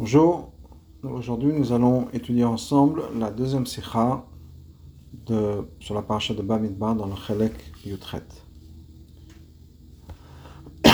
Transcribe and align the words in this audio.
Bonjour, 0.00 0.52
aujourd'hui 1.02 1.52
nous 1.52 1.72
allons 1.72 2.08
étudier 2.12 2.44
ensemble 2.44 3.02
la 3.18 3.32
deuxième 3.32 3.66
sikha 3.66 4.24
sur 5.26 5.92
la 5.92 6.02
paracha 6.02 6.34
de 6.34 6.42
Bamidbar 6.42 6.94
dans 6.94 7.06
le 7.06 7.16
Chelek 7.16 7.52
Yutret. 7.84 8.22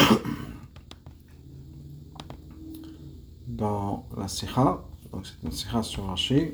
Dans 3.46 4.06
la 4.17 4.26
sikha, 4.26 4.82
donc 5.12 5.26
c'est 5.26 5.42
une 5.46 5.52
sikha 5.52 5.82
sur 5.82 6.06
Rashi, 6.06 6.52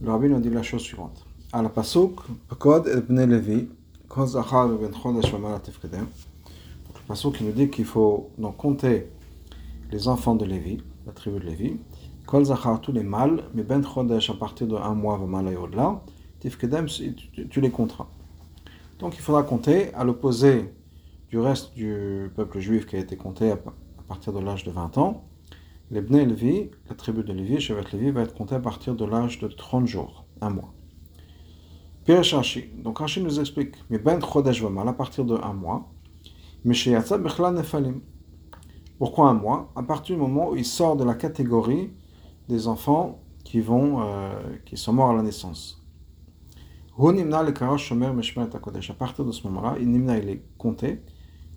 le 0.00 0.10
rabbi 0.10 0.30
nous 0.30 0.40
dit 0.40 0.48
la 0.48 0.62
chose 0.62 0.80
suivante. 0.80 1.26
À 1.52 1.60
la 1.60 1.68
pasuk, 1.68 2.20
Pekod 2.48 2.88
et 2.88 3.26
Levi, 3.26 3.68
Ben 4.16 4.24
le 6.94 7.06
pasuk 7.06 7.38
nous 7.42 7.52
dit 7.52 7.68
qu'il 7.68 7.84
faut 7.84 8.30
donc 8.38 8.56
compter 8.56 9.08
les 9.90 10.08
enfants 10.08 10.34
de 10.34 10.46
Lévi, 10.46 10.80
la 11.06 11.12
tribu 11.12 11.38
de 11.40 11.44
Lévi, 11.44 11.78
Kol 12.26 12.44
tous 12.80 12.92
les 12.92 13.02
mâles, 13.02 13.44
mais 13.54 13.62
Ben 13.62 13.84
Chodesh 13.84 14.30
à 14.30 14.34
partir 14.34 14.66
de 14.66 14.76
un 14.76 14.94
mois, 14.94 15.16
Vamala 15.18 15.52
et 15.52 15.56
au-delà, 15.56 16.02
Tifkedem, 16.40 16.86
tu, 16.86 17.60
les 17.60 17.70
compteras. 17.70 18.08
Donc 18.98 19.16
il 19.16 19.20
faudra 19.20 19.42
compter 19.42 19.92
à 19.94 20.04
l'opposé 20.04 20.72
du 21.28 21.38
reste 21.38 21.74
du 21.74 22.30
peuple 22.34 22.60
juif 22.60 22.86
qui 22.86 22.96
a 22.96 22.98
été 22.98 23.16
compté 23.16 23.50
à, 23.50 23.58
partir 24.08 24.32
de 24.32 24.40
l'âge 24.40 24.64
de 24.64 24.70
20 24.70 24.98
ans. 24.98 25.24
Les 25.90 26.00
Bnei 26.00 26.24
Levi, 26.24 26.70
la 26.88 26.94
tribu 26.94 27.22
de 27.22 27.32
Lévi, 27.32 27.60
Chevet 27.60 27.84
Lévi, 27.92 28.10
va 28.10 28.22
être 28.22 28.34
compté 28.34 28.54
à 28.54 28.60
partir 28.60 28.94
de 28.94 29.04
l'âge 29.04 29.38
de 29.38 29.48
30 29.48 29.86
jours, 29.86 30.24
un 30.40 30.50
mois. 30.50 30.72
Piresh 32.04 32.34
Rashi. 32.34 32.64
Donc 32.82 32.98
Rashi 32.98 33.22
nous 33.22 33.40
explique, 33.40 33.74
mais 33.90 33.98
Ben 33.98 34.20
Chodesh 34.20 34.62
Vamal, 34.62 34.88
à 34.88 34.92
partir 34.92 35.24
de 35.24 35.36
un 35.36 35.52
mois, 35.52 35.92
Meshayatza 36.64 37.18
Bechla 37.18 37.50
Nefalim. 37.50 38.00
Pourquoi 39.02 39.30
un 39.30 39.34
mois? 39.34 39.72
À 39.74 39.82
partir 39.82 40.14
du 40.14 40.22
moment 40.22 40.50
où 40.50 40.56
il 40.56 40.64
sort 40.64 40.94
de 40.94 41.02
la 41.02 41.14
catégorie 41.14 41.90
des 42.48 42.68
enfants 42.68 43.18
qui, 43.42 43.60
vont, 43.60 44.00
euh, 44.00 44.30
qui 44.64 44.76
sont 44.76 44.92
morts 44.92 45.10
à 45.10 45.14
la 45.14 45.22
naissance. 45.22 45.82
À 46.96 47.02
partir 48.94 49.24
de 49.24 49.32
ce 49.32 49.48
moment-là, 49.48 49.74
il 49.80 50.08
est 50.08 50.44
compté. 50.56 51.02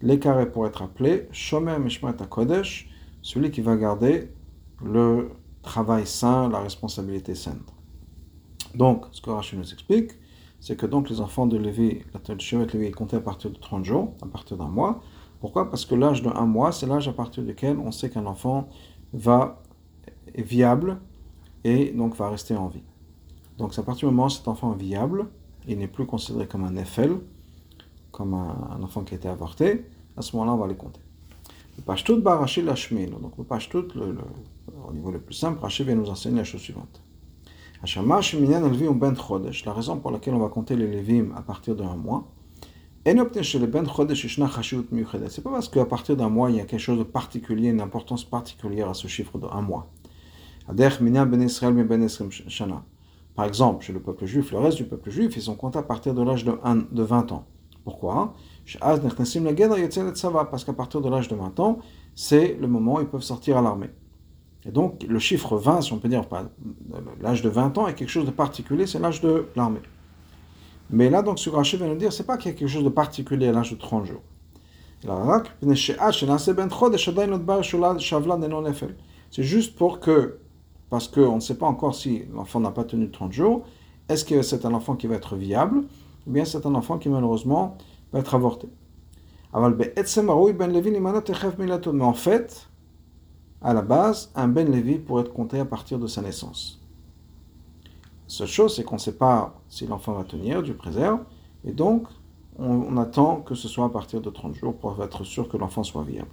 L'écaré 0.02 0.49
pour 0.49 0.65
être 0.65 0.81
appelé 0.81 1.27
Shomer 1.31 1.77
Meshmet 1.77 2.15
Kodesh, 2.27 2.89
celui 3.21 3.52
qui 3.52 3.61
va 3.61 3.75
garder 3.75 4.31
le 4.83 5.30
travail 5.61 6.07
sain, 6.07 6.49
la 6.49 6.61
responsabilité 6.61 7.35
saine. 7.35 7.61
Donc, 8.73 9.05
ce 9.11 9.21
que 9.21 9.30
Rashi 9.30 9.55
nous 9.55 9.71
explique, 9.71 10.13
c'est 10.59 10.75
que 10.75 10.87
donc 10.87 11.11
les 11.11 11.21
enfants 11.21 11.45
de 11.45 11.57
Lévi, 11.57 11.99
la 12.11 12.39
chevet 12.39 12.65
Lévi 12.73 12.87
est 12.87 12.91
compté 12.91 13.17
à 13.17 13.21
partir 13.21 13.52
de 13.52 13.57
30 13.57 13.85
jours, 13.85 14.15
à 14.23 14.25
partir 14.25 14.57
d'un 14.57 14.65
mois. 14.65 15.03
Pourquoi? 15.45 15.69
Parce 15.69 15.85
que 15.85 15.93
l'âge 15.93 16.23
de 16.23 16.29
un 16.29 16.47
mois, 16.47 16.71
c'est 16.71 16.88
l'âge 16.88 17.07
à 17.07 17.13
partir 17.13 17.43
duquel 17.43 17.77
on 17.77 17.91
sait 17.91 18.09
qu'un 18.09 18.25
enfant 18.25 18.67
va 19.13 19.61
est 20.33 20.41
viable 20.41 20.97
et 21.63 21.91
donc 21.91 22.15
va 22.15 22.31
rester 22.31 22.55
en 22.55 22.67
vie. 22.67 22.81
Donc 23.59 23.75
c'est 23.75 23.81
à 23.81 23.83
partir 23.83 24.09
du 24.09 24.15
moment 24.15 24.25
où 24.25 24.31
cet 24.31 24.47
enfant 24.47 24.73
est 24.73 24.81
viable, 24.81 25.27
il 25.67 25.77
n'est 25.77 25.87
plus 25.87 26.07
considéré 26.07 26.47
comme 26.47 26.63
un 26.63 26.75
effel, 26.77 27.17
comme 28.11 28.33
un, 28.33 28.81
enfant 28.81 29.03
qui 29.03 29.13
a 29.13 29.17
été 29.17 29.27
avorté, 29.27 29.85
à 30.17 30.23
ce 30.23 30.35
moment-là 30.35 30.53
on 30.53 30.57
va 30.57 30.65
les 30.65 30.75
compter. 30.75 31.02
Le 31.77 31.83
Pashtout 31.83 32.19
Barashi 32.23 32.63
Lashmin, 32.63 33.11
donc 33.21 33.37
le 33.37 33.43
Pashtout, 33.43 33.89
le, 33.93 34.17
au 34.89 34.93
niveau 34.93 35.11
le 35.11 35.19
plus 35.19 35.35
simple, 35.35 35.59
Rashi 35.61 35.83
vient 35.83 35.93
nous 35.93 36.09
enseigner 36.09 36.37
la 36.37 36.43
chose 36.43 36.61
suivante. 36.61 37.03
La 37.83 39.73
raison 39.73 39.97
pour 39.99 40.09
laquelle 40.09 40.33
on 40.33 40.39
va 40.39 40.49
compter 40.49 40.75
les 40.75 40.87
Lévim 40.87 41.35
à 41.35 41.43
partir 41.43 41.75
d'un 41.75 41.95
mois, 41.95 42.31
c'est 45.30 45.44
pas 45.44 45.52
parce 45.52 45.70
qu'à 45.70 45.86
partir 45.86 46.17
d'un 46.17 46.30
mois, 46.30 46.50
il 46.50 46.56
y 46.56 46.59
a 46.59 46.66
quelque 46.66 46.80
chose 46.80 46.98
de 46.98 47.03
particulier, 47.03 47.70
une 47.70 47.80
importance 47.81 48.23
particulière 48.23 48.89
à 48.89 48.95
ce 48.95 49.08
chiffre 49.08 49.38
de 49.38 49.45
un 49.45 49.61
mois. 49.61 49.92
Par 53.36 53.45
exemple, 53.45 53.86
chez 53.86 53.94
le 53.94 54.00
peuple 54.00 54.26
juif, 54.26 54.52
le 54.52 54.58
reste 54.58 54.78
du 54.78 54.86
peuple 54.86 55.11
juif, 55.11 55.36
ils 55.36 55.42
sont 55.44 55.53
comptés 55.53 55.78
à 55.78 55.83
partir 55.83 56.15
de 56.15 56.23
l'âge 56.23 56.45
de, 56.45 56.54
de 56.92 57.04
20 57.04 57.32
ans. 57.32 57.45
Pourquoi? 57.83 58.33
Parce 60.49 60.64
qu'à 60.64 60.73
partir 60.73 61.02
de 61.02 61.08
l'âge 61.10 61.27
de 61.27 61.36
20 61.36 61.60
ans, 61.60 61.77
c'est 62.15 62.58
le 62.60 62.67
moment 62.67 62.95
où 62.95 63.02
ils 63.02 63.08
peuvent 63.08 63.21
sortir 63.21 63.58
à 63.58 63.61
l'armée. 63.61 63.92
Et 64.65 64.71
donc, 64.71 65.04
le 65.08 65.20
chiffre 65.20 65.58
20, 65.58 65.82
si 65.82 65.94
on 65.94 65.99
peut 65.99 66.10
dire, 66.10 66.23
l'âge 67.21 67.44
de 67.44 67.49
20 67.49 67.77
ans 67.77 67.88
est 67.88 67.94
quelque 67.94 68.10
chose 68.10 68.26
de 68.26 68.32
particulier, 68.32 68.88
c'est 68.88 68.98
l'âge 68.98 69.21
de 69.21 69.45
l'armée. 69.55 69.82
Mais 70.89 71.09
là, 71.09 71.21
donc, 71.21 71.39
ce 71.39 71.49
que 71.49 71.55
Rachid 71.55 71.79
vient 71.79 71.89
nous 71.89 71.95
dire, 71.95 72.13
c'est 72.13 72.25
pas 72.25 72.37
qu'il 72.37 72.51
y 72.51 72.53
a 72.53 72.57
quelque 72.57 72.69
chose 72.69 72.83
de 72.83 72.89
particulier 72.89 73.47
à 73.47 73.51
l'âge 73.51 73.71
de 73.71 73.77
30 73.77 74.05
jours. 74.05 74.21
C'est 79.31 79.43
juste 79.43 79.75
pour 79.75 79.99
que, 79.99 80.39
parce 80.89 81.07
qu'on 81.07 81.35
ne 81.35 81.39
sait 81.39 81.57
pas 81.57 81.65
encore 81.65 81.95
si 81.95 82.23
l'enfant 82.33 82.59
n'a 82.59 82.71
pas 82.71 82.83
tenu 82.83 83.09
30 83.09 83.31
jours, 83.31 83.65
est-ce 84.09 84.25
que 84.25 84.41
c'est 84.41 84.65
un 84.65 84.73
enfant 84.73 84.95
qui 84.95 85.07
va 85.07 85.15
être 85.15 85.35
viable, 85.35 85.83
ou 86.27 86.31
bien 86.31 86.45
c'est 86.45 86.65
un 86.65 86.75
enfant 86.75 86.97
qui 86.97 87.09
malheureusement 87.09 87.77
va 88.13 88.19
être 88.19 88.35
avorté. 88.35 88.67
Mais 89.53 89.61
en 92.02 92.13
fait, 92.13 92.69
à 93.61 93.73
la 93.73 93.81
base, 93.81 94.31
un 94.35 94.47
Ben 94.47 94.71
Lévi 94.71 94.99
pourrait 94.99 95.23
être 95.23 95.33
compté 95.33 95.59
à 95.59 95.65
partir 95.65 95.97
de 95.99 96.07
sa 96.07 96.21
naissance. 96.21 96.84
Seule 98.27 98.47
chose, 98.47 98.75
c'est 98.75 98.83
qu'on 98.83 98.95
ne 98.95 98.99
sait 98.99 99.17
pas 99.17 99.53
si 99.69 99.86
l'enfant 99.86 100.13
va 100.13 100.23
tenir, 100.23 100.63
Dieu 100.63 100.73
préserve, 100.73 101.19
et 101.63 101.71
donc 101.71 102.08
on, 102.58 102.97
attend 102.97 103.37
que 103.37 103.53
ce 103.53 103.67
soit 103.67 103.86
à 103.86 103.89
partir 103.89 104.21
de 104.21 104.30
30 104.30 104.55
jours 104.55 104.75
pour 104.75 105.03
être 105.03 105.23
sûr 105.23 105.47
que 105.49 105.58
l'enfant 105.58 105.83
soit 105.83 106.03
viable. 106.03 106.30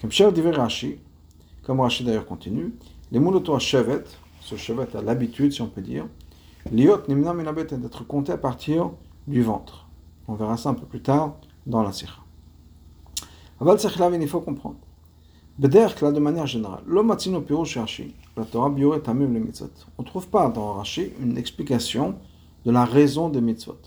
Comme 0.00 0.12
cher 0.12 0.32
d'ailleurs 0.32 2.26
continue, 2.26 2.72
les 3.10 3.18
moulotos 3.18 3.58
chevet, 3.58 4.04
ce 4.40 4.56
chevet 4.56 4.96
a 4.96 5.02
l'habitude, 5.02 5.52
si 5.52 5.60
on 5.60 5.66
peut 5.66 5.82
dire, 5.82 6.06
l'iot 6.70 7.02
nimna 7.08 7.34
d'être 7.52 8.06
compté 8.06 8.32
à 8.32 8.38
partir 8.38 8.90
du 9.26 9.42
ventre. 9.42 9.86
On 10.28 10.34
verra 10.34 10.56
ça 10.56 10.70
un 10.70 10.74
peu 10.74 10.86
plus 10.86 11.02
tard 11.02 11.36
dans 11.66 11.82
la 11.82 11.92
sikha. 11.92 12.12
Aval 13.60 13.78
il 14.20 14.28
faut 14.28 14.40
comprendre. 14.40 14.76
Bederk, 15.58 16.00
là, 16.02 16.12
de 16.12 16.20
manière 16.20 16.46
générale, 16.46 16.82
l'omatino 16.86 17.40
pirosh 17.40 17.78
Rashi, 17.78 18.14
la 18.36 18.44
Torah 18.44 18.70
bioret 18.70 19.00
tamim 19.00 19.32
le 19.32 19.40
mitzvot. 19.40 19.72
On 19.98 20.02
ne 20.02 20.06
trouve 20.06 20.28
pas 20.28 20.48
dans 20.48 20.74
Rashi 20.74 21.10
une 21.20 21.36
explication 21.36 22.14
de 22.64 22.70
la 22.70 22.84
raison 22.84 23.28
des 23.28 23.40
mitzvot. 23.40 23.80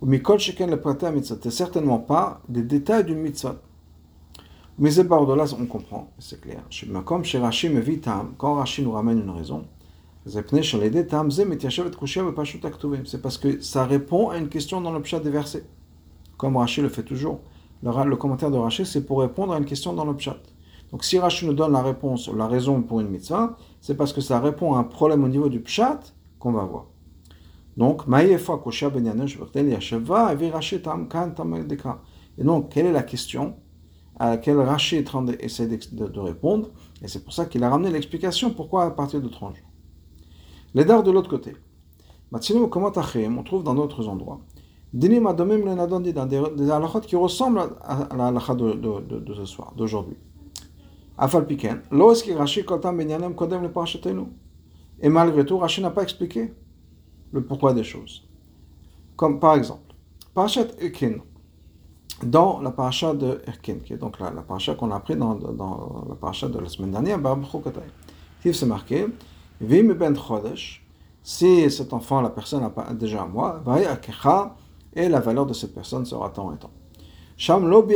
Ou 0.00 0.06
mikol 0.06 0.38
sheken 0.38 0.70
le 0.70 0.80
praté 0.80 1.10
mitzvot. 1.10 1.38
C'est 1.42 1.50
certainement 1.50 1.98
pas 1.98 2.40
des 2.48 2.62
détails 2.62 3.04
d'une 3.04 3.18
mitzvot. 3.18 3.56
Mais 4.78 4.92
c'est 4.92 5.04
par 5.04 5.26
là 5.34 5.44
on 5.58 5.66
comprend, 5.66 6.12
c'est 6.20 6.40
clair. 6.40 6.62
Comme 7.04 7.24
chez 7.24 7.38
Rashi 7.38 7.68
me 7.68 7.80
vit 7.80 7.98
tam, 7.98 8.34
quand 8.38 8.54
Rashi 8.54 8.82
nous 8.82 8.92
ramène 8.92 9.18
une 9.18 9.30
raison, 9.30 9.64
c'est 10.24 10.48
parce 13.20 13.38
que 13.38 13.60
ça 13.60 13.84
répond 13.84 14.30
à 14.30 14.38
une 14.38 14.48
question 14.48 14.80
dans 14.80 14.92
le 14.92 15.02
pshat 15.02 15.18
des 15.18 15.30
versets. 15.30 15.64
Comme 16.36 16.56
Rashi 16.56 16.80
le 16.80 16.88
fait 16.88 17.02
toujours. 17.02 17.40
Le, 17.82 18.04
le 18.08 18.16
commentaire 18.16 18.52
de 18.52 18.56
Rashi, 18.56 18.86
c'est 18.86 19.04
pour 19.04 19.20
répondre 19.20 19.52
à 19.52 19.58
une 19.58 19.64
question 19.64 19.92
dans 19.92 20.04
le 20.04 20.14
pshat. 20.14 20.38
Donc 20.92 21.04
si 21.04 21.18
Rashi 21.18 21.46
nous 21.46 21.54
donne 21.54 21.72
la 21.72 21.82
réponse, 21.82 22.28
la 22.28 22.46
raison 22.46 22.82
pour 22.82 23.00
une 23.00 23.08
mitzvah, 23.08 23.56
c'est 23.80 23.96
parce 23.96 24.12
que 24.12 24.20
ça 24.20 24.38
répond 24.38 24.74
à 24.74 24.78
un 24.78 24.84
problème 24.84 25.24
au 25.24 25.28
niveau 25.28 25.48
du 25.48 25.60
pshat 25.60 26.00
qu'on 26.38 26.52
va 26.52 26.64
voir. 26.64 26.86
Donc, 27.78 28.02
et 32.38 32.44
donc, 32.44 32.68
quelle 32.68 32.86
est 32.86 32.92
la 32.92 33.02
question 33.02 33.56
à 34.18 34.30
laquelle 34.30 34.60
Rashi 34.60 35.04
essaie 35.40 35.66
de, 35.66 36.06
de, 36.06 36.20
répondre 36.20 36.68
Et 37.02 37.08
c'est 37.08 37.24
pour 37.24 37.32
ça 37.32 37.46
qu'il 37.46 37.64
a 37.64 37.70
ramené 37.70 37.90
l'explication 37.90 38.50
pourquoi 38.50 38.84
à 38.84 38.90
partir 38.90 39.22
de 39.22 39.28
30 39.28 39.56
jours. 39.56 39.66
Les 40.74 40.84
dards 40.84 41.02
de 41.02 41.10
l'autre 41.10 41.30
côté. 41.30 41.54
On 42.30 42.38
trouve 43.42 43.64
dans 43.64 43.74
d'autres 43.74 44.08
endroits. 44.08 44.40
Le 44.92 44.98
des 44.98 46.70
halachot 46.70 47.00
qui 47.00 47.16
ressemblent 47.16 47.60
à 47.82 48.06
la 48.14 48.30
de 48.54 49.34
ce 49.34 49.44
soir, 49.46 49.72
d'aujourd'hui. 49.74 50.18
Rashi 52.34 54.00
le. 54.00 54.28
Et 55.00 55.08
malgré 55.08 55.44
tout, 55.44 55.58
Rashi 55.58 55.80
n'a 55.80 55.90
pas 55.90 56.02
expliqué 56.02 56.52
le 57.32 57.42
pourquoi 57.42 57.72
des 57.74 57.84
choses. 57.84 58.26
Comme 59.16 59.40
par 59.40 59.54
exemple, 59.54 59.94
Parachat 60.34 60.66
Erkin, 60.80 61.18
dans 62.22 62.60
la 62.60 62.70
paracha 62.70 63.14
de 63.14 63.40
Erkin, 63.46 63.76
qui 63.84 63.92
est 63.92 63.98
donc 63.98 64.18
la, 64.18 64.30
la 64.30 64.42
paracha 64.42 64.74
qu'on 64.74 64.90
a 64.90 64.96
appris 64.96 65.16
dans, 65.16 65.34
dans 65.34 66.04
la 66.08 66.14
paracha 66.14 66.48
de 66.48 66.58
la 66.58 66.68
semaine 66.68 66.90
dernière, 66.90 67.18
Barbuchokatay. 67.18 67.80
Il 68.44 68.54
c'est 68.54 68.66
marqué, 68.66 69.06
Vim 69.60 69.94
ben 69.94 70.16
Chodesh, 70.16 70.84
si 71.22 71.70
cet 71.70 71.92
enfant, 71.92 72.20
la 72.20 72.30
personne 72.30 72.64
a 72.64 72.94
déjà 72.94 73.22
un 73.22 73.26
mois, 73.26 73.60
va 73.64 73.80
et 74.94 75.08
la 75.08 75.20
valeur 75.20 75.46
de 75.46 75.52
cette 75.52 75.74
personne 75.74 76.04
sera 76.04 76.30
tant 76.30 76.52
et 76.52 76.56
tant. 76.56 76.70
Sham 77.36 77.68
lo 77.68 77.86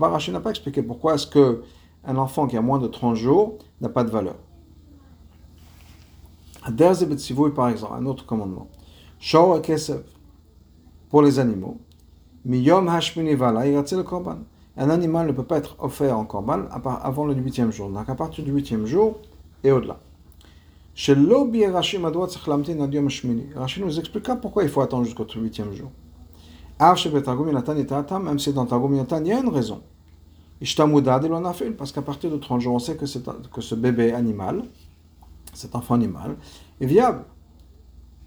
Rashi 0.00 0.30
n'a 0.30 0.40
pas 0.40 0.50
expliqué 0.50 0.82
pourquoi 0.82 1.14
est-ce 1.14 1.26
que 1.26 1.62
un 2.04 2.16
enfant 2.16 2.46
qui 2.46 2.56
a 2.56 2.62
moins 2.62 2.78
de 2.78 2.86
30 2.86 3.16
jours 3.16 3.58
n'a 3.80 3.88
pas 3.88 4.04
de 4.04 4.10
valeur. 4.10 4.36
par 7.54 7.68
exemple, 7.68 7.92
un 7.94 8.06
autre 8.06 8.24
commandement. 8.24 8.68
Pour 11.10 11.22
les 11.22 11.38
animaux. 11.38 11.78
Hashmini 12.46 13.34
vala 13.34 13.64
korban. 14.04 14.38
un 14.76 14.90
animal 14.90 15.26
ne 15.26 15.32
peut 15.32 15.42
pas 15.42 15.58
être 15.58 15.76
offert 15.80 16.16
en 16.18 16.24
corban 16.24 16.64
avant 16.70 17.26
le 17.26 17.34
huitième 17.34 17.72
jour. 17.72 17.90
Donc 17.90 18.08
à 18.08 18.14
partir 18.14 18.44
du 18.44 18.52
huitième 18.52 18.86
jour 18.86 19.18
et 19.64 19.72
au-delà. 19.72 19.98
Chez 20.94 21.14
Lobi 21.14 21.66
Rashi 21.66 21.98
Rashi 23.56 23.80
nous 23.80 23.98
expliquera 23.98 24.36
pourquoi 24.36 24.62
il 24.62 24.68
faut 24.68 24.80
attendre 24.80 25.04
jusqu'au 25.04 25.26
huitième 25.36 25.72
jour. 25.72 25.90
Même 26.80 28.38
si 28.38 28.52
dans 28.52 28.66
Targum 28.66 28.94
il 28.94 29.26
y 29.26 29.32
a 29.32 29.40
une 29.40 29.48
raison. 29.48 29.80
Parce 30.60 31.92
qu'à 31.92 32.02
partir 32.02 32.30
de 32.30 32.36
30 32.36 32.60
jours, 32.60 32.74
on 32.74 32.78
sait 32.78 32.96
que, 32.96 33.04
que 33.48 33.60
ce 33.60 33.74
bébé 33.74 34.12
animal, 34.12 34.62
cet 35.54 35.74
enfant 35.74 35.94
animal, 35.94 36.36
est 36.80 36.86
viable. 36.86 37.24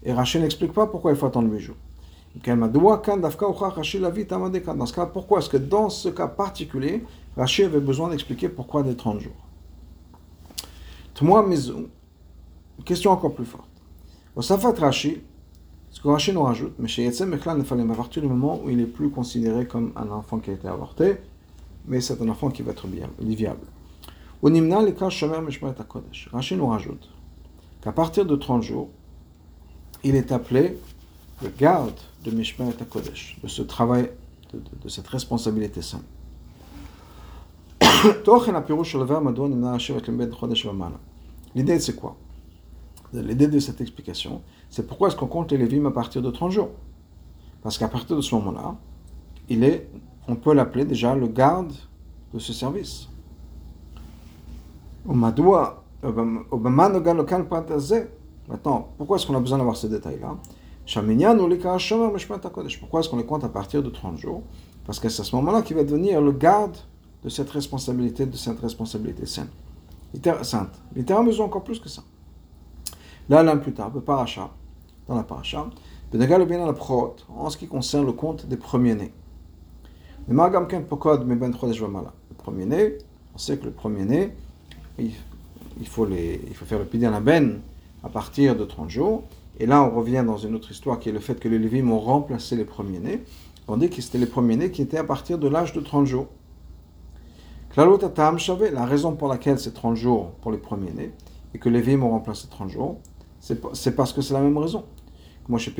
Et 0.02 0.12
Rachel 0.12 0.42
n'explique 0.42 0.72
pas 0.72 0.86
pourquoi 0.86 1.12
il 1.12 1.16
faut 1.16 1.26
attendre 1.26 1.50
8 1.50 1.60
jours. 1.60 1.76
Dans 2.44 4.86
ce 4.86 4.94
cas, 4.94 5.06
pourquoi 5.06 5.38
est-ce 5.38 5.50
que 5.50 5.58
dans 5.58 5.90
ce 5.90 6.08
cas 6.08 6.28
particulier, 6.28 7.04
Rachel 7.36 7.66
avait 7.66 7.80
besoin 7.80 8.08
d'expliquer 8.08 8.48
pourquoi 8.48 8.82
des 8.82 8.96
30 8.96 9.20
jours? 9.20 9.32
Une 11.20 11.88
question 12.84 13.10
encore 13.10 13.34
plus 13.34 13.44
forte. 13.44 13.68
Au 14.34 14.40
Safat 14.40 14.72
Rashi, 14.72 15.22
ce 15.92 16.00
que 16.00 16.08
Rachel 16.08 16.34
nous 16.34 16.42
rajoute, 16.42 16.72
mais 16.78 16.88
chez 16.88 17.04
Yetzem 17.04 17.28
Meklan 17.28 17.60
à 17.60 17.94
partir 17.94 18.22
du 18.22 18.28
moment 18.28 18.58
où 18.64 18.70
il 18.70 18.80
est 18.80 18.86
plus 18.86 19.10
considéré 19.10 19.66
comme 19.66 19.92
un 19.94 20.10
enfant 20.10 20.38
qui 20.38 20.50
a 20.50 20.54
été 20.54 20.66
avorté, 20.66 21.16
mais 21.86 22.00
c'est 22.00 22.20
un 22.22 22.28
enfant 22.28 22.50
qui 22.50 22.62
va 22.62 22.72
être 22.72 22.86
viable. 22.86 23.66
Au 24.40 24.48
Nimna, 24.48 24.82
les 24.82 24.94
cas 24.94 25.10
Shomer 25.10 25.40
Mishmaret 25.42 25.74
Kodesh. 25.86 26.28
Rachid 26.32 26.56
nous 26.56 26.66
rajoute 26.66 27.10
qu'à 27.82 27.92
partir 27.92 28.24
de 28.24 28.34
30 28.34 28.62
jours, 28.62 28.88
il 30.02 30.16
est 30.16 30.32
appelé 30.32 30.78
le 31.42 31.50
garde 31.56 31.94
de 32.24 32.30
Mishmaret 32.30 32.72
Kodesh, 32.88 33.38
de 33.42 33.48
ce 33.48 33.60
travail, 33.62 34.10
de, 34.52 34.58
de, 34.58 34.64
de 34.84 34.88
cette 34.88 35.08
responsabilité 35.08 35.82
sainte. 35.82 36.04
L'idée 41.54 41.80
c'est 41.80 41.96
quoi? 41.96 42.16
L'idée 43.12 43.46
de 43.46 43.58
cette 43.58 43.82
explication, 43.82 44.40
c'est 44.72 44.86
pourquoi 44.86 45.08
est-ce 45.08 45.16
qu'on 45.16 45.26
compte 45.26 45.52
les 45.52 45.58
Lévim 45.58 45.84
à 45.84 45.90
partir 45.90 46.22
de 46.22 46.30
30 46.30 46.50
jours? 46.50 46.70
Parce 47.62 47.76
qu'à 47.76 47.88
partir 47.88 48.16
de 48.16 48.22
ce 48.22 48.34
moment-là, 48.36 48.74
il 49.50 49.64
est 49.64 49.86
on 50.26 50.34
peut 50.34 50.54
l'appeler 50.54 50.86
déjà 50.86 51.14
le 51.14 51.26
garde 51.26 51.74
de 52.32 52.38
ce 52.38 52.54
service. 52.54 53.08
Maintenant, 55.04 55.74
pourquoi 58.96 59.16
est-ce 59.16 59.26
qu'on 59.26 59.36
a 59.36 59.40
besoin 59.40 59.58
d'avoir 59.58 59.76
ce 59.76 59.88
détail-là 59.88 60.38
Pourquoi 62.80 63.00
est-ce 63.00 63.08
qu'on 63.10 63.16
les 63.18 63.26
compte 63.26 63.44
à 63.44 63.50
partir 63.50 63.82
de 63.82 63.90
30 63.90 64.16
jours? 64.16 64.42
Parce 64.86 64.98
que 64.98 65.10
c'est 65.10 65.20
à 65.20 65.24
ce 65.24 65.36
moment-là 65.36 65.60
qu'il 65.60 65.76
va 65.76 65.84
devenir 65.84 66.22
le 66.22 66.32
garde 66.32 66.78
de 67.22 67.28
cette 67.28 67.50
responsabilité, 67.50 68.24
de 68.24 68.36
cette 68.36 68.60
responsabilité 68.60 69.26
sainte. 69.26 69.50
sainte. 70.42 70.80
Littéralement, 70.96 71.30
encore 71.40 71.62
plus 71.62 71.78
que 71.78 71.90
ça. 71.90 72.02
Là, 73.28 73.42
l'un 73.42 73.58
plus 73.58 73.74
tard, 73.74 73.90
le 73.94 74.00
paracha, 74.00 74.50
dans 75.08 75.16
la 75.16 75.22
paracha, 75.22 75.68
en 76.14 77.50
ce 77.50 77.56
qui 77.56 77.66
concerne 77.66 78.06
le 78.06 78.12
compte 78.12 78.46
des 78.46 78.56
premiers-nés. 78.56 79.12
Le 80.28 80.34
premier-né, 82.36 82.98
on 83.34 83.38
sait 83.38 83.56
que 83.56 83.64
le 83.64 83.70
premier-né, 83.70 84.32
il, 84.98 85.12
faut 85.86 86.06
il 86.08 86.54
faut 86.54 86.64
faire 86.64 86.78
le 86.78 86.84
pidi 86.84 87.06
à 87.06 87.10
la 87.10 87.20
ben 87.20 87.60
à 88.04 88.08
partir 88.08 88.56
de 88.56 88.64
30 88.64 88.90
jours. 88.90 89.24
Et 89.58 89.66
là, 89.66 89.82
on 89.82 89.90
revient 89.90 90.22
dans 90.26 90.36
une 90.36 90.54
autre 90.54 90.70
histoire 90.70 90.98
qui 90.98 91.08
est 91.08 91.12
le 91.12 91.20
fait 91.20 91.38
que 91.38 91.48
les 91.48 91.58
Lévim 91.58 91.90
ont 91.90 91.98
remplacé 92.00 92.56
les 92.56 92.64
premiers-nés. 92.64 93.22
On 93.68 93.76
dit 93.76 93.90
que 93.90 94.00
c'était 94.02 94.18
les 94.18 94.26
premiers-nés 94.26 94.70
qui 94.70 94.82
étaient 94.82 94.98
à 94.98 95.04
partir 95.04 95.38
de 95.38 95.48
l'âge 95.48 95.72
de 95.72 95.80
30 95.80 96.06
jours. 96.06 96.26
La 97.76 98.84
raison 98.84 99.14
pour 99.14 99.28
laquelle 99.28 99.58
c'est 99.58 99.72
30 99.72 99.96
jours 99.96 100.32
pour 100.42 100.52
les 100.52 100.58
premiers-nés 100.58 101.12
et 101.54 101.58
que 101.58 101.68
les 101.68 101.80
Lévim 101.80 102.02
ont 102.02 102.10
remplacé 102.10 102.48
30 102.50 102.70
jours, 102.70 102.98
c'est 103.42 103.94
parce 103.96 104.12
que 104.12 104.22
c'est 104.22 104.34
la 104.34 104.40
même 104.40 104.56
raison. 104.56 104.84
Moi, 105.48 105.58
je 105.58 105.64
suis 105.64 105.72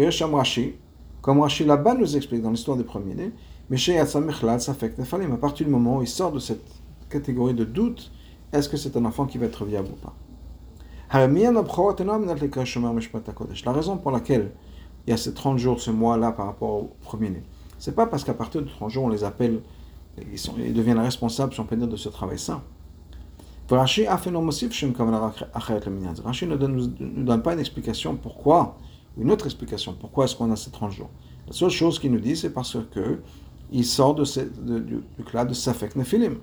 comme 1.21 1.41
Rashi 1.41 1.65
là-bas 1.65 1.95
nous 1.95 2.17
explique 2.17 2.43
dans 2.43 2.51
l'histoire 2.51 2.77
des 2.77 2.83
premiers-nés, 2.83 3.31
mais 3.71 3.77
chez 3.77 4.05
ça 4.05 4.21
fait 4.75 4.91
que 4.91 5.01
à 5.01 5.37
partir 5.37 5.67
du 5.67 5.73
moment 5.73 5.99
où 5.99 6.03
il 6.03 6.09
sort 6.09 6.33
de 6.33 6.41
cette 6.41 6.65
catégorie 7.09 7.55
de 7.55 7.63
doute, 7.65 8.11
est-ce 8.53 8.69
que 8.69 8.77
c'est 8.77 8.97
un 8.97 9.05
enfant 9.05 9.27
qui 9.27 9.39
va 9.39 9.47
être 9.47 9.65
viable 9.65 9.91
ou 9.93 9.97
pas? 9.97 10.13
La 11.15 11.29
raison 13.73 13.97
pour 13.97 14.11
laquelle 14.11 14.51
il 15.07 15.11
y 15.11 15.13
a 15.13 15.17
ces 15.17 15.33
30 15.33 15.59
jours, 15.59 15.81
ce 15.81 15.93
mois-là 15.93 16.33
par 16.33 16.47
rapport 16.47 16.71
au 16.71 16.91
premier-né, 17.01 17.45
c'est 17.79 17.95
pas 17.95 18.07
parce 18.07 18.25
qu'à 18.25 18.35
partir 18.35 18.63
de 18.63 18.69
30 18.69 18.91
jours, 18.91 19.05
on 19.05 19.09
les 19.09 19.23
appelle, 19.23 19.61
ils, 20.19 20.75
deviennent 20.75 20.99
responsables, 20.99 21.55
si 21.55 21.61
on 21.61 21.65
de 21.65 21.97
ce 21.97 22.09
travail 22.09 22.39
sain. 22.39 22.61
Rashi 23.79 24.07
ne 26.47 26.57
nous 26.67 27.25
donne 27.25 27.43
pas 27.43 27.53
une 27.53 27.61
explication 27.61 28.17
pourquoi, 28.17 28.77
une 29.17 29.31
autre 29.31 29.47
explication, 29.47 29.95
pourquoi 29.99 30.25
est-ce 30.25 30.37
qu'on 30.37 30.51
a 30.51 30.57
ces 30.57 30.71
30 30.71 30.93
jours? 30.93 31.11
La 31.47 31.53
seule 31.53 31.71
chose 31.71 31.99
qu'il 31.99 32.13
nous 32.13 32.21
dit, 32.21 32.37
c'est 32.37 32.51
parce 32.53 32.77
que 32.93 33.21
il 33.73 33.85
sort 33.85 34.15
de, 34.15 34.25
du, 34.81 35.03
du 35.17 35.25
clade 35.25 35.49
de 35.49 35.55
Safek 35.55 35.97
Nephilim. 35.97 36.37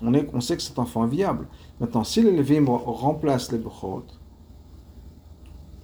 On, 0.00 0.14
est, 0.14 0.28
on 0.32 0.40
sait 0.40 0.56
que 0.56 0.62
cet 0.62 0.78
enfant 0.78 1.04
est 1.04 1.10
viable. 1.10 1.48
Maintenant, 1.80 2.04
si 2.04 2.22
les 2.22 2.30
Lévim 2.30 2.66
remplacent 2.68 3.50
les 3.50 3.58
Bechot, 3.58 4.04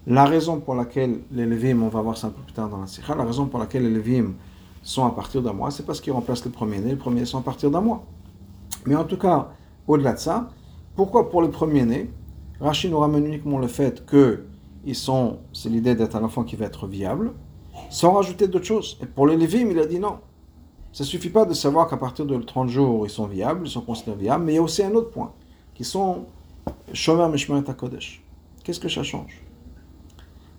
la 0.06 0.24
raison 0.26 0.60
pour 0.60 0.76
laquelle 0.76 1.22
les 1.32 1.46
Lévim, 1.46 1.82
on 1.82 1.88
va 1.88 2.00
voir 2.00 2.16
ça 2.16 2.28
un 2.28 2.30
peu 2.30 2.42
plus 2.42 2.52
tard 2.52 2.68
dans 2.68 2.80
la 2.80 2.86
Sikha, 2.86 3.14
la 3.16 3.24
raison 3.24 3.46
pour 3.46 3.58
laquelle 3.58 3.82
les 3.82 3.90
Lévim 3.90 4.34
sont 4.82 5.04
à 5.04 5.10
partir 5.10 5.42
d'un 5.42 5.52
mois, 5.52 5.70
c'est 5.70 5.84
parce 5.84 6.00
qu'ils 6.00 6.12
remplacent 6.12 6.44
les 6.44 6.50
premiers-nés, 6.50 6.90
les 6.90 6.96
premiers 6.96 7.24
sont 7.24 7.38
à 7.38 7.42
partir 7.42 7.70
d'un 7.70 7.80
mois. 7.80 8.04
Mais 8.86 8.94
en 8.94 9.04
tout 9.04 9.16
cas, 9.16 9.50
au-delà 9.86 10.12
de 10.12 10.18
ça, 10.18 10.50
pourquoi 10.96 11.30
pour 11.30 11.42
les 11.42 11.48
premiers-nés, 11.48 12.10
Rachid 12.60 12.90
nous 12.90 12.98
ramène 12.98 13.26
uniquement 13.26 13.58
le 13.58 13.66
fait 13.66 14.06
que 14.06 14.44
ils 14.84 14.94
sont, 14.94 15.38
c'est 15.52 15.68
l'idée 15.68 15.94
d'être 15.94 16.14
un 16.16 16.22
enfant 16.22 16.44
qui 16.44 16.56
va 16.56 16.66
être 16.66 16.86
viable, 16.86 17.32
sans 17.90 18.12
rajouter 18.12 18.48
d'autres 18.48 18.66
choses. 18.66 18.98
Et 19.02 19.06
pour 19.06 19.26
les 19.26 19.36
Lévim, 19.36 19.70
il 19.70 19.78
a 19.78 19.86
dit 19.86 19.98
non. 19.98 20.18
Ça 20.92 21.04
ne 21.04 21.08
suffit 21.08 21.30
pas 21.30 21.44
de 21.44 21.54
savoir 21.54 21.88
qu'à 21.88 21.96
partir 21.96 22.26
de 22.26 22.36
30 22.36 22.68
jours, 22.68 23.06
ils 23.06 23.10
sont 23.10 23.26
viables, 23.26 23.66
ils 23.66 23.70
sont 23.70 23.80
considérés 23.80 24.18
viables, 24.18 24.44
mais 24.44 24.52
il 24.52 24.56
y 24.56 24.58
a 24.58 24.62
aussi 24.62 24.82
un 24.82 24.92
autre 24.94 25.10
point, 25.10 25.32
qui 25.74 25.84
sont 25.84 26.26
Shomer 26.92 27.28
Mishmaret 27.28 27.64
Kodesh. 27.74 28.22
Qu'est-ce 28.62 28.78
que 28.78 28.88
ça 28.88 29.02
change? 29.02 29.42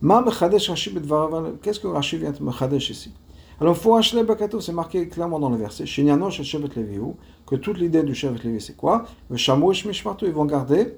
Qu'est-ce 0.01 1.79
que 1.79 1.87
Rashi 1.87 2.17
vient 2.17 2.31
de 2.31 2.43
Mechadesh 2.43 2.89
ici? 2.89 3.13
Alors, 3.61 3.77
faut 3.77 3.97
c'est 4.01 4.73
marqué 4.73 5.07
clairement 5.07 5.39
dans 5.39 5.49
le 5.49 5.55
verset, 5.55 5.85
que 5.85 7.55
toute 7.55 7.77
l'idée 7.77 8.03
du 8.03 8.13
Shevet 8.13 8.39
Levi, 8.43 8.59
c'est 8.59 8.75
quoi? 8.75 9.05
Le 9.29 9.37
ils 9.37 10.33
vont 10.33 10.45
garder 10.45 10.97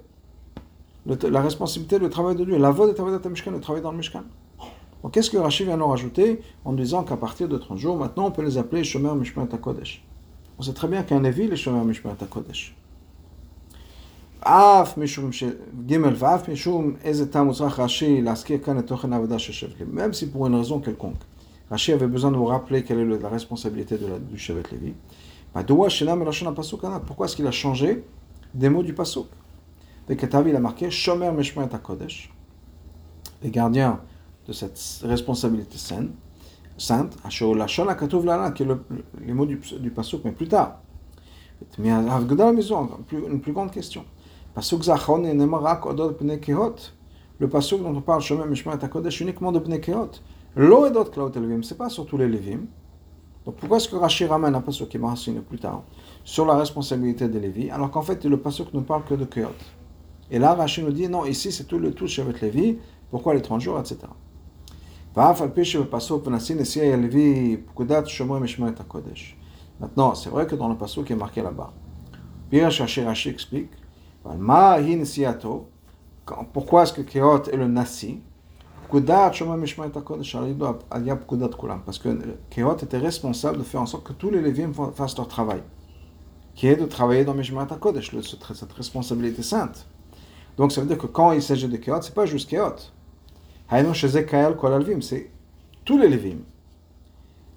la 1.05 1.41
responsabilité, 1.41 1.99
le 1.99 2.09
travail 2.09 2.35
de 2.35 2.45
Dieu, 2.45 2.57
la 2.57 2.71
voix 2.71 2.87
de 2.87 2.93
travail 2.93 3.19
de 3.19 3.51
le 3.51 3.59
travail 3.59 3.81
dans 3.81 3.91
le 3.91 3.97
Mishkan. 3.97 4.23
Qu'est-ce 5.11 5.29
que 5.29 5.37
Rachid 5.37 5.67
vient 5.67 5.77
nous 5.77 5.87
rajouter 5.87 6.41
en 6.65 6.73
disant 6.73 7.03
qu'à 7.03 7.15
partir 7.15 7.47
de 7.47 7.57
30 7.57 7.77
jours, 7.77 7.95
maintenant, 7.95 8.25
on 8.25 8.31
peut 8.31 8.41
les 8.41 8.57
appeler 8.57 8.83
Shomer 8.83 9.13
Mishpat 9.15 9.47
Kodesh 9.61 10.03
On 10.57 10.63
sait 10.63 10.73
très 10.73 10.87
bien 10.87 11.03
qu'un 11.03 11.21
Lévi, 11.21 11.43
est 11.43 11.55
Shomer 11.55 11.85
Mishpat 11.85 12.17
Kodesh 12.29 12.75
Mishum 14.97 15.31
Gimel 15.87 16.13
Vaf 16.13 16.47
Mishum 16.47 16.95
Ezetam 17.03 17.51
Rashi 17.51 18.21
Laskir 18.21 18.61
Kan 18.61 18.77
Etochen 18.79 19.13
Avada 19.13 19.37
Même 19.91 20.13
si 20.13 20.29
pour 20.29 20.47
une 20.47 20.55
raison 20.55 20.79
quelconque, 20.79 21.21
Rashi 21.69 21.91
avait 21.91 22.07
besoin 22.07 22.31
de 22.31 22.37
vous 22.37 22.45
rappeler 22.45 22.83
quelle 22.83 22.99
est 22.99 23.19
la 23.21 23.29
responsabilité 23.29 23.97
de 23.97 24.07
la, 24.07 24.19
du 24.19 24.37
Shevet 24.37 24.63
Lévi. 24.71 24.93
Pourquoi 27.05 27.25
est-ce 27.25 27.35
qu'il 27.35 27.47
a 27.47 27.51
changé 27.51 28.05
des 28.53 28.69
mots 28.69 28.83
du 28.83 28.93
Pasuk? 28.93 29.27
Il 30.09 30.55
a 30.55 30.59
marqué 30.59 30.89
Shomer. 30.89 31.31
Les 33.43 33.49
gardiens 33.49 33.99
de 34.47 34.53
cette 34.53 34.79
responsabilité 35.03 35.77
sainte, 35.77 36.09
sainte, 36.77 37.17
qui 37.29 37.43
est 37.43 38.65
le, 38.65 38.81
les 39.25 39.33
mots 39.33 39.45
du, 39.45 39.57
pasuk, 39.93 40.21
mais 40.23 40.31
plus 40.31 40.47
tard. 40.47 40.79
Mais 41.77 41.89
une 41.89 43.41
plus 43.41 43.51
grande 43.51 43.71
question. 43.71 44.05
Le 47.39 47.47
dont 47.77 47.95
on 47.95 48.01
parle, 48.01 48.21
uniquement 49.19 49.51
de 49.51 49.59
Kehot. 50.57 50.67
Lo 50.67 50.85
Edot 50.85 51.05
Klaot 51.05 51.31
Elvim, 51.35 51.61
c'est 51.63 51.77
pas 51.77 51.89
sur 51.89 52.05
tous 52.05 52.17
les 52.17 52.27
Lévim. 52.27 52.65
Donc 53.45 53.55
pourquoi 53.55 53.77
est-ce 53.77 53.87
que 53.87 53.95
Rashi 53.95 54.25
ramène 54.25 54.55
un 54.55 54.61
pasuk 54.61 54.89
qui 54.89 54.97
renseigné 54.97 55.39
plus 55.39 55.59
tard 55.59 55.83
sur 56.23 56.45
la 56.45 56.55
responsabilité 56.55 57.29
des 57.29 57.39
Lévi, 57.39 57.69
alors 57.69 57.89
qu'en 57.91 58.01
fait 58.01 58.25
le 58.25 58.37
pasuk 58.37 58.73
ne 58.73 58.81
parle 58.81 59.05
que 59.05 59.13
de 59.13 59.23
Kehot 59.23 59.55
Et 60.29 60.37
là, 60.37 60.53
Rashi 60.53 60.83
nous 60.83 60.91
dit 60.91 61.07
non, 61.07 61.25
ici 61.25 61.53
c'est 61.53 61.63
tout 61.63 61.79
le 61.79 61.93
tout 61.93 62.07
Shevet 62.07 62.33
Lévi, 62.41 62.77
pourquoi 63.09 63.33
les 63.33 63.41
30 63.41 63.61
jours, 63.61 63.79
etc. 63.79 63.99
Maintenant, 69.79 70.15
c'est 70.15 70.29
vrai 70.29 70.45
que 70.45 70.55
dans 70.55 70.67
le 70.67 70.75
passage 70.75 71.05
qui 71.05 71.13
est 71.13 71.15
marqué 71.15 71.41
là-bas, 71.41 71.73
Rashi 72.51 73.29
explique, 73.29 73.71
pourquoi 76.53 76.83
est-ce 76.83 76.93
que 76.93 77.01
Keot 77.01 77.43
est 77.51 77.57
le 77.57 77.67
Nasi? 77.67 78.21
Parce 81.85 81.99
que 81.99 82.09
Keot 82.49 82.77
était 82.77 82.97
responsable 82.97 83.57
de 83.59 83.63
faire 83.63 83.81
en 83.81 83.85
sorte 83.85 84.05
que 84.05 84.13
tous 84.13 84.29
les 84.29 84.41
Lévim 84.41 84.71
fassent 84.93 85.17
leur 85.17 85.27
travail. 85.27 85.61
qui 86.55 86.67
est 86.67 86.75
de 86.75 86.85
travailler 86.85 87.23
dans 87.23 87.35
Mishmarat 87.35 87.71
HaKodesh, 87.71 88.11
cette 88.21 88.73
responsabilité 88.73 89.43
sainte. 89.43 89.85
Donc 90.57 90.71
ça 90.71 90.81
veut 90.81 90.87
dire 90.87 90.97
que 90.97 91.05
quand 91.05 91.31
il 91.33 91.41
s'agit 91.41 91.67
de 91.67 91.77
Keot, 91.77 92.01
c'est 92.01 92.15
pas 92.15 92.25
juste 92.25 92.49
Keot. 92.49 92.77
c'est 95.01 95.31
tous 95.85 95.97
les 95.99 96.09
Levim. 96.09 96.39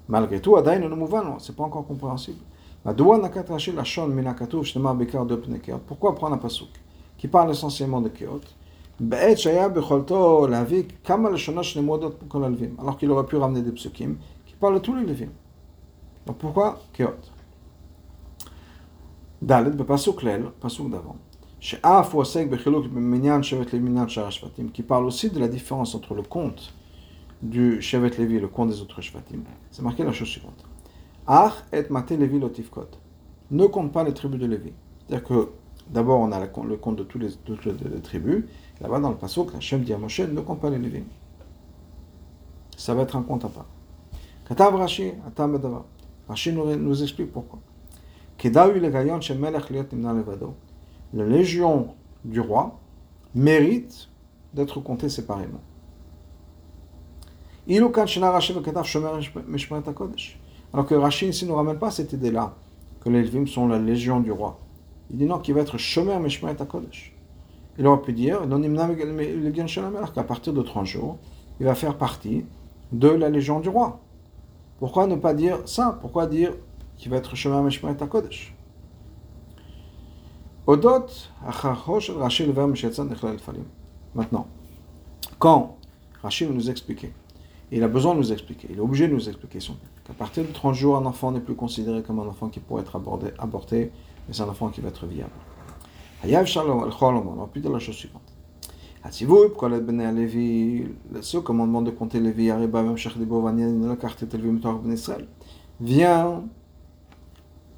Malgré 0.06 0.40
tout, 0.40 0.56
Adain 0.56 0.80
le 0.80 0.94
mouvement, 0.94 1.38
c'est 1.38 1.56
pas 1.56 1.62
encore 1.62 1.87
compréhensible. 1.87 2.40
Pourquoi 5.87 6.14
prendre 6.14 6.34
un 6.34 6.38
pasuk 6.38 6.68
qui 7.16 7.28
parle 7.28 7.50
essentiellement 7.50 8.00
de 8.00 8.08
Keot 8.08 8.40
alors 12.78 12.99
qu'il 12.99 13.11
aurait 13.11 13.26
pu 13.26 13.37
ramener 13.37 13.62
des 13.62 13.73
psukim 13.73 14.16
qui 14.47 14.54
parlent 14.54 14.75
de 14.75 14.80
tous 14.80 14.95
les 14.95 15.04
Levim. 15.04 15.30
Donc 16.26 16.37
pourquoi 16.37 16.80
d'avant. 20.90 21.16
Qui 21.61 21.76
parle 24.83 25.07
aussi 25.07 25.30
de 25.30 25.38
la 25.38 25.49
différence 25.49 25.95
entre 25.95 26.14
le 26.14 26.23
compte 26.23 26.75
du 27.42 27.80
Shevet 27.80 28.11
Levi 28.19 28.37
et 28.37 28.40
le 28.40 28.49
compte 28.49 28.69
des 28.69 28.83
autres 28.83 29.00
Shvatim. 29.00 29.40
C'est 29.71 29.83
marqué 29.83 30.04
la 30.04 30.12
chose 30.12 30.28
suivante. 30.28 30.64
Mate 31.26 32.11
Levi. 32.11 32.40
Ne 33.50 33.66
compte 33.66 33.92
pas 33.92 34.04
les 34.04 34.12
tribus 34.12 34.40
de 34.40 34.47
Lévi. 34.47 34.73
C'est-à-dire 35.07 35.26
que 35.26 35.49
d'abord 35.88 36.21
on 36.21 36.33
a 36.33 36.40
le 36.40 36.76
compte 36.76 36.97
de 36.97 37.02
toutes 37.02 37.64
les 37.64 38.00
tribus. 38.02 38.45
Là-bas 38.80 39.00
dans 39.00 39.10
le 39.10 39.16
Pasuk, 39.16 39.54
Hachem 39.54 39.82
dit 39.82 39.92
à 39.92 39.99
Moshe 39.99 40.20
ne 40.20 40.40
compte 40.40 40.60
pas 40.60 40.70
les 40.70 40.78
Lévi. 40.78 41.02
Ça 42.76 42.94
va 42.94 43.02
être 43.02 43.16
un 43.16 43.22
compte 43.22 43.44
à 43.44 43.49
part. 43.49 43.66
Katav 44.49 44.75
Rashi, 44.75 45.12
Atam. 45.26 45.60
Rashi 46.28 46.52
nous, 46.52 47.02
explique 47.02 47.30
pourquoi. 47.30 47.58
Le 48.42 48.90
gayon 48.90 49.20
la 51.12 51.25
légion 51.25 51.88
du 52.25 52.40
roi 52.40 52.78
mérite 53.34 54.08
d'être 54.54 54.80
comptée 54.80 55.08
séparément. 55.08 55.60
Alors 57.68 57.92
que 60.87 60.94
Rashi 60.94 61.28
ici 61.28 61.46
ne 61.46 61.52
ramène 61.52 61.78
pas 61.78 61.90
cette 61.90 62.12
idée-là, 62.12 62.54
que 63.00 63.10
les 63.10 63.22
Levim 63.22 63.46
sont 63.46 63.68
la 63.68 63.78
légion 63.78 64.20
du 64.20 64.32
roi. 64.32 64.58
Il 65.10 65.18
dit 65.18 65.26
non, 65.26 65.38
qu'il 65.38 65.54
va 65.54 65.60
être 65.60 65.76
Shomer 65.78 66.18
Mishmaet 66.18 66.60
HaKodesh. 66.60 67.14
Il 67.80 67.87
aurait 67.87 68.02
pu 68.02 68.12
dire, 68.12 68.42
qu'à 70.14 70.22
partir 70.22 70.52
de 70.52 70.60
30 70.60 70.84
jours, 70.84 71.16
il 71.60 71.64
va 71.64 71.75
faire 71.75 71.96
partie 71.96 72.44
de 72.92 73.08
la 73.08 73.30
légion 73.30 73.58
du 73.58 73.70
roi. 73.70 74.00
Pourquoi 74.78 75.06
ne 75.06 75.16
pas 75.16 75.32
dire 75.32 75.60
ça? 75.64 75.96
Pourquoi 76.02 76.26
dire 76.26 76.52
qu'il 76.99 77.10
va 77.10 77.16
être 77.16 77.34
Shomer 77.34 77.62
Mishmaet 77.62 78.02
HaKodesh 78.02 78.54
Maintenant, 84.14 84.46
quand 85.38 85.76
Rachid 86.22 86.49
va 86.49 86.54
nous 86.54 86.68
expliquer, 86.68 87.14
il 87.72 87.82
a 87.82 87.88
besoin 87.88 88.12
de 88.12 88.18
nous 88.18 88.30
expliquer, 88.30 88.68
il 88.70 88.76
est 88.76 88.80
obligé 88.80 89.08
de 89.08 89.14
nous 89.14 89.26
expliquer 89.26 89.58
qu'à 90.04 90.12
partir 90.12 90.44
de 90.44 90.52
30 90.52 90.75
jours, 90.75 90.99
un 90.99 91.06
enfant 91.06 91.32
n'est 91.32 91.40
plus 91.40 91.54
considéré 91.54 92.02
comme 92.02 92.18
un 92.20 92.26
enfant 92.26 92.50
qui 92.50 92.60
pourrait 92.60 92.82
être 92.82 92.96
abordé, 92.96 93.28
aborté, 93.38 93.90
mais 94.28 94.34
c'est 94.34 94.42
un 94.42 94.49
enfant 94.50 94.68
qui 94.68 94.82
va 94.82 94.90
être 94.90 95.06
viable. 95.06 95.32
On 96.25 96.29
va 96.29 97.47
plus 97.47 97.61
dire 97.61 97.71
la 97.71 97.79
chose 97.79 97.95
suivante. 97.95 98.23
Ce 101.21 101.39
commandement 101.39 101.83
de 101.83 101.91
compter 101.91 102.21
Lévi, 102.21 102.50
vient 105.81 106.43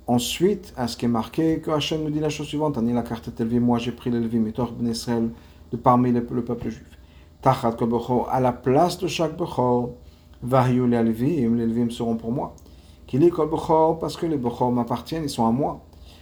Ensuite, 0.08 0.74
à 0.76 0.88
ce 0.88 0.96
qui 0.96 1.04
est 1.04 1.08
marqué, 1.08 1.60
que 1.60 1.70
Hachem 1.70 2.02
nous 2.02 2.10
dit 2.10 2.18
la 2.18 2.28
chose 2.28 2.48
suivante, 2.48 2.76
Ani 2.76 2.92
la 2.92 3.02
carte 3.02 3.32
Telvi, 3.34 3.60
moi 3.60 3.78
j'ai 3.78 3.92
pris 3.92 4.10
le 4.10 4.18
Levi, 4.18 4.40
Mitor 4.40 4.72
Ben 4.72 4.88
Israël, 4.88 5.30
de 5.70 5.76
parmi 5.76 6.10
le, 6.10 6.26
le 6.28 6.44
peuple 6.44 6.70
juif. 6.70 6.98
Tachat 7.40 7.72
Kol 7.72 7.88
à 8.28 8.40
la 8.40 8.52
place 8.52 8.98
de 8.98 9.06
chaque 9.06 9.36
Bechor, 9.36 9.90
Vahiou 10.42 10.86
les 10.86 11.02
Levim, 11.02 11.54
les 11.54 11.66
Levim 11.66 11.90
seront 11.90 12.16
pour 12.16 12.32
moi. 12.32 12.54
Kili 13.06 13.30
Kol 13.30 13.48
Bechor, 13.48 14.00
parce 14.00 14.16
que 14.16 14.26
les 14.26 14.36
Bechor 14.36 14.72
m'appartiennent, 14.72 15.22
ils 15.22 15.30
sont 15.30 15.46
à 15.46 15.52
moi. 15.52 15.84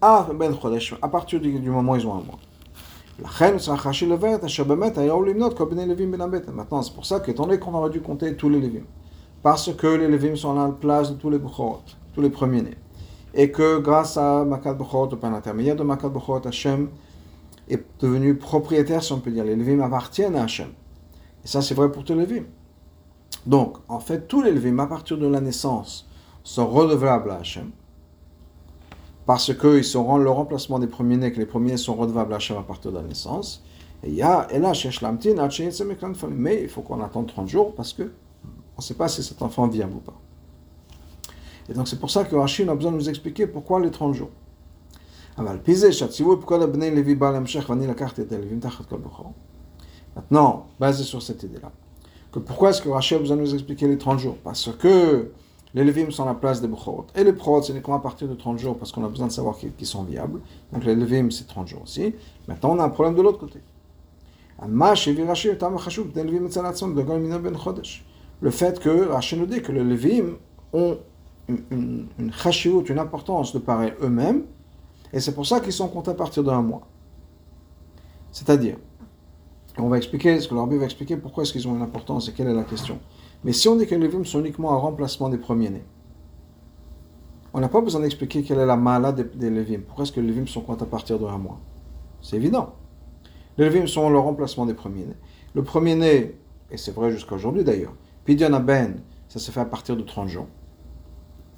à 0.00 1.08
partir 1.10 1.40
du 1.40 1.70
moment 1.70 1.92
où 1.92 1.96
ils 1.96 2.06
ont 2.06 2.14
un 2.14 2.22
mois. 2.22 2.38
Maintenant, 6.54 6.82
c'est 6.82 6.94
pour 6.94 7.04
ça 7.04 7.18
qu'étant 7.20 7.46
donné 7.46 7.58
qu'on 7.58 7.74
aurait 7.74 7.90
dû 7.90 8.00
compter 8.00 8.36
tous 8.36 8.48
les 8.48 8.60
Levim, 8.60 8.84
parce 9.42 9.72
que 9.74 9.88
les 9.88 10.06
Lévim 10.06 10.36
sont 10.36 10.56
à 10.56 10.66
la 10.68 10.72
place 10.72 11.10
de 11.10 11.16
tous 11.16 11.30
les 11.30 11.38
Bukhorot, 11.38 11.82
tous 12.14 12.20
les 12.20 12.30
premiers-nés. 12.30 12.76
Et 13.34 13.50
que 13.50 13.78
grâce 13.78 14.16
à 14.16 14.44
Makat 14.44 14.74
Bukhorot, 14.74 15.08
par 15.16 15.30
l'intermédiaire 15.30 15.74
de 15.74 15.82
Makat 15.82 16.08
Bukhorot, 16.08 16.46
Hachem 16.46 16.90
est 17.68 17.84
devenu 18.00 18.36
propriétaire, 18.36 19.02
si 19.02 19.12
on 19.12 19.18
peut 19.18 19.32
dire. 19.32 19.44
Les 19.44 19.56
Lévim 19.56 19.80
appartiennent 19.80 20.36
à 20.36 20.44
Hachem. 20.44 20.68
Et 21.44 21.48
ça, 21.48 21.60
c'est 21.60 21.74
vrai 21.74 21.90
pour 21.90 22.04
tous 22.04 22.14
les 22.14 22.24
Lévim. 22.24 22.44
Donc, 23.46 23.78
en 23.88 23.98
fait, 23.98 24.28
tous 24.28 24.42
les 24.42 24.52
Lévim, 24.52 24.78
à 24.78 24.86
partir 24.86 25.18
de 25.18 25.26
la 25.26 25.40
naissance, 25.40 26.08
sont 26.44 26.68
redevables 26.68 27.32
à 27.32 27.38
Hachem. 27.38 27.70
Parce 29.28 29.52
qu'ils 29.54 29.84
seront 29.84 30.16
le 30.16 30.30
remplacement 30.30 30.78
des 30.78 30.86
premiers-nés, 30.86 31.30
que 31.32 31.38
les 31.38 31.44
premiers 31.44 31.76
sont 31.76 31.94
redevables 31.94 32.32
à 32.32 32.36
Hachem 32.36 32.56
à 32.56 32.62
partir 32.62 32.92
de 32.92 32.96
la 32.96 33.02
naissance. 33.02 33.62
Et, 34.02 34.12
là, 34.12 34.48
mais 36.30 36.62
il 36.62 36.68
faut 36.70 36.80
qu'on 36.80 37.02
attende 37.02 37.26
30 37.26 37.46
jours 37.46 37.74
parce 37.74 37.92
que 37.92 38.04
on 38.04 38.78
ne 38.78 38.82
sait 38.82 38.94
pas 38.94 39.06
si 39.06 39.22
cet 39.22 39.42
enfant 39.42 39.68
vient 39.68 39.86
ou 39.86 39.98
pas. 39.98 40.18
Et 41.68 41.74
donc 41.74 41.88
c'est 41.88 42.00
pour 42.00 42.10
ça 42.10 42.24
que 42.24 42.34
a 42.34 42.74
besoin 42.74 42.90
de 42.90 42.96
nous 42.96 43.10
expliquer 43.10 43.46
pourquoi 43.46 43.80
les 43.80 43.90
30 43.90 44.14
jours. 44.14 44.30
Maintenant, 50.16 50.66
basé 50.80 51.04
sur 51.04 51.20
cette 51.20 51.42
idée-là, 51.42 51.70
que 52.32 52.38
pourquoi 52.38 52.70
est-ce 52.70 52.80
que 52.80 52.88
Rachid 52.88 53.18
a 53.18 53.20
besoin 53.20 53.36
de 53.36 53.42
nous 53.42 53.52
expliquer 53.52 53.88
les 53.88 53.98
30 53.98 54.20
jours? 54.20 54.38
Parce 54.42 54.70
que 54.78 55.32
les 55.74 55.84
Lévim 55.84 56.10
sont 56.10 56.24
la 56.24 56.34
place 56.34 56.60
des 56.60 56.68
Bechorot. 56.68 57.06
Et 57.14 57.24
les 57.24 57.32
Bechorot, 57.32 57.62
c'est 57.62 57.72
uniquement 57.72 57.96
à 57.96 58.00
partir 58.00 58.28
de 58.28 58.34
30 58.34 58.58
jours, 58.58 58.78
parce 58.78 58.90
qu'on 58.92 59.04
a 59.04 59.08
besoin 59.08 59.26
de 59.26 59.32
savoir 59.32 59.56
qu'ils 59.56 59.86
sont 59.86 60.02
viables. 60.02 60.40
Donc 60.72 60.84
les 60.84 60.94
Lévim, 60.94 61.30
c'est 61.30 61.46
30 61.46 61.68
jours 61.68 61.82
aussi. 61.82 62.14
Maintenant, 62.46 62.74
on 62.74 62.78
a 62.78 62.84
un 62.84 62.88
problème 62.88 63.14
de 63.14 63.22
l'autre 63.22 63.38
côté 63.38 63.60
le 68.40 68.50
fait 68.50 68.80
que 68.80 69.08
Rachel 69.08 69.38
nous 69.38 69.46
dit 69.46 69.62
que 69.62 69.72
les 69.72 69.84
Lévim 69.84 70.36
ont 70.72 70.98
une, 71.48 71.62
une, 71.70 72.08
une 72.18 72.98
importance 72.98 73.52
de 73.52 73.58
pareil 73.58 73.92
eux-mêmes, 74.02 74.42
et 75.12 75.20
c'est 75.20 75.34
pour 75.34 75.46
ça 75.46 75.60
qu'ils 75.60 75.72
sont 75.72 75.88
comptés 75.88 76.10
à 76.10 76.14
partir 76.14 76.42
d'un 76.42 76.60
mois. 76.60 76.86
C'est-à-dire, 78.32 78.76
on 79.78 79.88
va 79.88 79.96
expliquer, 79.96 80.40
ce 80.40 80.48
que 80.48 80.54
l'Arbi 80.54 80.76
va 80.76 80.84
expliquer 80.84 81.16
pourquoi 81.16 81.44
est-ce 81.44 81.52
qu'ils 81.52 81.66
ont 81.68 81.76
une 81.76 81.82
importance 81.82 82.28
et 82.28 82.32
quelle 82.32 82.48
est 82.48 82.54
la 82.54 82.64
question. 82.64 82.98
Mais 83.44 83.52
si 83.52 83.68
on 83.68 83.76
dit 83.76 83.86
que 83.86 83.94
les 83.94 84.00
Lévim 84.00 84.24
sont 84.24 84.40
uniquement 84.40 84.72
un 84.72 84.76
remplacement 84.76 85.28
des 85.28 85.38
premiers-nés, 85.38 85.84
on 87.54 87.60
n'a 87.60 87.68
pas 87.68 87.80
besoin 87.80 88.00
d'expliquer 88.02 88.42
quelle 88.42 88.58
est 88.58 88.66
la 88.66 88.76
maladie 88.76 89.24
des, 89.34 89.50
des 89.50 89.78
Pourquoi 89.78 90.04
est-ce 90.04 90.12
que 90.12 90.20
les 90.20 90.28
Lévim 90.28 90.46
sont 90.46 90.60
comptés 90.60 90.82
à 90.82 90.86
partir 90.86 91.18
d'un 91.18 91.38
mois? 91.38 91.58
C'est 92.20 92.36
évident. 92.36 92.74
Les 93.56 93.64
Lévim 93.64 93.86
sont 93.86 94.10
le 94.10 94.18
remplacement 94.18 94.66
des 94.66 94.74
premiers-nés. 94.74 95.16
Le 95.54 95.62
premier-né, 95.62 96.36
et 96.70 96.76
c'est 96.76 96.92
vrai 96.92 97.10
jusqu'à 97.10 97.34
aujourd'hui 97.34 97.64
d'ailleurs, 97.64 97.94
Pidyon 98.24 98.60
Ben, 98.60 99.00
ça 99.28 99.38
se 99.38 99.50
fait 99.50 99.60
à 99.60 99.64
partir 99.64 99.96
de 99.96 100.02
30 100.02 100.28
jours. 100.28 100.46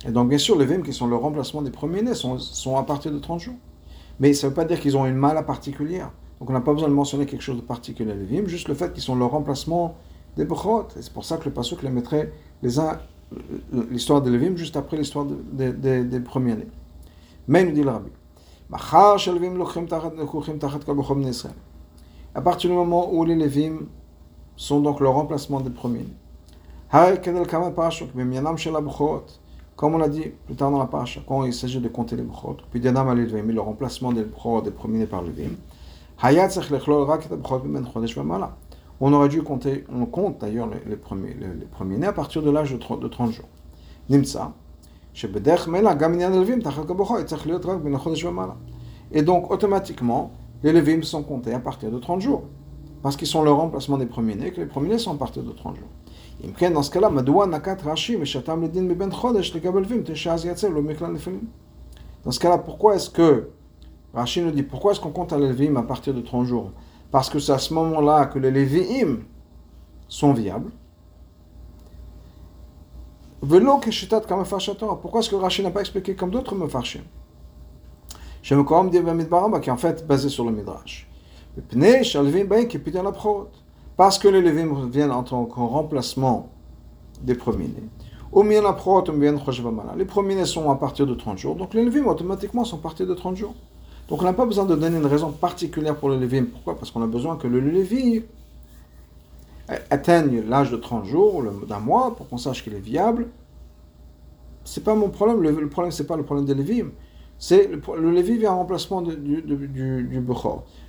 Et 0.07 0.11
donc, 0.11 0.29
bien 0.29 0.39
sûr, 0.39 0.59
les 0.59 0.65
Vim 0.65 0.83
qui 0.83 0.93
sont 0.93 1.07
le 1.07 1.17
remplacement 1.17 1.63
des 1.63 1.71
premiers-nés 1.71 2.15
sont, 2.15 2.39
sont, 2.39 2.77
à 2.77 2.83
partir 2.85 3.13
de 3.13 3.19
30 3.19 3.41
jours. 3.41 3.57
Mais 4.19 4.33
ça 4.33 4.47
ne 4.47 4.51
veut 4.51 4.55
pas 4.55 4.65
dire 4.65 4.81
qu'ils 4.81 4.97
ont 4.97 5.07
une 5.07 5.17
mala 5.17 5.43
particulière. 5.43 6.11
Donc 6.39 6.49
on 6.49 6.53
n'a 6.53 6.61
pas 6.61 6.73
besoin 6.73 6.89
de 6.89 6.95
mentionner 6.95 7.27
quelque 7.27 7.43
chose 7.43 7.57
de 7.57 7.63
particulier 7.63 8.13
à 8.13 8.15
Lévim, 8.15 8.47
juste 8.47 8.69
le 8.69 8.75
fait 8.75 8.93
qu'ils 8.93 9.03
sont 9.03 9.15
le 9.15 9.27
remplacement 9.27 9.97
des 10.45 11.01
c'est 11.01 11.13
pour 11.13 11.25
ça 11.25 11.37
que 11.37 11.45
le 11.45 11.51
Pasuk 11.51 11.83
les 11.83 11.91
mettrait 11.91 12.33
les 12.63 12.79
uns, 12.79 12.99
l'histoire 13.91 14.23
de 14.23 14.31
Lévim 14.31 14.57
juste 14.57 14.77
après 14.77 14.97
l'histoire 14.97 15.27
des 15.53 16.21
premiers-nés. 16.21 16.69
Mais 17.49 17.65
nous 17.65 17.73
dit 17.73 17.83
le 17.83 17.91
Rabbi. 17.91 18.11
À 22.35 22.41
partir 22.43 22.71
du 22.71 22.77
moment 22.77 23.13
où 23.13 23.25
les 23.25 23.35
Lévim 23.35 23.87
sont 24.57 24.81
donc 24.81 25.01
le 25.01 25.09
remplacement 25.09 25.61
des 25.61 25.71
premiers-nés. 25.71 26.15
Comme 29.77 29.95
on 29.95 29.99
l'a 29.99 30.09
dit 30.09 30.27
plus 30.47 30.55
tard 30.55 30.71
dans 30.71 30.79
la 30.79 30.87
paracha, 30.87 31.21
quand 31.27 31.45
il 31.45 31.55
s'agit 31.55 31.81
de 31.81 31.89
compter 31.89 32.17
les 32.17 32.25
puis 32.71 32.81
le 32.81 33.61
remplacement 33.61 34.13
des 34.13 34.23
des 34.23 34.71
premiers-nés 34.71 35.07
par 35.07 35.23
Lévim, 35.23 35.57
on 39.01 39.13
aurait 39.13 39.29
dû 39.29 39.43
compter, 39.43 39.85
on 39.93 40.07
compte 40.07 40.41
d'ailleurs 40.41 40.69
les, 40.87 40.97
premiers, 40.97 41.35
les, 41.35 41.67
premiers 41.67 41.97
nés 41.97 42.07
à 42.07 42.13
partir 42.13 42.43
de 42.43 42.51
l'âge 42.51 42.73
de 42.73 42.77
30, 42.77 43.01
de 43.01 43.09
30 43.09 43.33
jours. 43.33 43.49
Nimsa, 44.09 44.53
et 49.13 49.23
donc 49.23 49.51
automatiquement, 49.51 50.31
les 50.63 50.73
Levim 50.73 51.03
sont 51.03 51.23
comptés 51.23 51.53
à 51.53 51.59
partir 51.59 51.91
de 51.91 51.99
30 51.99 52.21
jours. 52.21 52.45
Parce 53.03 53.17
qu'ils 53.17 53.27
sont 53.27 53.43
le 53.43 53.51
remplacement 53.51 53.97
des 53.99 54.07
premiers-nés, 54.07 54.53
que 54.53 54.61
les 54.61 54.67
premiers-nés 54.67 54.99
sont 54.99 55.15
à 55.15 55.17
partir 55.17 55.43
de 55.43 55.53
30 55.53 55.77
jours. 55.77 55.89
Dans 56.73 56.83
ce 56.83 56.91
cas-là, 56.91 57.11
Dans 62.25 62.31
ce 62.31 62.41
cas-là, 62.41 62.59
pourquoi 62.59 62.95
est-ce 62.97 63.11
que 63.11 63.49
Rachid 64.13 64.45
nous 64.45 64.51
dit 64.51 64.63
pourquoi 64.63 64.93
est-ce 64.93 65.01
qu'on 65.01 65.11
compte 65.11 65.33
à 65.33 65.39
Lévim 65.39 65.77
à 65.77 65.83
partir 65.83 66.15
de 66.15 66.21
30 66.21 66.47
jours? 66.47 66.73
Parce 67.11 67.29
que 67.29 67.39
c'est 67.39 67.53
à 67.53 67.59
ce 67.59 67.75
moment-là 67.75 68.27
que 68.27 68.39
les 68.39 68.51
Lévim 68.51 69.19
sont 70.09 70.33
viables. 70.33 70.71
Pourquoi 73.43 75.21
est-ce 75.21 75.31
que 75.31 75.37
Rachid 75.37 75.65
n'a 75.65 75.71
pas 75.71 75.81
expliqué 75.81 76.15
comme 76.15 76.31
d'autres 76.31 76.55
Mefarshim? 76.55 77.03
Je 78.43 78.55
me 78.55 78.63
crois 78.65 78.89
qui 78.89 78.97
est 78.97 79.73
en 79.73 79.77
fait 79.77 80.07
basé 80.07 80.29
sur 80.29 80.45
le 80.45 80.53
Midrash. 80.53 81.09
Parce 83.97 84.19
que 84.19 84.29
les 84.29 84.41
Lévim 84.43 84.89
viennent 84.89 85.11
en 85.11 85.23
tant 85.23 85.45
que 85.47 85.59
remplacement 85.61 86.49
des 87.23 87.35
premiers-nés. 87.35 87.89
Les 89.97 90.05
premiers-nés 90.05 90.47
sont 90.47 90.71
à 90.71 90.77
partir 90.77 91.07
de 91.07 91.15
30 91.15 91.39
jours, 91.39 91.57
donc 91.57 91.75
les 91.75 91.85
Lévim 91.85 92.07
automatiquement 92.07 92.65
sont 92.65 92.77
à 92.77 92.81
partir 92.81 93.07
de 93.07 93.15
30 93.15 93.37
jours. 93.37 93.55
Donc 94.11 94.21
on 94.23 94.25
n'a 94.25 94.33
pas 94.33 94.45
besoin 94.45 94.65
de 94.65 94.75
donner 94.75 94.97
une 94.97 95.07
raison 95.07 95.31
particulière 95.31 95.97
pour 95.97 96.09
le 96.09 96.19
Lévi. 96.19 96.43
Pourquoi? 96.43 96.77
Parce 96.77 96.91
qu'on 96.91 97.03
a 97.03 97.07
besoin 97.07 97.37
que 97.37 97.47
le 97.47 97.61
Lévi 97.61 98.25
atteigne 99.89 100.43
l'âge 100.49 100.73
de 100.73 100.77
30 100.77 101.05
jours, 101.05 101.45
d'un 101.69 101.79
mois, 101.79 102.17
pour 102.17 102.29
qu'on 102.29 102.37
sache 102.37 102.65
qu'il 102.65 102.75
est 102.75 102.81
viable. 102.81 103.29
C'est 104.65 104.83
pas 104.83 104.97
mon 104.97 105.11
problème. 105.11 105.41
Le, 105.41 105.69
problème, 105.69 105.93
c'est 105.93 106.09
pas 106.09 106.17
le 106.17 106.25
problème 106.25 106.45
des 106.45 106.55
Lévi. 106.55 106.83
C'est 107.39 107.69
le, 107.69 107.81
le 108.01 108.11
Lévi 108.11 108.37
vient 108.37 108.53
en 108.53 108.59
remplacement 108.59 109.01
du, 109.01 109.17
du. 109.17 110.25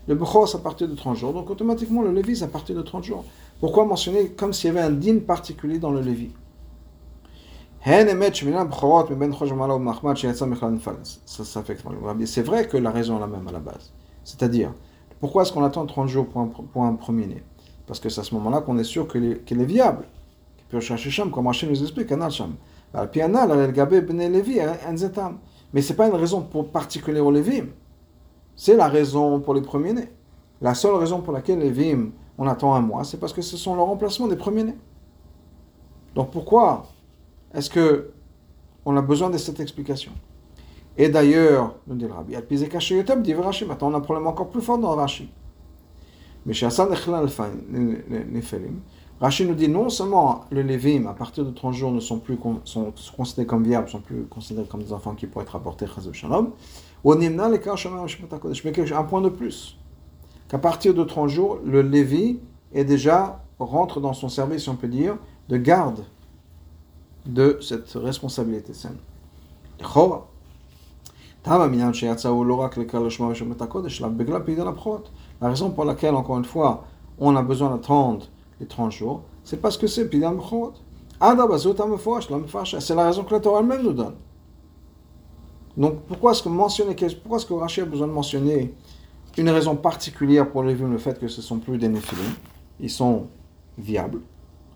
Le 0.08 0.16
Bechor, 0.16 0.50
c'est 0.50 0.58
à 0.58 0.60
partir 0.60 0.88
de 0.90 0.96
30 0.96 1.16
jours. 1.16 1.32
Donc 1.32 1.48
automatiquement, 1.52 2.02
le 2.02 2.12
Lévi, 2.12 2.36
c'est 2.36 2.46
à 2.46 2.48
partir 2.48 2.76
de 2.76 2.82
30 2.82 3.04
jours. 3.04 3.24
Pourquoi 3.60 3.86
mentionner 3.86 4.30
comme 4.30 4.52
s'il 4.52 4.74
y 4.74 4.78
avait 4.78 4.82
un 4.82 4.90
din 4.90 5.20
particulier 5.20 5.78
dans 5.78 5.92
le 5.92 6.02
Lévi 6.02 6.32
c'est 12.28 12.44
vrai 12.44 12.68
que 12.68 12.78
la 12.78 12.92
raison 12.92 13.18
est 13.18 13.20
la 13.20 13.26
même 13.26 13.48
à 13.48 13.52
la 13.52 13.60
base. 13.60 13.92
C'est-à-dire, 14.24 14.72
pourquoi 15.20 15.42
est-ce 15.42 15.52
qu'on 15.52 15.64
attend 15.64 15.84
30 15.88 16.08
jours 16.08 16.28
pour 16.28 16.84
un, 16.84 16.94
premier-né 16.94 17.44
Parce 17.88 18.00
que 18.00 18.08
c'est 18.10 18.22
à 18.22 18.24
ce 18.24 18.36
moment-là 18.36 18.62
qu'on 18.62 18.78
est 18.78 18.84
sûr 18.84 19.08
qu'il 19.08 19.26
est, 19.26 19.52
est, 19.52 19.66
viable. 19.66 20.06
Comme 20.70 21.48
Hachem 21.48 21.70
nous 21.70 21.82
explique, 21.82 22.10
Sham. 22.30 22.54
Mais 25.74 25.82
ce 25.82 25.90
n'est 25.90 25.98
pas 25.98 26.08
une 26.08 26.16
raison 26.16 26.42
pour 26.42 26.70
particulière 26.70 27.26
au 27.26 27.32
Lévim. 27.32 27.66
C'est 28.56 28.76
la 28.76 28.90
raison 28.90 29.40
pour 29.40 29.56
les 29.56 29.62
premiers-nés. 29.62 30.10
La 30.62 30.76
seule 30.76 30.94
raison 30.94 31.22
pour 31.22 31.34
laquelle 31.34 31.58
les 31.58 31.72
Lévim, 31.72 32.12
on 32.38 32.48
attend 32.48 32.76
un 32.76 32.82
mois, 32.82 33.04
c'est 33.04 33.18
parce 33.18 33.34
que 33.34 33.42
ce 33.42 33.58
sont 33.58 33.74
le 33.74 33.82
remplacement 33.82 34.28
des 34.28 34.36
premiers-nés. 34.36 34.78
Donc 36.14 36.30
pourquoi 36.30 36.86
est-ce 37.54 37.70
que 37.70 38.12
on 38.86 38.98
a 38.98 39.02
besoin 39.02 39.30
de 39.30 39.38
cette 39.38 39.60
explication? 39.60 40.12
Et 40.98 41.10
d'ailleurs, 41.10 41.76
nous 41.88 41.96
dit 41.96 42.06
le 42.06 42.14
Rabbi, 42.14 42.36
dit 42.50 43.34
Rashi, 43.34 43.66
maintenant 43.66 43.90
on 43.90 43.94
a 43.94 43.98
un 43.98 44.02
problème 44.02 44.28
encore 44.28 44.50
plus 44.50 44.62
fort 44.62 44.78
dans 44.78 44.96
Rashi. 44.96 45.30
Mais 46.46 46.54
chez 46.54 46.66
Hassan 46.66 46.90
Rashi 49.20 49.46
nous 49.46 49.54
dit 49.54 49.70
non 49.70 49.90
seulement 49.90 50.46
les 50.52 50.64
Lévim, 50.64 51.06
à 51.06 51.14
partir 51.14 51.46
de 51.46 51.52
30 51.52 51.74
jours, 51.74 51.92
ne 51.92 52.00
sont 52.00 52.18
plus 52.18 52.38
sont 52.66 52.92
considérés 53.16 53.46
comme 53.46 53.64
viables, 53.64 53.88
sont 53.88 54.02
plus 54.02 54.24
considérés 54.26 54.68
comme 54.68 54.82
des 54.82 54.92
enfants 54.94 55.14
qui 55.14 55.28
pourraient 55.28 55.46
être 55.46 55.56
apportés 55.56 55.86
Chazav 55.86 56.14
Shalom, 56.14 56.52
mais 57.06 57.28
un 58.94 59.04
point 59.04 59.22
de 59.22 59.30
plus, 59.30 59.78
qu'à 60.48 60.58
partir 60.58 60.94
de 60.94 61.04
30 61.04 61.30
jours, 61.30 61.60
le 61.64 61.84
Lévi 61.84 62.40
est 62.74 62.86
déjà 62.86 63.44
rentre 63.60 64.02
dans 64.02 64.14
son 64.14 64.28
service, 64.28 64.68
on 64.68 64.76
peut 64.76 64.88
dire, 64.88 65.18
de 65.50 65.58
garde 65.58 66.04
de 67.26 67.58
cette 67.62 67.92
responsabilité 67.94 68.74
saine. 68.74 68.98
La 75.42 75.48
raison 75.50 75.72
pour 75.72 75.86
laquelle, 75.86 76.16
encore 76.16 76.38
une 76.38 76.46
fois, 76.46 76.86
on 77.18 77.36
a 77.36 77.42
besoin 77.42 77.72
d'attendre 77.72 78.28
les 78.60 78.68
30 78.68 78.92
jours, 78.92 79.24
c'est 79.44 79.62
parce 79.62 79.78
que 79.78 79.88
c'est 79.88 80.08
Pidam 80.10 80.38
Bechorot. 80.38 80.74
C'est 81.20 82.96
la 82.96 83.06
raison 83.06 83.24
que 83.24 83.34
la 83.34 83.40
Torah 83.40 83.60
elle-même 83.60 83.84
nous 83.84 83.94
donne. 83.94 84.16
Donc 85.78 86.02
pourquoi 86.08 86.32
est-ce 86.32 86.44
que 86.44 86.50
mentionner, 86.50 86.96
pourquoi 86.96 87.38
est-ce 87.38 87.46
que 87.46 87.54
Rachid 87.54 87.84
a 87.84 87.86
besoin 87.86 88.08
de 88.08 88.12
mentionner 88.12 88.74
une 89.38 89.50
raison 89.50 89.76
particulière 89.76 90.50
pour 90.50 90.64
les 90.64 90.74
le 90.74 90.98
fait 90.98 91.20
que 91.20 91.28
ce 91.28 91.38
ne 91.38 91.44
sont 91.44 91.60
plus 91.60 91.78
des 91.78 91.88
néphilim, 91.88 92.34
ils 92.80 92.90
sont 92.90 93.28
viables, 93.78 94.22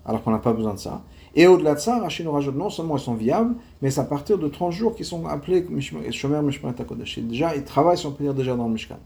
alors 0.06 0.24
qu'on 0.24 0.32
n'a 0.32 0.40
pas 0.40 0.54
besoin 0.54 0.74
de 0.74 0.80
ça. 0.80 1.02
Et 1.36 1.48
au-delà 1.48 1.76
de 1.76 1.80
ça, 1.80 2.00
Rachid 2.00 2.26
nous 2.26 2.32
rajoute 2.32 2.56
non 2.56 2.70
seulement 2.70 2.96
ils 2.96 3.04
sont 3.04 3.14
viables, 3.14 3.56
mais 3.82 3.92
c'est 3.92 4.00
à 4.00 4.06
partir 4.06 4.38
de 4.38 4.48
30 4.48 4.72
jours 4.72 4.96
qu'ils 4.96 5.06
sont 5.06 5.26
appelés 5.28 5.66
Shomer 6.12 6.42
Mishmaret 6.42 6.80
HaKodesh. 6.80 7.20
Déjà, 7.20 7.56
ils 7.56 7.66
travaillent, 7.66 7.98
si 7.98 8.06
on 8.06 8.14
peut 8.14 8.34
déjà 8.34 8.56
dans 8.56 8.68
le 8.68 8.74
Mishkan. 8.74 8.98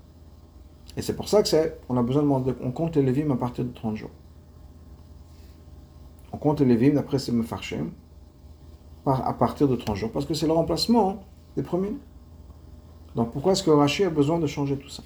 Et 0.96 1.02
c'est 1.02 1.15
pour 1.15 1.28
ça 1.28 1.42
que 1.42 1.48
c'est, 1.48 1.80
on 1.89 1.98
a 1.98 2.04
besoin 2.04 2.24
de, 2.39 2.56
on 2.62 2.72
compte 2.72 2.96
les 2.96 3.02
Lévim 3.02 3.32
à 3.32 3.36
partir 3.36 3.65
de 3.65 3.74
30 3.74 3.96
jours. 3.96 4.12
On 6.32 6.38
compte 6.38 6.60
les 6.60 6.68
Lévim 6.68 6.94
d'après 6.94 7.18
ces 7.18 7.32
Mefarshim 7.32 7.89
à 9.06 9.34
partir 9.34 9.68
de 9.68 9.76
30 9.76 9.96
jours, 9.96 10.12
parce 10.12 10.28
que 10.28 10.36
c'est 10.36 10.46
le 10.46 10.54
remplacement 10.54 11.24
des 11.56 11.63
premiers. 11.63 11.96
Donc 13.15 13.32
pourquoi 13.32 13.54
est-ce 13.54 13.63
que 13.63 13.72
Rachid 13.72 14.06
a 14.06 14.10
besoin 14.12 14.38
de 14.38 14.46
changer 14.46 14.78
tout 14.78 14.89
ça? 14.89 15.02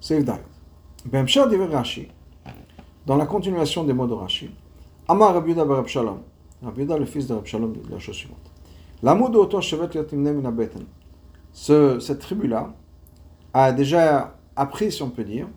C'est 0.00 0.16
évident. 0.16 0.38
Ben, 1.06 1.26
Rashi, 1.70 2.08
dans 3.06 3.16
la 3.16 3.26
continuation 3.26 3.84
des 3.84 3.92
mots 3.92 4.06
de 4.06 4.14
Rashi, 4.14 4.50
Amar 5.08 5.34
Rabbi 5.34 5.50
Yuda 5.50 5.64
Rabbi 5.64 5.88
Shalom, 5.88 6.20
Rabbi 6.62 6.84
le 6.84 7.04
fils 7.04 7.26
de 7.26 7.34
Rabbi 7.34 7.48
Shalom, 7.48 7.72
dit 7.72 7.80
la 7.90 7.98
chose 7.98 8.14
suivante. 8.14 8.50
L'amour 9.02 9.30
de 9.30 9.38
Oto 9.38 9.60
Shevet 9.60 9.88
Yotimne 9.94 10.86
Cette 11.52 12.18
tribu-là 12.18 12.72
a 13.54 13.72
déjà 13.72 14.36
appris, 14.54 14.92
si 14.92 15.02
on 15.02 15.10
peut 15.10 15.24
dire, 15.24 15.48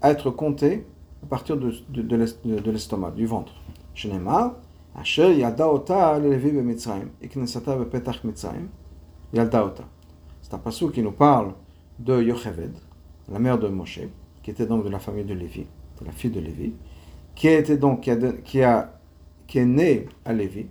à 0.00 0.10
être 0.10 0.30
comptée 0.30 0.86
à 1.22 1.26
partir 1.26 1.56
de, 1.56 2.66
l'estomac, 2.70 3.10
du 3.10 3.26
ventre. 3.26 3.52
Shenema, 3.94 4.58
Asher 4.94 5.34
Yada 5.34 5.68
Ota 5.68 6.18
Levi 6.18 6.52
Bemitzrayim, 6.52 7.08
Iknesata 7.22 7.76
Bepetach 7.76 8.24
Mitzrayim, 8.24 8.68
Yalda 9.32 9.66
Ota. 9.66 9.84
C'est 10.40 10.54
un 10.54 10.58
passage 10.58 10.90
qui 10.92 11.02
nous 11.02 11.12
parle 11.12 11.52
de 11.98 12.22
Yocheved, 12.22 12.72
la 13.30 13.38
mère 13.38 13.58
de 13.58 13.68
Moshe, 13.68 14.00
qui 14.42 14.50
était 14.50 14.66
donc 14.66 14.84
de 14.84 14.88
la 14.88 14.98
famille 14.98 15.24
de 15.24 15.34
Lévi 15.34 15.66
la 16.04 16.12
fille 16.12 16.30
de 16.30 16.40
Lévi, 16.40 16.72
qui, 17.34 17.48
était 17.48 17.76
donc, 17.76 18.02
qui, 18.02 18.10
a, 18.10 18.16
qui, 18.44 18.62
a, 18.62 18.98
qui 19.46 19.58
est 19.58 19.66
née 19.66 20.06
à 20.24 20.32
Lévi, 20.32 20.66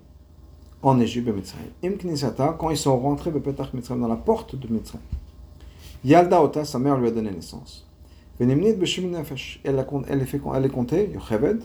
en 0.81 0.99
Égypte, 0.99 1.31
quand 2.57 2.69
ils 2.69 2.77
sont 2.77 2.99
rentrés 2.99 3.31
dans 3.31 4.07
la 4.07 4.15
porte 4.15 4.55
de 4.55 4.67
Mitzrayim. 4.71 5.03
Yalda 6.05 6.43
Ota, 6.43 6.63
sa 6.65 6.79
mère 6.79 6.97
lui 6.97 7.07
a 7.07 7.11
donné 7.11 7.31
naissance. 7.31 7.87
Elle, 8.39 8.51
elle, 8.51 8.59
est 10.21 10.41
elle 10.53 10.65
est 10.65 10.69
comptée, 10.69 11.09
Yocheved, 11.13 11.63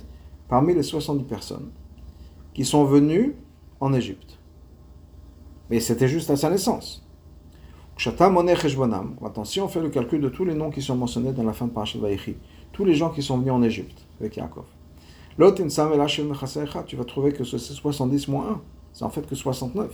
parmi 0.48 0.74
les 0.74 0.82
70 0.82 1.24
personnes 1.24 1.70
qui 2.54 2.64
sont 2.64 2.84
venues 2.84 3.34
en 3.80 3.92
Égypte. 3.92 4.38
Mais 5.70 5.80
c'était 5.80 6.08
juste 6.08 6.30
à 6.30 6.36
sa 6.36 6.50
naissance. 6.50 7.06
Attention, 9.24 9.64
on 9.64 9.68
fait 9.68 9.80
le 9.80 9.90
calcul 9.90 10.20
de 10.20 10.28
tous 10.28 10.44
les 10.44 10.54
noms 10.54 10.70
qui 10.70 10.82
sont 10.82 10.96
mentionnés 10.96 11.32
dans 11.32 11.44
la 11.44 11.52
fin 11.52 11.66
de 11.66 11.70
Parashat 11.70 11.98
Vayechi 11.98 12.36
tous 12.72 12.84
les 12.84 12.94
gens 12.94 13.10
qui 13.10 13.22
sont 13.22 13.38
venus 13.38 13.52
en 13.52 13.62
Égypte 13.62 14.06
avec 14.20 14.36
Yaakov. 14.36 14.64
L'autre, 15.38 15.62
tu 16.86 16.96
vas 16.96 17.04
trouver 17.04 17.32
que 17.32 17.44
c'est 17.44 17.58
70 17.58 18.28
moins 18.28 18.48
1. 18.50 18.60
C'est 18.92 19.04
en 19.04 19.10
fait 19.10 19.26
que 19.26 19.34
69. 19.34 19.90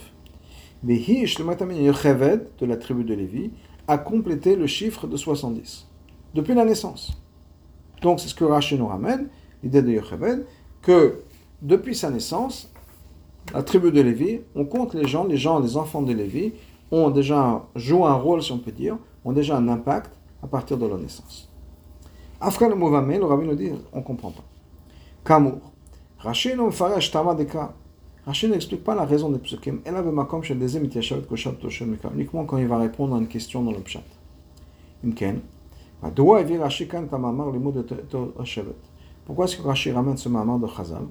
de 2.60 2.66
la 2.66 2.76
tribu 2.76 3.04
de 3.04 3.14
Lévi, 3.14 3.50
a 3.88 3.98
complété 3.98 4.54
le 4.54 4.66
chiffre 4.66 5.06
de 5.06 5.16
70, 5.16 5.88
depuis 6.34 6.54
la 6.54 6.64
naissance. 6.64 7.12
Donc 8.02 8.20
c'est 8.20 8.28
ce 8.28 8.34
que 8.34 8.44
Rashi 8.44 8.76
nous 8.76 8.86
ramène, 8.86 9.28
l'idée 9.62 9.82
de 9.82 9.90
Yocheved, 9.90 10.46
que 10.82 11.22
depuis 11.62 11.96
sa 11.96 12.10
naissance, 12.10 12.70
la 13.52 13.62
tribu 13.62 13.90
de 13.90 14.00
Lévi, 14.02 14.40
on 14.54 14.66
compte 14.66 14.94
les 14.94 15.08
gens, 15.08 15.24
les 15.24 15.38
gens, 15.38 15.58
les 15.58 15.76
enfants 15.76 16.02
de 16.02 16.12
Lévi, 16.12 16.52
ont 16.90 17.10
déjà 17.10 17.66
joué 17.74 18.04
un 18.04 18.14
rôle, 18.14 18.42
si 18.42 18.52
on 18.52 18.58
peut 18.58 18.72
dire, 18.72 18.98
ont 19.24 19.32
déjà 19.32 19.56
un 19.56 19.68
impact 19.68 20.12
à 20.42 20.46
partir 20.46 20.76
de 20.76 20.86
leur 20.86 20.98
naissance. 20.98 21.47
Afra 22.40 22.68
le 22.68 22.74
Mouvamé, 22.74 23.18
le 23.18 23.24
rabbi 23.24 23.46
nous 23.46 23.54
dit, 23.54 23.72
on 23.92 23.98
ne 23.98 24.02
comprend 24.02 24.30
pas. 24.30 24.44
Kamour. 25.24 25.72
Rashi 26.18 26.54
no 26.54 26.70
tama 26.70 27.34
deka. 27.34 27.74
Rashi 28.26 28.48
n'explique 28.48 28.84
pas 28.84 28.94
la 28.94 29.04
raison 29.04 29.30
des 29.30 29.38
psukim. 29.38 29.80
Elle 29.84 29.96
avait 29.96 30.12
makom 30.12 30.42
shel 30.42 30.58
dezem 30.58 30.84
ityashavet 30.84 31.26
koshat 31.26 31.52
toshem 31.52 31.90
mikam. 31.90 32.12
Uniquement 32.14 32.44
quand 32.44 32.58
il 32.58 32.68
va 32.68 32.78
répondre 32.78 33.16
à 33.16 33.18
une 33.18 33.28
question 33.28 33.62
dans 33.62 33.72
le 33.72 33.80
pshat. 33.80 34.02
Imken. 35.04 35.40
Pourquoi 36.00 36.40
est-ce 39.44 39.56
que 39.56 39.62
Rashi 39.62 39.90
ramène 39.90 40.16
ce 40.16 40.28
mamar 40.28 40.60
de 40.60 40.66
Chazal? 40.68 41.02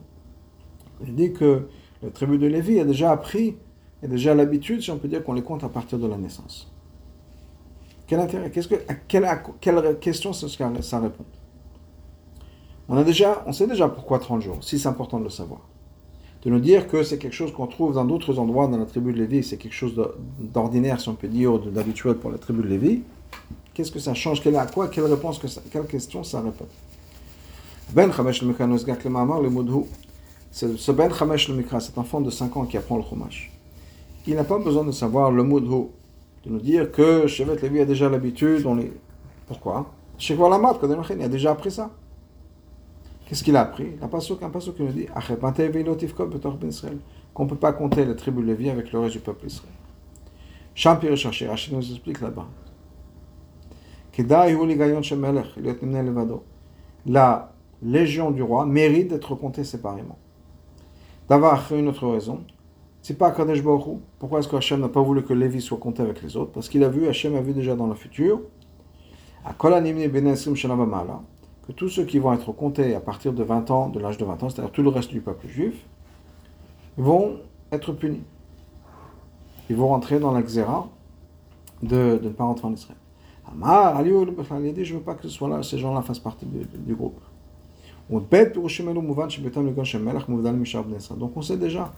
Il 1.05 1.13
dit 1.13 1.33
que 1.33 1.67
la 2.01 2.09
tribu 2.09 2.37
de 2.37 2.47
Lévi 2.47 2.79
a 2.79 2.85
déjà 2.85 3.11
appris, 3.11 3.57
a 4.01 4.07
déjà 4.07 4.33
l'habitude, 4.33 4.81
si 4.81 4.89
on 4.91 4.97
peut 4.97 5.09
dire, 5.09 5.25
qu'on 5.25 5.33
les 5.33 5.41
compte 5.41 5.65
à 5.65 5.69
partir 5.69 5.99
de 5.99 6.07
la 6.07 6.15
naissance. 6.15 6.73
Quel 8.07 8.21
intérêt 8.21 8.49
Qu'est-ce 8.49 8.69
que, 8.69 8.75
quelle, 9.07 9.27
quelle 9.59 9.99
question 9.99 10.33
ça 10.33 10.99
répond 10.99 11.25
on, 12.89 12.95
a 12.95 13.03
déjà, 13.03 13.43
on 13.45 13.51
sait 13.51 13.67
déjà 13.67 13.89
pourquoi 13.89 14.19
30 14.19 14.41
jours, 14.41 14.57
si 14.61 14.79
c'est 14.79 14.87
important 14.87 15.19
de 15.19 15.25
le 15.25 15.29
savoir. 15.29 15.59
De 16.43 16.49
nous 16.49 16.59
dire 16.59 16.87
que 16.87 17.03
c'est 17.03 17.17
quelque 17.17 17.33
chose 17.33 17.51
qu'on 17.51 17.67
trouve 17.67 17.95
dans 17.95 18.05
d'autres 18.05 18.39
endroits 18.39 18.67
dans 18.67 18.77
la 18.77 18.85
tribu 18.85 19.11
de 19.11 19.17
Lévi, 19.17 19.43
c'est 19.43 19.57
quelque 19.57 19.73
chose 19.73 19.93
d'ordinaire, 20.39 21.01
si 21.01 21.09
on 21.09 21.15
peut 21.15 21.27
dire, 21.27 21.59
d'habituel 21.59 22.15
pour 22.15 22.31
la 22.31 22.37
tribu 22.37 22.63
de 22.63 22.67
Lévi. 22.67 23.01
Qu'est-ce 23.73 23.91
que 23.91 23.99
ça 23.99 24.13
change 24.13 24.41
quelle, 24.41 24.55
À 24.55 24.65
quoi 24.65 24.87
Quelle 24.87 25.05
réponse 25.05 25.37
que 25.37 25.47
Quelle 25.69 25.85
question 25.85 26.23
ça 26.23 26.39
répond 26.39 26.67
Ben 27.91 28.11
Chamesh 28.13 28.41
le 28.41 28.47
le 28.47 28.77
Ce 30.51 30.91
Ben 30.93 31.13
Chamesh 31.13 31.49
le 31.49 31.55
Mikra, 31.55 31.81
cet 31.81 31.97
enfant 31.97 32.21
de 32.21 32.29
5 32.29 32.55
ans 32.55 32.63
qui 32.63 32.77
apprend 32.77 32.97
le 32.97 33.03
Chumash, 33.03 33.51
il 34.25 34.35
n'a 34.35 34.45
pas 34.45 34.59
besoin 34.59 34.85
de 34.85 34.91
savoir 34.91 35.31
le 35.31 35.43
Moudhu, 35.43 35.89
de 36.43 36.49
nous 36.49 36.59
dire 36.59 36.91
que 36.91 37.27
Shevet 37.27 37.57
Levi 37.61 37.81
a 37.81 37.85
déjà 37.85 38.09
l'habitude, 38.09 38.65
on 38.65 38.77
est... 38.79 38.91
Pourquoi? 39.47 39.91
Shekwa 40.17 40.49
Lamad, 40.49 40.77
il 41.09 41.21
a 41.21 41.27
déjà 41.27 41.51
appris 41.51 41.71
ça. 41.71 41.91
Qu'est-ce 43.25 43.43
qu'il 43.43 43.55
a 43.55 43.61
appris? 43.61 43.97
La 44.01 44.07
pasuk, 44.07 44.41
un 44.41 44.49
pasuk 44.49 44.75
qui 44.75 44.83
nous 44.83 44.91
dit 44.91 45.07
qu'on 47.33 47.43
ne 47.43 47.49
peut 47.49 47.55
pas 47.55 47.73
compter 47.73 48.05
la 48.05 48.13
tribu 48.15 48.41
de 48.41 48.47
Lévi 48.47 48.69
avec 48.69 48.91
le 48.91 48.99
reste 48.99 49.13
du 49.13 49.19
peuple 49.19 49.47
Israël. 49.47 49.73
Champir 50.73 51.11
Rachid 51.11 51.73
nous 51.73 51.91
explique 51.91 52.21
là-bas 52.21 52.47
la 57.05 57.53
légion 57.83 58.31
du 58.31 58.41
roi 58.41 58.65
mérite 58.65 59.09
d'être 59.09 59.35
comptée 59.35 59.63
séparément. 59.63 60.17
D'avoir 61.29 61.71
une 61.71 61.87
autre 61.89 62.07
raison, 62.07 62.43
c'est 63.07 63.17
pas 63.17 63.31
Kadesh 63.31 63.63
Baruch 63.63 63.99
Pourquoi 64.19 64.39
est-ce 64.39 64.49
que 64.49 64.57
Hachem 64.57 64.81
n'a 64.81 64.89
pas 64.89 65.01
voulu 65.01 65.23
que 65.23 65.31
Lévi 65.31 65.61
soit 65.61 65.77
compté 65.77 66.01
avec 66.01 66.21
les 66.21 66.35
autres? 66.35 66.51
Parce 66.51 66.67
qu'il 66.67 66.83
a 66.83 66.89
vu, 66.89 67.07
Hachem 67.07 67.37
a 67.37 67.41
vu 67.41 67.53
déjà 67.53 67.73
dans 67.73 67.87
le 67.87 67.95
futur, 67.95 68.41
à 69.45 69.53
que 69.53 71.71
tous 71.71 71.87
ceux 71.87 72.03
qui 72.03 72.19
vont 72.19 72.33
être 72.33 72.51
comptés 72.51 72.95
à 72.95 72.99
partir 72.99 73.31
de 73.31 73.43
20 73.43 73.71
ans, 73.71 73.87
de 73.87 74.01
l'âge 74.01 74.17
de 74.17 74.25
20 74.25 74.43
ans, 74.43 74.49
c'est-à-dire 74.49 74.73
tout 74.73 74.83
le 74.83 74.89
reste 74.89 75.11
du 75.11 75.21
peuple 75.21 75.47
juif, 75.47 75.85
vont 76.97 77.37
être 77.71 77.93
punis. 77.93 78.23
Ils 79.69 79.77
vont 79.77 79.87
rentrer 79.87 80.19
dans 80.19 80.33
la 80.33 80.41
de, 80.41 80.57
de 81.81 82.19
ne 82.21 82.29
pas 82.29 82.43
rentrer 82.43 82.67
en 82.67 82.73
Israël. 82.73 82.97
Amar, 83.49 83.95
Ali 83.95 84.09
il 84.09 84.83
je 84.83 84.93
ne 84.93 84.99
veux 84.99 85.05
pas 85.05 85.15
que 85.15 85.23
ce 85.23 85.29
soit 85.29 85.47
là, 85.47 85.63
ces 85.63 85.77
gens-là 85.77 86.01
fassent 86.01 86.19
partie 86.19 86.45
du, 86.45 86.65
du 86.77 86.93
groupe. 86.93 87.21
Donc 88.09 88.29
on 91.37 91.41
sait 91.41 91.57
déjà, 91.57 91.93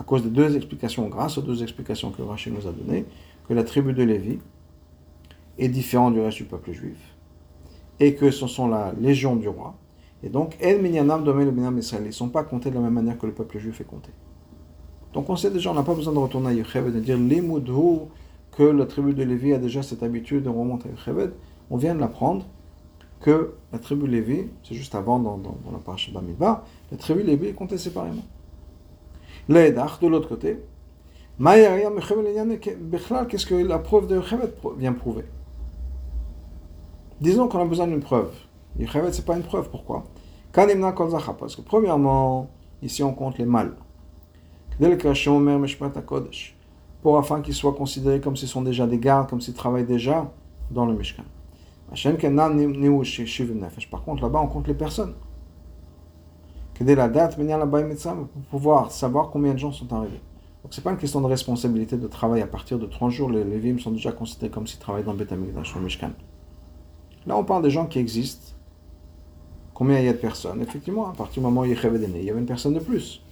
à 0.00 0.02
cause 0.02 0.22
des 0.22 0.30
deux 0.30 0.56
explications, 0.56 1.06
grâce 1.08 1.36
aux 1.36 1.42
deux 1.42 1.62
explications 1.62 2.10
que 2.10 2.22
Rachid 2.22 2.54
nous 2.54 2.66
a 2.66 2.72
données, 2.72 3.04
que 3.46 3.52
la 3.52 3.64
tribu 3.64 3.92
de 3.92 4.02
Lévi 4.02 4.38
est 5.58 5.68
différente 5.68 6.14
du 6.14 6.20
reste 6.20 6.38
du 6.38 6.44
peuple 6.44 6.72
juif, 6.72 6.96
et 8.00 8.14
que 8.14 8.30
ce 8.30 8.46
sont 8.46 8.66
la 8.66 8.94
légion 8.98 9.36
du 9.36 9.48
roi. 9.48 9.74
Et 10.22 10.30
donc, 10.30 10.56
El 10.60 10.80
Minyanam 10.80 11.22
Domel 11.22 11.46
le 11.46 11.50
Binam 11.50 11.76
Israël, 11.78 12.04
ils 12.04 12.08
ne 12.08 12.12
sont 12.12 12.30
pas 12.30 12.44
comptés 12.44 12.70
de 12.70 12.76
la 12.76 12.80
même 12.80 12.94
manière 12.94 13.18
que 13.18 13.26
le 13.26 13.32
peuple 13.32 13.58
juif 13.58 13.80
est 13.82 13.84
compté. 13.84 14.10
Donc 15.12 15.28
on 15.28 15.36
sait 15.36 15.50
déjà, 15.50 15.70
on 15.70 15.74
n'a 15.74 15.82
pas 15.82 15.94
besoin 15.94 16.14
de 16.14 16.18
retourner 16.18 16.48
à 16.48 16.52
Yechev 16.54 16.88
et 16.88 16.92
de 16.92 17.00
dire 17.00 17.18
Limudhu 17.18 18.06
que 18.52 18.62
la 18.62 18.86
tribu 18.86 19.12
de 19.12 19.22
Lévi 19.22 19.52
a 19.52 19.58
déjà 19.58 19.82
cette 19.82 20.02
habitude 20.02 20.44
de 20.44 20.48
remonter 20.48 20.88
à 20.88 20.96
Cheved, 20.96 21.32
on 21.68 21.76
vient 21.76 21.94
de 21.94 22.00
l'apprendre 22.00 22.46
que 23.20 23.52
la 23.72 23.78
tribu 23.78 24.02
de 24.02 24.12
Lévi, 24.12 24.44
c'est 24.62 24.74
juste 24.74 24.94
avant 24.94 25.18
dans, 25.18 25.36
dans, 25.36 25.56
dans 25.64 25.72
la 25.72 25.78
paracha 25.78 26.10
Bamidbar, 26.12 26.64
la 26.90 26.96
tribu 26.96 27.22
de 27.22 27.28
Lévi 27.28 27.48
est 27.48 27.52
comptée 27.52 27.76
séparément. 27.76 28.22
L'aïdach, 29.48 30.00
de 30.00 30.06
l'autre 30.06 30.28
côté, 30.28 30.58
qu'est-ce 33.28 33.46
que 33.46 33.54
la 33.54 33.78
preuve 33.78 34.06
de 34.06 34.20
Cheved 34.20 34.52
vient 34.76 34.92
prouver? 34.92 35.24
Disons 37.20 37.48
qu'on 37.48 37.60
a 37.60 37.64
besoin 37.64 37.86
d'une 37.86 38.00
preuve. 38.00 38.32
Cheved, 38.78 39.12
ce 39.12 39.20
n'est 39.20 39.24
pas 39.24 39.36
une 39.36 39.42
preuve, 39.42 39.70
pourquoi? 39.70 40.04
Parce 40.52 41.56
que 41.56 41.62
premièrement, 41.62 42.50
ici 42.82 43.02
on 43.02 43.12
compte 43.12 43.38
les 43.38 43.44
mâles 43.46 43.74
pour 47.02 47.18
afin 47.18 47.40
qu'ils 47.40 47.54
soient 47.54 47.74
considérés 47.74 48.20
comme 48.20 48.36
s'ils 48.36 48.48
sont 48.48 48.62
déjà 48.62 48.86
des 48.86 48.98
gardes, 48.98 49.28
comme 49.28 49.40
s'ils 49.40 49.54
travaillent 49.54 49.84
déjà 49.84 50.32
dans 50.70 50.86
le 50.86 50.94
Mishkan. 50.94 51.24
Par 53.90 54.04
contre, 54.04 54.22
là-bas, 54.22 54.40
on 54.40 54.46
compte 54.46 54.68
les 54.68 54.74
personnes. 54.74 55.14
La 56.80 57.08
date, 57.08 57.36
pour 57.36 58.42
pouvoir 58.50 58.90
savoir 58.90 59.30
combien 59.30 59.54
de 59.54 59.58
gens 59.58 59.72
sont 59.72 59.92
arrivés. 59.92 60.20
Donc, 60.62 60.74
ce 60.74 60.80
n'est 60.80 60.84
pas 60.84 60.90
une 60.90 60.98
question 60.98 61.20
de 61.20 61.26
responsabilité 61.26 61.96
de 61.96 62.06
travail. 62.06 62.42
À 62.42 62.46
partir 62.46 62.78
de 62.78 62.86
30 62.86 63.10
jours, 63.10 63.30
les 63.30 63.44
Lévim 63.44 63.78
sont 63.78 63.90
déjà 63.90 64.12
considérés 64.12 64.50
comme 64.50 64.66
s'ils 64.66 64.78
travaillent 64.78 65.04
dans 65.04 65.14
Beth 65.14 65.30
dans 65.30 65.36
le 65.36 65.80
Mishkan. 65.80 66.10
Là, 67.26 67.36
on 67.36 67.44
parle 67.44 67.62
des 67.62 67.70
gens 67.70 67.86
qui 67.86 67.98
existent. 67.98 68.54
Combien 69.74 69.98
il 69.98 70.04
y 70.04 70.08
a 70.08 70.12
de 70.12 70.18
personnes? 70.18 70.60
Effectivement, 70.60 71.08
à 71.08 71.12
partir 71.12 71.42
du 71.42 71.46
moment 71.46 71.62
où 71.62 71.64
il 71.64 71.72
y 71.72 72.30
avait 72.30 72.40
une 72.40 72.46
personne 72.46 72.74
de 72.74 72.80
plus. 72.80 73.22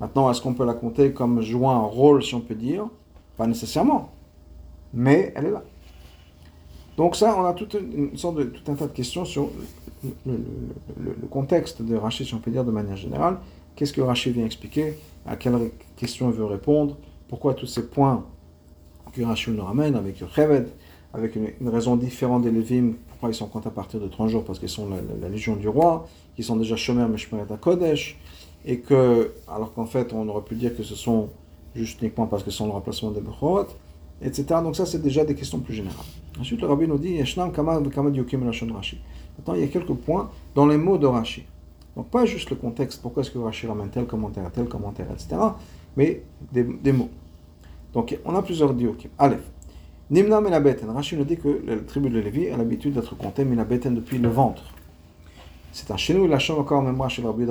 Maintenant, 0.00 0.30
est-ce 0.30 0.42
qu'on 0.42 0.52
peut 0.52 0.66
la 0.66 0.74
compter 0.74 1.12
comme 1.12 1.40
jouant 1.40 1.70
un 1.70 1.86
rôle, 1.86 2.22
si 2.22 2.34
on 2.34 2.40
peut 2.40 2.54
dire? 2.54 2.86
Pas 3.38 3.46
nécessairement, 3.46 4.10
mais 4.92 5.32
elle 5.34 5.46
est 5.46 5.50
là. 5.50 5.62
Donc 6.96 7.14
ça, 7.14 7.36
on 7.38 7.44
a 7.44 7.52
tout 7.52 7.68
un 8.68 8.74
tas 8.74 8.86
de 8.86 8.92
questions 8.92 9.24
sur 9.24 9.50
le, 10.26 11.14
contexte 11.30 11.82
de 11.82 11.94
Rachid, 11.94 12.26
si 12.26 12.34
on 12.34 12.38
peut 12.38 12.50
dire 12.50 12.64
de 12.64 12.70
manière 12.70 12.96
générale. 12.96 13.38
Qu'est-ce 13.74 13.92
que 13.92 14.00
Rachid 14.00 14.32
vient 14.32 14.46
expliquer? 14.46 14.98
À 15.26 15.36
quelles 15.36 15.70
questions 15.96 16.30
il 16.30 16.36
veut 16.36 16.44
répondre? 16.44 16.96
Pourquoi 17.28 17.54
tous 17.54 17.66
ces 17.66 17.86
points 17.86 18.24
que 19.12 19.22
Rachid 19.22 19.54
nous 19.54 19.64
ramène 19.64 19.94
avec 19.94 20.20
Reved, 20.20 20.68
avec 21.12 21.36
une, 21.36 21.68
raison 21.68 21.96
différente 21.96 22.42
des 22.42 22.50
Lévim, 22.50 22.94
pourquoi 23.08 23.30
ils 23.30 23.34
sont 23.34 23.46
comptés 23.46 23.68
à 23.68 23.72
partir 23.72 24.00
de 24.00 24.08
30 24.08 24.28
jours? 24.28 24.44
Parce 24.44 24.58
qu'ils 24.58 24.68
sont 24.68 24.88
la, 25.20 25.28
légion 25.28 25.56
du 25.56 25.68
roi, 25.68 26.06
qu'ils 26.34 26.44
sont 26.44 26.56
déjà 26.56 26.76
chômeurs, 26.76 27.08
mais 27.08 27.18
à 27.50 27.56
Kodesh, 27.56 28.18
et 28.64 28.80
que, 28.80 29.32
alors 29.48 29.72
qu'en 29.74 29.86
fait, 29.86 30.12
on 30.12 30.26
aurait 30.28 30.44
pu 30.44 30.54
dire 30.54 30.76
que 30.76 30.82
ce 30.82 30.94
sont 30.94 31.28
juste 31.74 32.00
uniquement 32.00 32.26
parce 32.26 32.42
que 32.42 32.50
c'est 32.50 32.64
le 32.64 32.70
remplacement 32.70 33.10
des 33.10 33.20
Bechorot, 33.20 33.66
etc. 34.22 34.44
Donc 34.62 34.76
ça, 34.76 34.86
c'est 34.86 35.02
déjà 35.02 35.24
des 35.24 35.34
questions 35.34 35.58
plus 35.60 35.74
générales. 35.74 36.04
Ensuite, 36.40 36.60
le 36.60 36.66
rabbi 36.66 36.86
nous 36.86 36.98
dit, 36.98 37.18
Maintenant, 39.36 39.54
il 39.54 39.60
y 39.60 39.64
a 39.64 39.68
quelques 39.68 39.94
points 39.94 40.30
dans 40.54 40.66
les 40.66 40.76
mots 40.76 40.98
de 40.98 41.06
Rashi. 41.06 41.44
Donc 41.96 42.08
pas 42.10 42.26
juste 42.26 42.50
le 42.50 42.56
contexte, 42.56 43.00
pourquoi 43.00 43.22
est-ce 43.22 43.30
que 43.30 43.38
Rashi 43.38 43.66
ramène 43.66 43.88
tel 43.88 44.06
commentaire, 44.06 44.50
tel 44.52 44.66
commentaire, 44.66 45.06
etc. 45.10 45.36
Mais 45.96 46.22
des, 46.52 46.92
mots. 46.92 47.08
Donc 47.94 48.16
on 48.24 48.34
a 48.34 48.42
plusieurs 48.42 48.74
diokim. 48.74 49.10
Allez. 49.18 49.38
Nimna 50.10 50.40
Menabeten. 50.40 50.90
Rashi 50.90 51.16
nous 51.16 51.24
dit 51.24 51.38
que 51.38 51.62
la 51.66 51.76
tribu 51.78 52.10
de 52.10 52.20
Lévi 52.20 52.48
a 52.50 52.56
l'habitude 52.56 52.94
d'être 52.94 53.16
comptée 53.16 53.44
Menabeten 53.44 53.94
depuis 53.94 54.18
le 54.18 54.28
ventre. 54.28 54.62
C'est 55.72 55.90
un 55.90 55.96
chez 55.96 56.14
la 56.26 56.38
chambre 56.38 56.60
encore 56.60 56.82
mémoire 56.82 57.08
chez 57.08 57.22
Rabbi 57.22 57.46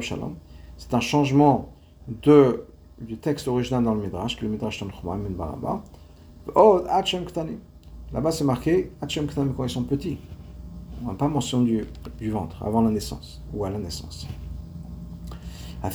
Shalom. 0.00 0.34
C'est 0.76 0.94
un 0.94 1.00
changement 1.00 1.72
de 2.08 2.64
du 3.00 3.18
texte 3.18 3.46
original 3.48 3.84
dans 3.84 3.94
le 3.94 4.00
Midrash, 4.00 4.36
que 4.36 4.44
le 4.44 4.50
Midrash 4.50 4.78
Tanchuma, 4.78 5.16
Min 5.16 5.30
Baraba. 5.30 5.82
Oh, 6.54 6.82
Hachem 6.88 7.24
Ktanim. 7.24 7.58
Là-bas, 8.16 8.32
c'est 8.32 8.44
marqué 8.44 8.90
Hachem 9.02 9.26
quand 9.26 9.64
ils 9.64 9.68
sont 9.68 9.82
petits. 9.82 10.16
On 11.04 11.08
n'a 11.08 11.12
pas 11.12 11.28
mention 11.28 11.60
du, 11.60 11.84
ventre, 12.22 12.62
avant 12.62 12.80
la 12.80 12.90
naissance, 12.90 13.42
ou 13.52 13.66
à 13.66 13.68
la 13.68 13.78
naissance. 13.78 14.26
Même 15.82 15.92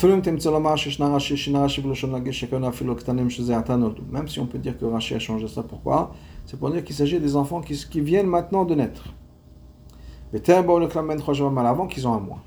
si 4.27 4.39
on 4.39 4.45
peut 4.45 4.59
dire 4.59 4.77
que 4.77 4.85
Rashi 4.85 5.15
a 5.15 5.19
changé 5.19 5.47
ça, 5.47 5.63
pourquoi? 5.63 6.13
C'est 6.45 6.59
pour 6.59 6.69
dire 6.69 6.83
qu'il 6.83 6.95
s'agit 6.95 7.19
des 7.19 7.35
enfants 7.35 7.59
qui, 7.59 8.01
viennent 8.01 8.27
maintenant 8.27 8.65
de 8.65 8.75
naître. 8.75 9.15
Avant 10.31 11.87
qu'ils 11.87 12.07
ont 12.07 12.13
un 12.13 12.19
mois. 12.19 12.43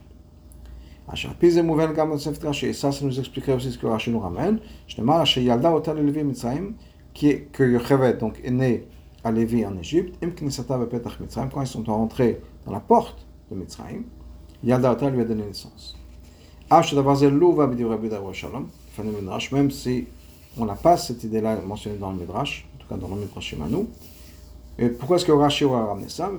Et 2.63 2.73
ça, 2.73 2.93
ça 2.93 3.05
nous 3.05 3.19
expliquerait 3.19 3.55
aussi 3.55 3.73
ce 3.73 3.79
que 3.79 3.89
Rashi 3.89 4.13
nous 4.13 4.21
ramène. 4.21 4.61
Qui 7.13 7.29
est 7.29 7.41
que 7.51 7.65
Yochevet, 7.65 8.15
donc 8.15 8.41
est 8.45 8.53
né 8.53 8.87
à 9.25 9.33
Lévi 9.33 9.65
en 9.65 9.77
Égypte, 9.79 10.15
quand 10.21 10.31
ils 11.63 11.67
sont 11.67 11.83
rentrés 11.87 12.41
dans 12.67 12.73
la 12.73 12.81
porte 12.81 13.27
de 13.51 13.57
Mitzrayim, 13.57 14.03
Yalda 14.63 14.93
Otal 14.93 15.15
lui 15.15 15.23
a 15.23 15.25
donné 15.25 15.45
naissance. 15.45 15.97
Même 19.53 19.71
si 19.71 20.07
on 20.57 20.65
n'a 20.65 20.75
pas 20.75 20.97
cette 20.97 21.25
idée-là 21.25 21.61
mentionnée 21.67 21.99
dans 21.99 22.13
le 22.13 22.19
Midrash, 22.19 22.67
en 22.75 22.79
tout 22.79 22.87
cas 22.89 22.97
dans 22.97 23.15
le 23.15 23.23
Midrash 23.23 23.55
nous. 23.71 23.89
Et 24.79 24.89
pourquoi 24.89 25.17
est-ce 25.17 25.25
que 25.25 25.33
Rashi 25.33 25.65
a 25.65 25.69
ramené 25.69 26.09
ça? 26.09 26.31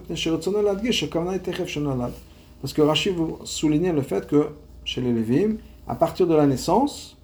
Parce 2.61 2.73
que 2.73 2.81
Rashi 2.81 3.09
vous 3.09 3.39
soulignait 3.43 3.93
le 3.93 4.01
fait 4.01 4.27
que 4.27 4.49
chez 4.83 5.01
les 5.01 5.13
Lévim, 5.13 5.57
à 5.87 5.95
partir 5.95 6.27
de 6.27 6.35
la 6.35 6.45
naissance, 6.45 7.17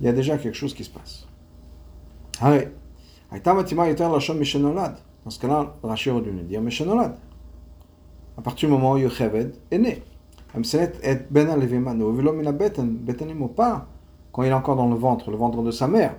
il 0.00 0.06
y 0.06 0.08
a 0.08 0.12
déjà 0.12 0.36
quelque 0.36 0.54
chose 0.54 0.74
qui 0.74 0.84
se 0.84 0.90
passe. 0.90 1.26
Dans 5.26 5.30
ce 5.30 5.40
cas-là, 5.40 5.74
Rashi 5.82 6.10
aurait 6.10 6.22
dû 6.22 6.32
nous 6.32 6.42
dire 6.42 6.60
Meshenolad. 6.60 7.16
À 8.38 8.42
partir 8.42 8.68
du 8.68 8.74
moment 8.74 8.92
où 8.92 8.98
Yocheved 8.98 9.54
est 9.70 9.78
né. 9.78 10.02
Ben 10.54 10.62
pas 13.48 13.86
quand 14.32 14.42
il 14.42 14.48
est 14.48 14.52
encore 14.52 14.76
dans 14.76 14.88
le 14.88 14.94
ventre, 14.94 15.30
le 15.30 15.36
ventre 15.36 15.62
de 15.62 15.70
sa 15.70 15.88
mère. 15.88 16.14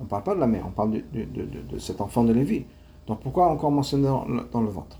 On 0.00 0.04
ne 0.04 0.08
parle 0.08 0.24
pas 0.24 0.34
de 0.34 0.40
la 0.40 0.48
mère, 0.48 0.64
on 0.66 0.70
parle 0.70 1.00
de, 1.12 1.78
cet 1.78 2.00
enfant 2.00 2.24
de 2.24 2.32
Lévi. 2.32 2.64
Donc 3.06 3.20
pourquoi 3.20 3.48
encore 3.48 3.70
mentionner 3.70 4.08
dans, 4.08 4.60
le 4.60 4.68
ventre? 4.68 4.98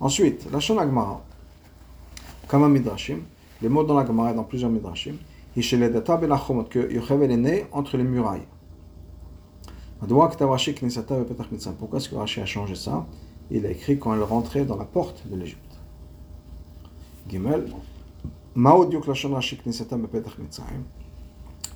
Ensuite, 0.00 0.50
la 0.50 0.60
Shonagmara, 0.60 1.20
comme 2.48 2.64
un 2.64 2.68
Midrashim, 2.70 3.18
les 3.60 3.68
mots 3.68 3.84
dans 3.84 3.94
la 3.94 4.06
Gemara 4.06 4.32
dans 4.32 4.44
plusieurs 4.44 4.70
Midrashim, 4.70 5.16
que 5.54 6.92
Yocheved 6.92 7.30
est 7.30 7.36
né 7.36 7.66
entre 7.72 7.98
les 7.98 8.04
murailles. 8.04 8.46
Pourquoi 10.00 11.98
est-ce 11.98 12.08
que 12.08 12.14
Rashi 12.14 12.40
a 12.40 12.46
changé 12.46 12.74
ça 12.74 13.06
Il 13.50 13.66
a 13.66 13.70
écrit 13.70 13.98
quand 13.98 14.14
elle 14.14 14.22
rentrait 14.22 14.64
dans 14.64 14.76
la 14.76 14.84
porte 14.86 15.26
de 15.28 15.36
l'Égypte. 15.36 15.78
Gimel, 17.28 17.66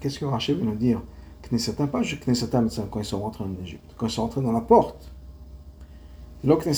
Qu'est-ce 0.01 0.19
que 0.19 0.25
Rashi 0.25 0.53
veut 0.55 0.65
nous 0.65 0.75
dire? 0.75 1.03
Knessetam, 1.51 1.89
pas 1.89 2.01
quand 2.91 3.01
ils 3.01 3.05
sont 3.05 3.21
rentrés 3.21 3.45
en 3.45 3.63
Égypte, 3.63 3.95
quand 3.97 4.07
ils 4.07 4.13
sont 4.13 4.23
rentrés 4.23 4.41
dans 4.41 4.53
la 4.53 4.63
porte. 4.63 5.13
Pourquoi 6.43 6.73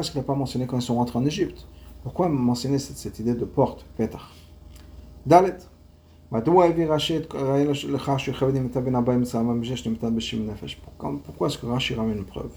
est-ce 0.00 0.10
qu'il 0.10 0.20
n'a 0.20 0.26
pas 0.26 0.34
mentionné 0.34 0.66
quand 0.66 0.78
ils 0.78 0.82
sont 0.82 0.96
rentrés 0.96 1.18
en 1.18 1.24
Égypte? 1.24 1.66
Pourquoi 2.02 2.28
mentionner 2.28 2.78
cette, 2.78 2.96
cette 2.96 3.18
idée 3.18 3.34
de 3.34 3.44
porte, 3.44 3.84
Petach 3.96 4.34
Dalet. 5.26 5.56
Pourquoi 11.24 11.48
est-ce 11.48 11.58
que 11.58 11.66
Rashi 11.66 11.94
ramène 11.94 12.18
une 12.18 12.24
preuve 12.24 12.52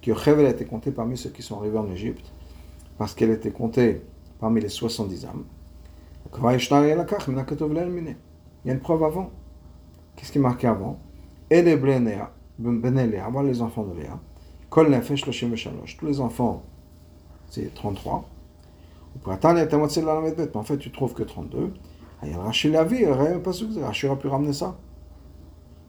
Que 0.00 0.10
Yocheved 0.10 0.46
a 0.46 0.50
été 0.50 0.64
compté 0.64 0.92
parmi 0.92 1.16
ceux 1.16 1.30
qui 1.30 1.42
sont 1.42 1.58
arrivés 1.58 1.78
en 1.78 1.90
Égypte 1.90 2.32
Parce 2.96 3.14
qu'elle 3.14 3.30
était 3.30 3.50
comptée 3.50 4.02
parmi 4.38 4.60
les 4.60 4.68
70 4.68 5.24
âmes. 5.24 5.42
Il 6.32 6.40
y 8.68 8.70
a 8.70 8.74
une 8.74 8.80
preuve 8.80 9.02
avant. 9.02 9.30
Qu'est-ce 10.14 10.30
qui 10.30 10.38
est 10.38 10.40
marqué 10.40 10.68
avant 10.68 11.00
les 11.50 11.74
enfants 13.62 13.84
de 13.84 14.00
Léa. 14.00 14.20
Tous 14.70 14.84
les 16.06 16.20
enfants, 16.20 16.62
c'est 17.48 17.74
33. 17.74 18.28
Mais 19.26 19.32
en 20.54 20.62
fait, 20.62 20.78
tu 20.78 20.92
trouves 20.92 21.14
que 21.14 21.24
32. 21.24 21.72
Rachid 22.22 22.72
la 22.72 22.84
vie, 22.84 23.04
un 23.04 23.38
pasuk, 23.38 23.70
Rachid 23.80 24.10
aurait 24.10 24.18
pu 24.18 24.28
ramener 24.28 24.52
ça. 24.52 24.76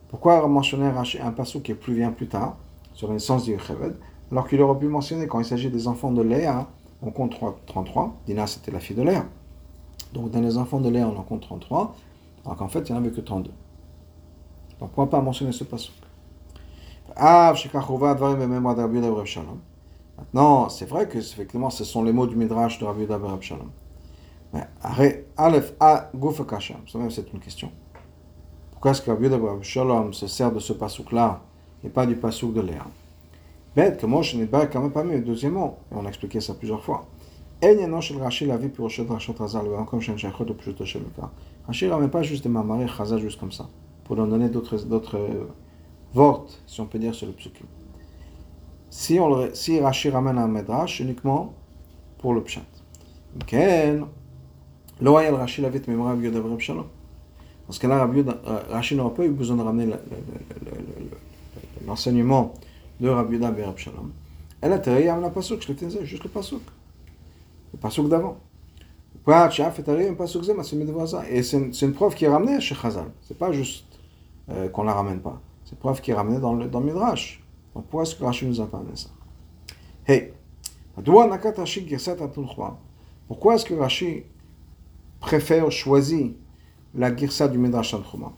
Pourquoi 0.08 0.46
mentionner 0.48 0.86
un 0.86 1.32
pasuk 1.32 1.62
qui 1.62 1.72
est 1.72 1.76
plus 1.76 1.94
vient 1.94 2.10
plus 2.10 2.28
tard, 2.28 2.56
sur 2.94 3.08
la 3.08 3.14
naissance 3.14 3.44
d'Yecheved, 3.44 3.96
alors 4.30 4.48
qu'il 4.48 4.60
aurait 4.60 4.78
pu 4.78 4.86
mentionner 4.86 5.26
quand 5.26 5.40
il 5.40 5.44
s'agit 5.44 5.70
des 5.70 5.88
enfants 5.88 6.12
de 6.12 6.22
Léa, 6.22 6.68
on 7.02 7.10
compte 7.10 7.36
33. 7.66 8.16
Dina, 8.26 8.46
c'était 8.46 8.70
la 8.70 8.80
fille 8.80 8.96
de 8.96 9.02
Léa. 9.02 9.24
Donc 10.12 10.30
dans 10.30 10.40
les 10.40 10.56
enfants 10.58 10.80
de 10.80 10.88
Léa, 10.88 11.08
on 11.08 11.16
en 11.18 11.22
compte 11.22 11.42
33. 11.42 11.94
Alors 12.44 12.56
qu'en 12.56 12.68
fait, 12.68 12.88
il 12.88 12.92
n'y 12.92 12.98
en 12.98 13.02
avait 13.02 13.10
que 13.10 13.20
32. 13.20 13.50
Donc 13.50 13.54
pourquoi 14.78 15.10
pas 15.10 15.20
mentionner 15.20 15.52
ce 15.52 15.64
pasuk 15.64 15.94
Maintenant, 20.18 20.68
c'est 20.68 20.86
vrai 20.86 21.08
que 21.08 21.18
effectivement, 21.18 21.70
ce 21.70 21.84
sont 21.84 22.04
les 22.04 22.12
mots 22.12 22.26
du 22.26 22.36
Midrash 22.36 22.78
de 22.78 22.84
Rabbi 22.84 23.06
Shalom. 23.40 23.70
Mais 24.52 24.66
Aleph 25.42 25.72
A 25.80 26.10
Gouf 26.14 26.42
c'est 27.08 27.32
une 27.32 27.40
question. 27.40 27.72
Pourquoi 28.72 28.90
est-ce 28.90 29.00
que 29.00 29.10
Rabbi 29.10 29.24
Yudah 29.24 29.38
Shalom 29.62 30.12
se 30.12 30.26
sert 30.26 30.52
de 30.52 30.58
ce 30.58 30.74
pasuk-là 30.74 31.40
et 31.82 31.88
pas 31.88 32.04
du 32.04 32.14
pasuk 32.14 32.52
de 32.52 32.60
Léa 32.60 32.84
Bête 33.74 33.98
que 33.98 34.04
Moshe 34.04 34.34
n'est 34.34 34.44
pas 34.44 34.66
quand 34.66 34.82
même 34.82 34.92
pas 34.92 35.02
mieux. 35.02 35.22
Deuxièmement, 35.22 35.78
et 35.90 35.94
on 35.94 36.04
a 36.04 36.08
expliqué 36.10 36.42
ça 36.42 36.52
plusieurs 36.52 36.84
fois. 36.84 37.06
Rashi 37.62 38.44
la 38.44 38.58
vie 38.58 38.68
pour 38.68 38.84
Rachet 38.84 39.06
Rachet 39.08 39.32
Razal, 39.32 39.66
ou 39.66 39.76
encore 39.76 40.02
Shem 40.02 40.18
Shachot 40.18 40.44
ou 40.44 40.52
Pshuto 40.52 40.84
Shelika. 40.84 41.30
Rashi 41.66 41.86
ne 41.86 41.92
ramène 41.92 42.10
pas 42.10 42.22
juste 42.22 42.42
des 42.42 42.50
mamaré 42.50 42.86
Chazal 42.86 43.20
juste 43.20 43.40
comme 43.40 43.52
ça, 43.52 43.66
pour 44.04 44.16
leur 44.16 44.26
donner 44.26 44.50
d'autres 44.50 44.76
Vort, 46.12 46.48
si 46.66 46.82
on 46.82 46.86
peut 46.86 46.98
dire, 46.98 47.14
sur 47.14 47.26
le 47.26 47.32
psukim. 47.32 47.66
Si, 48.90 49.18
on 49.18 49.48
si 49.54 49.80
Rashi 49.80 50.10
ramène 50.10 50.36
un 50.36 50.48
Medrash 50.48 51.00
uniquement 51.00 51.54
pour 52.18 52.34
le 52.34 52.42
pshat. 52.42 52.60
Ken, 53.46 54.04
lo 55.00 55.16
hayal 55.16 55.34
Rashi 55.34 55.62
lavit 55.62 55.82
même 55.88 56.02
Rav 56.02 56.22
Yoda 56.22 56.40
Rav 56.40 56.58
Shalom. 56.58 56.86
Parce 57.66 57.78
que 57.78 57.86
là, 57.86 58.08
Rashi 58.70 58.96
n'aura 58.96 59.14
pas 59.14 59.24
eu 59.24 59.30
besoin 59.30 59.56
de 59.56 59.62
ramener 59.62 59.92
l'enseignement 61.86 62.54
de 63.00 63.08
Rav 63.08 63.32
Yoda 63.32 63.48
Rav 63.50 63.76
Shalom. 63.76 64.12
Elle 64.60 64.72
a 64.72 64.78
terré 64.78 65.08
à 65.08 65.18
la 65.18 65.30
pasuk, 65.30 65.62
je 65.62 65.72
le 65.72 66.04
juste 66.04 66.24
le 66.24 66.30
pasuk. 66.30 66.62
Le 67.72 67.78
pasuk 67.78 68.08
d'avant. 68.08 68.38
Et 71.30 71.42
c'est 71.42 71.82
une 71.82 71.92
preuve 71.92 72.14
qui 72.14 72.24
est 72.24 72.28
ramenée 72.28 72.60
chez 72.60 72.74
Chazal. 72.74 73.06
C'est 73.22 73.36
pas 73.36 73.52
juste 73.52 73.86
euh, 74.50 74.68
qu'on 74.68 74.82
la 74.82 74.94
ramène 74.94 75.20
pas. 75.20 75.40
C'est 75.64 75.78
preuve 75.78 76.00
qui 76.00 76.10
est 76.10 76.14
ramenée 76.14 76.40
dans 76.40 76.54
le, 76.54 76.68
dans 76.68 76.80
Midrash. 76.80 77.42
Donc 77.74 77.84
pourquoi 77.84 78.02
est-ce 78.02 78.14
que 78.14 78.24
Rashi 78.24 78.46
nous 78.46 78.60
a 78.60 78.66
parlé 78.66 78.88
ça 78.94 79.08
Hey, 80.06 80.32
pourquoi 83.28 83.54
est-ce 83.54 83.64
que 83.64 83.74
Rashi 83.74 84.24
préfère, 85.20 85.70
choisir 85.70 86.30
la 86.94 87.14
girsa 87.14 87.48
du 87.48 87.58
Midrash 87.58 87.92
Tanchuma 87.92 88.32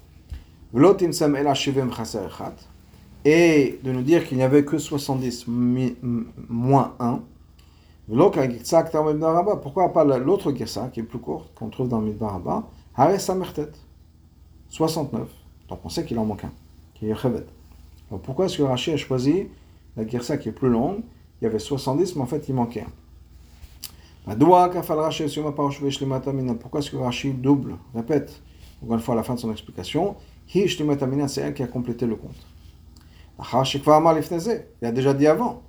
et 3.24 3.78
de 3.82 3.92
nous 3.92 4.02
dire 4.02 4.26
qu'il 4.26 4.36
n'y 4.36 4.42
avait 4.42 4.64
que 4.64 4.78
70 4.78 5.46
moins 5.46 6.94
1. 6.98 7.20
Pourquoi 9.62 9.92
pas 9.92 10.04
l'autre 10.04 10.52
girsa 10.52 10.88
qui 10.92 11.00
est 11.00 11.04
plus 11.04 11.18
courte, 11.18 11.54
qu'on 11.54 11.68
trouve 11.68 11.88
dans 11.88 12.00
Midbaraba 12.00 12.68
69. 14.68 15.28
Donc 15.68 15.80
on 15.84 15.88
sait 15.88 16.04
qu'il 16.04 16.18
en 16.18 16.24
manque 16.24 16.44
un 16.44 16.52
qui 16.94 17.10
est 17.10 17.14
Donc 18.10 18.22
pourquoi 18.22 18.46
est-ce 18.46 18.58
que 18.58 18.62
Rashi 18.62 18.92
a 18.92 18.96
choisi 18.96 19.48
la 19.96 20.06
Girsa 20.06 20.36
qui 20.36 20.48
est 20.48 20.52
plus 20.52 20.68
longue? 20.68 21.02
Il 21.40 21.44
y 21.44 21.46
avait 21.46 21.58
70, 21.58 22.16
mais 22.16 22.22
en 22.22 22.26
fait 22.26 22.48
il 22.48 22.54
manquait 22.54 22.82
un. 22.82 23.01
Pourquoi 24.24 24.70
est-ce 26.80 26.90
que 26.90 26.96
Rashi 26.96 27.32
double, 27.32 27.76
répète, 27.94 28.42
encore 28.82 28.94
une 28.94 29.00
fois 29.00 29.14
à 29.14 29.16
la 29.16 29.22
fin 29.22 29.34
de 29.34 29.40
son 29.40 29.50
explication, 29.50 30.16
c'est 30.46 31.40
elle 31.40 31.54
qui 31.54 31.62
a 31.62 31.66
complété 31.66 32.06
le 32.06 32.16
compte. 32.16 32.46
Il 34.82 34.86
a 34.86 34.92
déjà 34.92 35.14
dit 35.14 35.26
avant. 35.26 35.62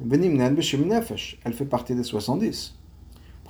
Elle 0.00 1.52
fait 1.52 1.64
partie 1.64 1.94
des 1.94 2.02
70. 2.02 2.74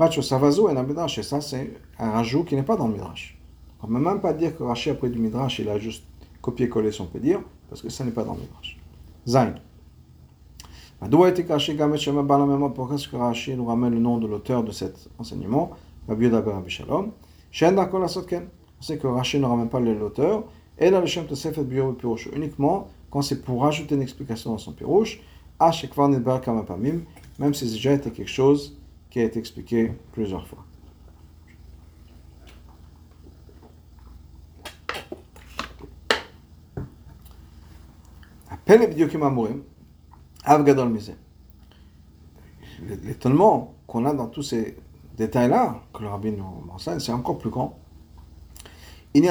Et 0.00 1.22
ça, 1.22 1.40
c'est 1.40 1.70
un 1.98 2.10
rajout 2.10 2.44
qui 2.44 2.56
n'est 2.56 2.62
pas 2.62 2.76
dans 2.76 2.88
le 2.88 2.94
Midrash. 2.94 3.38
On 3.82 3.86
ne 3.86 3.94
peut 3.94 4.04
même 4.04 4.20
pas 4.20 4.32
dire 4.32 4.56
que 4.56 4.62
Rashi, 4.62 4.90
après 4.90 5.08
du 5.08 5.18
Midrash, 5.18 5.60
il 5.60 5.68
a 5.68 5.78
juste 5.78 6.04
copier-coller, 6.40 6.90
si 6.90 7.00
on 7.00 7.06
peut 7.06 7.20
dire, 7.20 7.40
parce 7.68 7.82
que 7.82 7.90
ça 7.90 8.04
n'est 8.04 8.10
pas 8.10 8.24
dans 8.24 8.34
le 8.34 8.40
Midrash. 8.40 8.78
Zain. 9.26 9.54
Pourquoi 11.00 11.28
est-ce 11.28 13.08
que 13.08 13.16
Rashi 13.16 13.54
nous 13.54 13.66
ramène 13.66 13.92
le 13.92 14.00
nom 14.00 14.18
de 14.18 14.26
l'auteur 14.26 14.64
de 14.64 14.72
cet 14.72 15.08
enseignement 15.18 15.70
Rabbi. 16.08 16.28
On 16.28 17.12
sait 18.80 18.98
que 18.98 19.06
Rashi 19.06 19.38
ne 19.38 19.46
ramène 19.46 19.68
pas 19.68 19.80
l'auteur. 19.80 20.44
Et 20.78 20.90
là, 20.90 21.00
le 21.00 21.06
Shem 21.06 21.26
Tosefet 21.26 21.62
Biur 21.62 21.96
Pirouche 21.96 22.28
uniquement 22.34 22.88
quand 23.10 23.22
c'est 23.22 23.42
pour 23.42 23.62
rajouter 23.62 23.94
une 23.94 24.02
explication 24.02 24.50
dans 24.50 24.58
son 24.58 24.72
Pirouche. 24.72 25.20
Même 25.60 27.54
si 27.54 27.66
c'est 27.66 27.74
déjà 27.74 27.92
été 27.92 28.10
quelque 28.10 28.28
chose 28.28 28.76
qui 29.10 29.20
a 29.20 29.24
été 29.24 29.38
expliqué 29.38 29.92
plusieurs 30.12 30.46
fois. 30.46 30.64
L'étonnement 43.04 43.74
qu'on 43.86 44.04
a 44.04 44.14
dans 44.14 44.26
tous 44.26 44.42
ces 44.42 44.76
détail 45.18 45.50
là, 45.50 45.82
que 45.92 46.02
le 46.02 46.08
rabbin 46.08 46.30
nous 46.30 46.64
enseigne, 46.72 47.00
c'est 47.00 47.12
encore 47.12 47.38
plus 47.38 47.50
grand. 47.50 47.76
Idée 49.14 49.26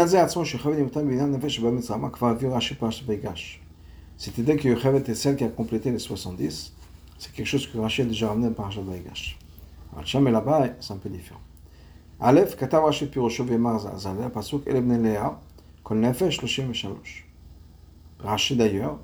que 4.57 4.67
Yochevet 4.67 5.03
est 5.07 5.15
celle 5.15 5.35
qui 5.37 5.43
a 5.43 5.49
complété 5.49 5.91
les 5.91 5.99
70, 5.99 6.73
c'est 7.17 7.31
quelque 7.31 7.45
chose 7.45 7.67
que 7.67 7.77
Rachid 7.77 8.05
a 8.05 8.09
déjà 8.09 8.27
ramené 8.29 8.49
par 8.49 8.65
Parashat 8.65 8.81
Vaïgash. 8.81 9.39
Hacham 9.97 10.27
est 10.27 10.31
là-bas, 10.31 10.67
c'est 10.79 10.93
un 10.93 10.97
peu 10.97 11.09
différent. 11.09 11.39
Aleph, 12.19 12.57
Katav 12.57 12.83
Pasuk 14.33 14.67
Elebne 14.67 15.01
Lea, 15.03 15.37
Kol 15.83 15.99
Nefesh 15.99 16.39
Shalosh. 16.45 17.27
D'ailleurs, 18.51 18.99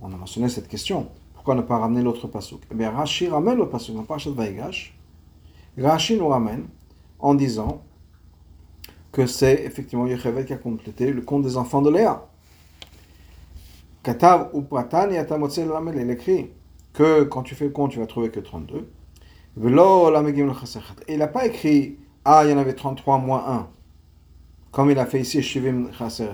on 0.00 0.12
a 0.12 0.16
mentionné 0.16 0.48
cette 0.48 0.68
question. 0.68 1.08
Pourquoi 1.44 1.60
ne 1.60 1.66
pas 1.68 1.76
ramener 1.76 2.00
l'autre 2.00 2.26
Pasuk 2.26 2.62
Eh 2.72 2.74
bien, 2.74 2.90
Rachid 2.90 3.30
ramène 3.30 3.58
le 3.58 3.68
Pasuk 3.68 3.94
dans 3.94 4.04
Parashat 4.04 4.30
Vaïgash. 4.30 4.96
Rachid 5.76 6.18
nous 6.18 6.28
ramène 6.28 6.68
en 7.18 7.34
disant 7.34 7.82
que 9.12 9.26
c'est 9.26 9.62
effectivement 9.62 10.06
Yochevet 10.06 10.46
qui 10.46 10.54
a 10.54 10.56
complété 10.56 11.12
le 11.12 11.20
compte 11.20 11.42
des 11.42 11.58
enfants 11.58 11.82
de 11.82 11.90
Léa. 11.90 12.26
Katav 14.02 14.52
ou 14.54 14.62
et 14.62 16.00
il 16.00 16.10
écrit 16.10 16.50
que 16.94 17.24
quand 17.24 17.42
tu 17.42 17.54
fais 17.54 17.66
le 17.66 17.72
compte, 17.72 17.90
tu 17.90 17.98
vas 17.98 18.06
trouver 18.06 18.30
que 18.30 18.40
32. 18.40 18.88
Et 21.08 21.12
il 21.12 21.18
n'a 21.18 21.26
pas 21.26 21.44
écrit 21.44 21.98
Ah, 22.24 22.44
il 22.46 22.52
y 22.52 22.54
en 22.54 22.58
avait 22.58 22.72
33 22.72 23.18
moins 23.18 23.44
1, 23.46 23.68
comme 24.72 24.90
il 24.90 24.98
a 24.98 25.04
fait 25.04 25.20
ici 25.20 25.42
Shivim 25.42 25.92
Chaser 25.92 26.32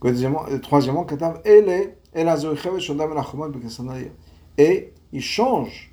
Troisièmement, 0.00 1.04
Katav 1.04 1.40
Et 2.14 2.24
il 5.12 5.20
change 5.20 5.92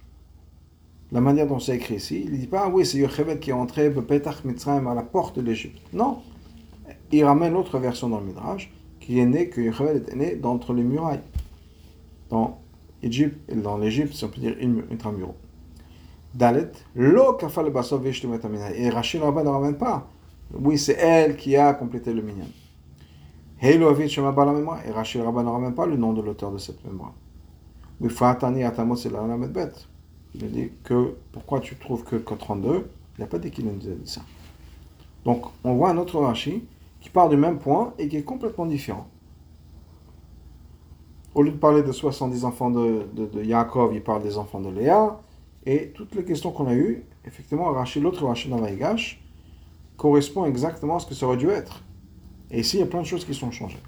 la 1.12 1.22
manière 1.22 1.48
dont 1.48 1.60
c'est 1.60 1.76
écrit 1.76 1.96
ici. 1.96 2.22
Il 2.26 2.32
ne 2.34 2.38
dit 2.38 2.48
pas, 2.48 2.64
ah 2.66 2.70
oui, 2.70 2.86
c'est 2.86 2.98
Yochevet 2.98 3.40
qui 3.40 3.50
est 3.50 3.54
entré 3.54 3.88
à 3.88 4.94
la 4.94 5.04
porte 5.04 5.38
de 5.38 5.42
l'Égypte. 5.42 5.82
Non. 5.94 6.20
Il 7.12 7.24
ramène 7.24 7.54
l'autre 7.54 7.80
version 7.80 8.10
dans 8.10 8.20
le 8.20 8.26
Midrash, 8.28 8.72
qui 9.00 9.20
est 9.20 9.26
né, 9.26 9.50
que 9.50 9.62
Yochevet 9.62 10.04
est 10.12 10.16
né 10.16 10.36
d'entre 10.36 10.74
les 10.74 10.84
murailles. 10.84 11.22
Dans 12.30 12.60
Égypte, 13.02 13.40
et 13.50 13.56
dans 13.56 13.78
l'Égypte, 13.78 14.14
si 14.14 14.24
on 14.26 14.28
peut 14.28 14.42
dire 14.42 14.56
intramuraux. 14.92 15.36
Dalet, 16.34 16.72
lo 16.96 17.34
kafal 17.34 17.72
basov 17.72 18.06
Et 18.06 18.90
Rachel 18.90 19.24
Rabba 19.24 19.44
ne 19.44 19.50
ramène 19.50 19.78
pas. 19.78 20.08
Oui, 20.54 20.78
c'est 20.78 20.98
elle 21.00 21.36
qui 21.36 21.56
a 21.56 21.74
complété 21.74 22.14
le 22.14 22.22
minyan. 22.22 22.46
La. 23.62 23.70
Et 23.70 24.92
Rachel 24.92 25.22
Rabba 25.22 25.44
ne 25.44 25.50
ramène 25.50 25.76
pas 25.76 25.86
le 25.86 25.98
nom 25.98 26.14
de 26.14 26.22
l'auteur 26.22 26.52
de 26.52 26.58
cette 26.58 26.84
mémoire. 26.86 27.14
Oui, 28.00 28.10
Fatani 28.10 28.64
atamos 28.64 28.96
c'est 28.96 29.12
la 29.12 29.38
bête. 29.38 29.88
Il 30.34 30.46
a 30.46 30.48
dit 30.48 30.72
que 30.84 31.16
pourquoi 31.32 31.60
tu 31.60 31.76
trouves 31.76 32.04
que, 32.04 32.16
que 32.16 32.34
32 32.34 32.90
Il 33.18 33.22
n'a 33.22 33.28
pas 33.28 33.40
dit 33.40 33.52
qu'il 33.52 33.68
a 33.68 33.72
ça. 34.06 34.22
Donc 35.26 35.46
on 35.64 35.74
voit 35.74 35.90
un 35.90 35.98
autre 35.98 36.20
Rashi 36.20 36.64
qui 37.02 37.10
part 37.10 37.30
du 37.30 37.38
même 37.38 37.60
point 37.60 37.94
et 37.98 38.08
qui 38.08 38.18
est 38.18 38.24
complètement 38.24 38.66
différent. 38.66 39.08
Au 41.36 41.42
lieu 41.42 41.52
de 41.52 41.58
parler 41.58 41.84
de 41.84 41.92
70 41.92 42.44
enfants 42.46 42.70
de, 42.70 43.06
de, 43.14 43.44
Yaakov, 43.44 43.94
il 43.94 44.02
parle 44.02 44.24
des 44.24 44.38
enfants 44.38 44.60
de 44.60 44.70
Léa. 44.70 45.20
Et 45.66 45.92
toutes 45.94 46.16
les 46.16 46.24
questions 46.24 46.52
qu'on 46.52 46.68
a 46.68 46.74
eues, 46.74 47.04
effectivement, 47.26 47.72
Rashi, 47.72 48.00
l'autre 48.00 48.26
Rashi 48.26 48.50
dans 48.50 48.58
Vaïgash, 48.58 49.22
correspond 49.98 50.46
exactement 50.46 50.96
à 50.96 51.00
ce 51.00 51.06
que 51.06 51.14
ça 51.14 51.28
aurait 51.28 51.38
dû 51.38 51.50
être. 51.50 51.84
Et 52.52 52.62
ici, 52.62 52.78
il 52.78 52.80
y 52.80 52.84
a 52.84 52.88
plein 52.88 53.02
de 53.02 53.06
choses 53.06 53.26
qui 53.26 53.34
sont 53.34 53.52
changées. 53.52 53.82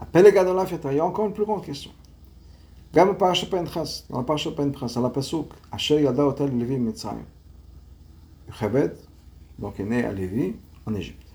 Après 0.00 0.22
les 0.22 0.32
dans 0.32 0.54
la 0.54 0.66
fête, 0.66 0.86
il 0.90 0.96
y 0.96 1.00
a 1.00 1.04
encore 1.04 1.26
une 1.26 1.32
plus 1.32 1.44
grande 1.44 1.64
question. 1.64 1.90
Dans 2.92 3.04
la 3.04 3.14
parasha 3.14 3.46
Pentchas, 3.46 4.04
dans 4.08 4.18
la 4.18 4.24
parasha 4.24 4.50
Pentchas, 4.52 4.94
à 4.96 5.00
la 5.00 5.10
Pasuk, 5.10 5.48
Asher 5.72 6.02
Yada 6.02 6.26
Otel 6.26 6.56
Levi 6.56 6.78
Mitzrayim. 6.78 7.24
Chabed, 8.58 8.96
donc 9.58 9.80
est 9.80 9.84
né 9.84 10.04
à 10.04 10.12
Lévi, 10.12 10.54
en 10.86 10.94
Égypte. 10.94 11.26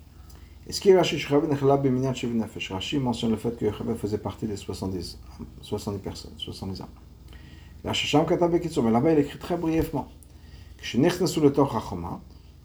Est-ce 0.68 0.80
qu'il 0.80 0.96
Rashi 0.96 1.20
Shchabed 1.20 1.50
Nechla 1.50 1.78
Beminat 1.78 2.14
Shevin 2.14 2.46
Rashi 2.70 3.00
mentionne 3.00 3.32
le 3.32 3.38
fait 3.38 3.58
que 3.58 3.72
Chabed 3.72 3.98
faisait 3.98 4.18
partie 4.18 4.48
des 4.48 4.56
70, 4.56 5.20
70 5.62 6.00
personnes, 6.00 6.32
70 6.38 6.82
âmes. 6.82 6.88
Rachacham 7.84 8.26
Katab 8.26 8.52
Bekitsur, 8.52 8.84
mais 8.84 8.92
là-bas 8.92 9.12
il 9.14 9.20
écrit 9.20 9.40
très 9.40 9.58
brièvement. 9.58 10.08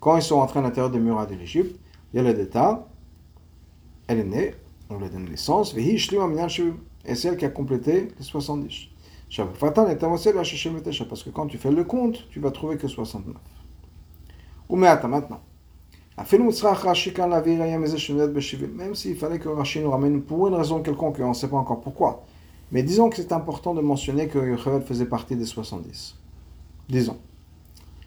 Quand 0.01 0.17
ils 0.17 0.23
sont 0.23 0.37
entrés 0.37 0.59
à 0.59 0.63
l'intérieur 0.63 0.91
des 0.91 0.99
murs 0.99 1.27
de 1.27 1.35
l'Égypte, 1.35 1.79
il 2.13 2.17
y 2.17 2.21
a 2.21 2.23
le 2.23 2.35
détail 2.35 2.77
elle 4.09 4.21
est 4.21 4.25
née, 4.25 4.55
on 4.91 4.99
lui 4.99 5.07
a 5.07 5.09
donné 5.09 5.31
naissance, 5.31 5.75
et 5.77 7.15
c'est 7.15 7.29
elle 7.29 7.37
qui 7.37 7.45
a 7.45 7.51
complété 7.51 8.09
les 8.19 8.25
70. 8.25 8.89
Parce 11.09 11.23
que 11.23 11.31
quand 11.31 11.47
tu 11.47 11.59
fais 11.59 11.71
le 11.71 11.85
compte, 11.85 12.29
tu 12.31 12.41
vas 12.41 12.51
trouver 12.51 12.77
que 12.77 12.89
69. 12.89 13.37
Ou 14.69 14.77
maintenant. 14.77 15.41
Même 16.19 16.53
s'il 18.95 19.17
fallait 19.17 19.39
que 19.39 19.49
Rashi 19.49 19.81
nous 19.81 19.91
ramène 19.91 20.23
pour 20.23 20.49
une 20.49 20.55
raison 20.55 20.81
quelconque, 20.81 21.19
on 21.21 21.29
ne 21.29 21.35
sait 21.35 21.49
pas 21.49 21.57
encore 21.57 21.81
pourquoi. 21.81 22.25
Mais 22.73 22.83
disons 22.83 23.11
que 23.11 23.17
c'est 23.17 23.33
important 23.33 23.75
de 23.75 23.81
mentionner 23.81 24.29
que 24.29 24.39
Yocheved 24.39 24.85
faisait 24.85 25.07
partie 25.07 25.37
des 25.37 25.45
70. 25.45 26.17
Disons. 26.89 27.19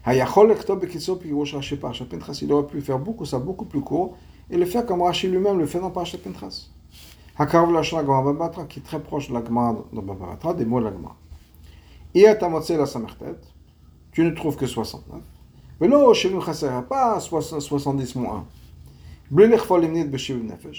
Il 0.06 0.14
aurait 2.52 2.66
pu 2.66 2.80
faire 2.80 2.98
beaucoup 2.98 3.26
ça 3.26 3.38
beaucoup 3.38 3.66
plus 3.66 3.80
court 3.80 4.16
et 4.50 4.56
le 4.56 4.66
faire 4.66 4.84
comme 4.84 5.02
Rashi 5.02 5.28
lui-même 5.28 5.58
le 5.58 5.66
fait 5.66 5.80
dans 5.80 5.90
Parashat 5.90 6.18
Pentras. 6.18 6.68
Hakarav 7.38 7.72
Lashon 7.72 8.02
Batra, 8.34 8.64
qui 8.64 8.80
est 8.80 8.82
très 8.82 9.00
proche 9.00 9.28
de 9.28 9.34
la 9.34 9.44
Gemara 9.44 9.76
dans 9.92 10.02
Babatra, 10.02 10.52
des 10.52 10.66
mots 10.66 10.80
de 10.80 10.86
la. 10.86 10.92
Et 12.14 12.26
à 12.26 12.34
Tamotse 12.34 12.70
la 12.70 12.86
Samertet, 12.86 13.36
tu 14.12 14.22
ne 14.24 14.30
trouves 14.30 14.56
que 14.56 14.66
69. 14.66 15.20
Mais 15.80 15.88
non, 15.88 16.12
chez 16.12 16.28
nous, 16.28 16.42
pas 16.88 17.20
70 17.20 18.16
moins 18.16 18.44
1. 19.32 19.48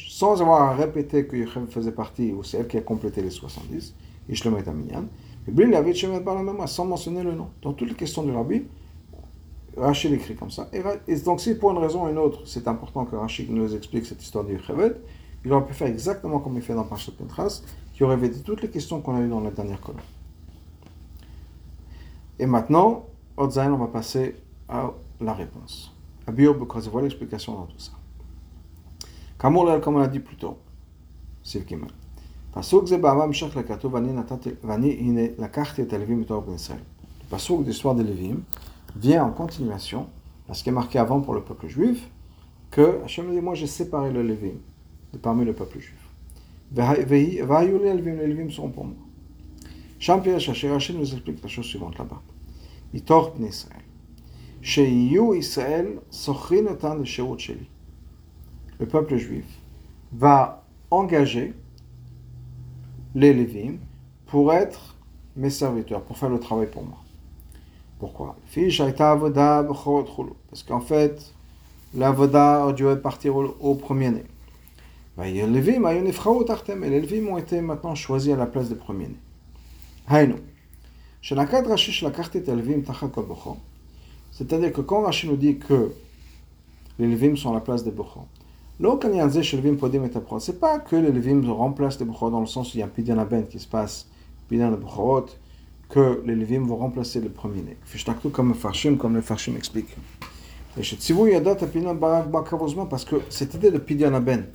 Sans 0.10 0.42
avoir 0.42 0.62
à 0.64 0.74
répéter 0.74 1.26
que 1.26 1.38
Yechem 1.38 1.68
faisait 1.68 1.94
partie, 1.94 2.34
ou 2.34 2.44
c'est 2.44 2.58
elle 2.58 2.68
qui 2.68 2.78
a 2.78 2.82
complété 2.82 3.22
les 3.22 3.30
70, 3.32 3.96
et 4.30 4.36
je 4.36 4.44
le 4.44 4.56
mets 4.56 4.68
à 4.68 4.74
Minyan. 4.74 5.06
Sans 6.68 6.86
mentionner 6.86 7.24
le 7.24 7.34
nom. 7.34 7.48
Dans 7.62 7.74
toutes 7.74 7.90
les 7.90 7.96
questions 7.96 8.24
du 8.24 8.32
Rabbi, 8.32 8.68
Rachid 9.77 10.13
écrit 10.13 10.35
comme 10.35 10.51
ça. 10.51 10.69
Et, 10.73 11.17
donc, 11.21 11.41
si 11.41 11.55
pour 11.55 11.71
une 11.73 11.79
raison 11.79 12.07
ou 12.07 12.09
une 12.09 12.19
autre, 12.19 12.41
c'est 12.47 12.67
important 12.67 13.05
que 13.05 13.15
Rachid 13.15 13.51
nous 13.51 13.75
explique 13.75 14.07
cette 14.07 14.23
histoire 14.23 14.45
du 14.45 14.53
Yechevet, 14.53 14.93
il 15.45 15.53
aurait 15.53 15.67
pu 15.67 15.75
faire 15.75 15.89
exactement 15.89 16.41
comme 16.41 16.57
il 16.57 16.63
fait 16.63 16.75
dans 16.75 16.85
Parashat 16.85 17.13
Pentras, 17.13 17.63
qui 17.93 18.03
aurait 18.03 18.17
vécu 18.17 18.41
toutes 18.41 18.63
les 18.63 18.71
questions 18.71 19.01
qu'on 19.01 19.17
a 19.17 19.21
eues 19.21 19.29
dans 19.29 19.41
la 19.41 19.51
dernière 19.51 19.81
colonne. 19.81 20.01
Et 22.39 22.47
maintenant, 22.47 23.07
Otzaïn, 23.37 23.73
on 23.73 23.79
va 23.79 23.87
passer 23.87 24.37
à 24.69 24.91
la 25.21 25.35
réponse. 25.35 25.93
À 26.27 26.33
Biur 26.33 26.55
voilà 26.55 27.07
l'explication 27.07 27.55
dans 27.55 27.67
tout 27.67 27.79
ça. 27.79 27.93
Comme 29.39 29.57
on 29.57 29.99
l'a 29.99 30.09
dit 30.09 30.21
plus 30.21 30.37
tôt, 30.37 30.59
c'est 31.43 31.61
le 31.61 31.65
Kimmel. 31.65 31.91
פסוק 32.57 32.87
זה 32.87 32.99
באמה 32.99 33.25
המשך 33.25 33.57
לכתוב 33.57 33.95
ואני, 33.95 34.13
נתתי, 34.13 34.51
ואני 34.65 34.97
הנה 35.01 35.21
לקחתי 35.39 35.83
את 35.83 35.93
הלווים 35.93 36.21
מתוך 36.21 36.45
בני 36.45 36.55
ישראל. 36.55 36.79
Le 36.79 37.37
pasuk 37.37 37.65
d'histoire 37.65 37.95
des 37.95 38.05
Lévim 38.05 38.39
vient 38.96 39.24
en 39.24 39.32
continuation 39.32 40.08
à 40.50 40.54
ce 40.54 40.64
qui 40.64 40.70
est 40.70 40.74
marqué 40.74 41.00
avant 41.00 41.22
pour 41.22 41.34
le 41.34 41.42
peuple 41.42 41.68
juif, 41.68 42.10
que 42.70 43.02
Hachem 43.04 43.32
dit 43.32 43.42
Moi 43.42 43.56
j'ai 43.56 43.68
séparé 43.68 44.12
le 44.12 44.24
Lévim 44.24 44.58
de 45.14 45.18
parmi 45.18 45.46
le 45.46 45.54
peuple 45.54 45.80
juif. 45.80 45.98
Les 46.74 48.28
Lévim 48.28 48.50
seront 48.50 48.70
pour 48.70 48.86
moi. 48.86 48.96
Champion 50.00 50.36
Hachem 50.36 50.98
nous 50.98 51.14
explique 51.14 51.42
la 51.44 51.50
chose 51.50 51.66
suivante 51.66 51.98
là-bas. 51.98 52.22
Il 52.94 53.04
torpe 53.04 53.40
Israël. 53.40 53.82
Sheyu 54.62 55.38
Israël, 55.38 56.00
Sochin 56.10 56.66
Otan 56.68 56.96
de 56.96 57.04
Sheot 57.04 57.38
Sheli. 57.38 57.68
Le 58.80 58.86
peuple 58.88 59.18
juif 59.18 59.46
va 60.14 60.64
engager 60.90 61.54
les 63.16 63.34
Lévim 63.34 63.78
pour 64.28 64.54
être 64.54 64.96
mes 65.36 65.50
serviteurs, 65.50 66.04
pour 66.04 66.18
faire 66.18 66.30
le 66.30 66.40
travail 66.40 66.68
pour 66.68 66.84
moi. 66.84 66.98
Pourquoi? 68.02 68.36
Parce 70.50 70.64
qu'en 70.64 70.80
fait, 70.80 71.34
l'avoda 71.94 72.74
dû 72.74 72.84
partir 72.96 73.36
au, 73.36 73.76
premier-né. 73.76 74.24
Et 75.24 75.32
les 75.32 75.46
Lévim 75.46 75.86
ont 77.28 77.38
été 77.38 77.62
maintenant 77.62 77.94
choisis 77.94 78.34
à 78.34 78.38
la 78.38 78.48
place 78.48 78.70
des 78.70 78.76
premiers-nés. 78.76 79.20
C'est-à-dire 84.32 84.74
que 84.74 84.82
quand 84.82 85.02
Rashi 85.04 85.28
nous 85.28 85.36
dit 85.36 85.60
que 85.60 85.92
les 86.98 87.08
Lévim 87.08 87.36
sont 87.36 87.52
à 87.52 87.54
la 87.54 87.62
place 87.62 87.84
des 87.84 87.92
Bochor, 87.92 88.26
c'est 90.40 90.60
pas 90.60 90.80
que 90.80 90.96
les 90.96 91.12
Lévim 91.12 91.48
remplacent 91.52 92.00
les 92.00 92.06
Bochor 92.06 92.32
dans 92.32 92.40
le 92.40 92.48
sens 92.48 92.74
où 92.74 92.78
il 92.78 92.80
y 92.80 92.82
a 92.82 92.88
un 92.88 92.90
Pidyan 92.90 93.20
Aben 93.20 93.46
qui 93.46 93.60
se 93.60 93.68
passe, 93.68 94.08
Pidyan 94.50 94.72
Bochorot, 94.72 95.28
que 95.92 96.24
les 96.26 96.36
Lévim 96.36 96.66
vont 96.66 96.78
remplacer 96.78 97.20
les 97.20 97.30
premiers-nés. 97.30 97.78
Comme 98.32 98.48
le 98.48 98.54
Farshim, 98.54 98.98
comme 98.98 99.14
le 99.14 99.22
Farshim 99.22 99.56
explique. 99.56 99.90
Parce 100.74 100.96
que 103.06 103.16
cette 103.30 103.54
idée 103.54 103.72
de 103.72 103.78
Pidyan 103.78 104.14
Aben, 104.14 104.46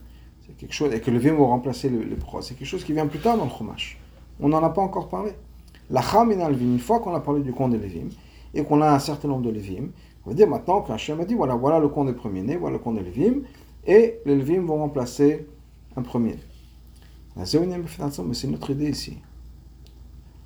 c'est 0.47 0.57
quelque 0.57 0.73
chose, 0.73 0.95
et 0.95 1.01
que 1.01 1.11
le 1.11 1.19
vin 1.19 1.35
va 1.35 1.45
remplacer 1.45 1.91
le, 1.91 1.99
le 1.99 2.17
C'est 2.41 2.55
quelque 2.55 2.67
chose 2.67 2.85
qui 2.85 2.95
vient 2.95 3.07
plus 3.07 3.19
tard 3.19 3.37
dans 3.37 3.45
le 3.45 3.51
chumash. 3.51 3.99
On 4.41 4.49
n'en 4.49 4.63
a 4.63 4.71
pas 4.71 4.81
encore 4.81 5.09
parlé. 5.09 5.33
La 5.91 6.01
chamin 6.01 6.51
une 6.51 6.79
fois 6.79 7.01
qu'on 7.01 7.15
a 7.15 7.21
parlé 7.21 7.43
du 7.43 7.53
compte 7.53 7.73
des 7.73 7.79
Lévim, 7.79 8.09
et 8.55 8.65
qu'on 8.65 8.81
a 8.81 8.91
un 8.91 8.99
certain 8.99 9.29
nombre 9.29 9.43
de 9.43 9.51
Lévim, 9.51 9.91
On 10.25 10.31
va 10.31 10.35
dire 10.35 10.49
maintenant 10.49 10.81
qu'Hachem 10.81 11.21
a 11.21 11.27
dit 11.27 11.35
voilà, 11.35 11.55
voilà 11.55 11.79
le 11.79 11.89
compte 11.89 12.07
des 12.07 12.15
premiers-nés, 12.15 12.57
voilà 12.57 12.79
le 12.79 12.83
compte 12.83 12.97
des 12.97 13.03
Lévim, 13.03 13.43
et 13.87 14.21
les 14.25 14.37
Lévim 14.37 14.63
vont 14.63 14.79
remplacer 14.79 15.47
un 15.97 16.03
premier. 16.03 16.37
Mais 17.37 17.45
c'est 17.45 17.59
une 17.59 18.55
autre 18.55 18.71
idée 18.71 18.89
ici. 18.89 19.19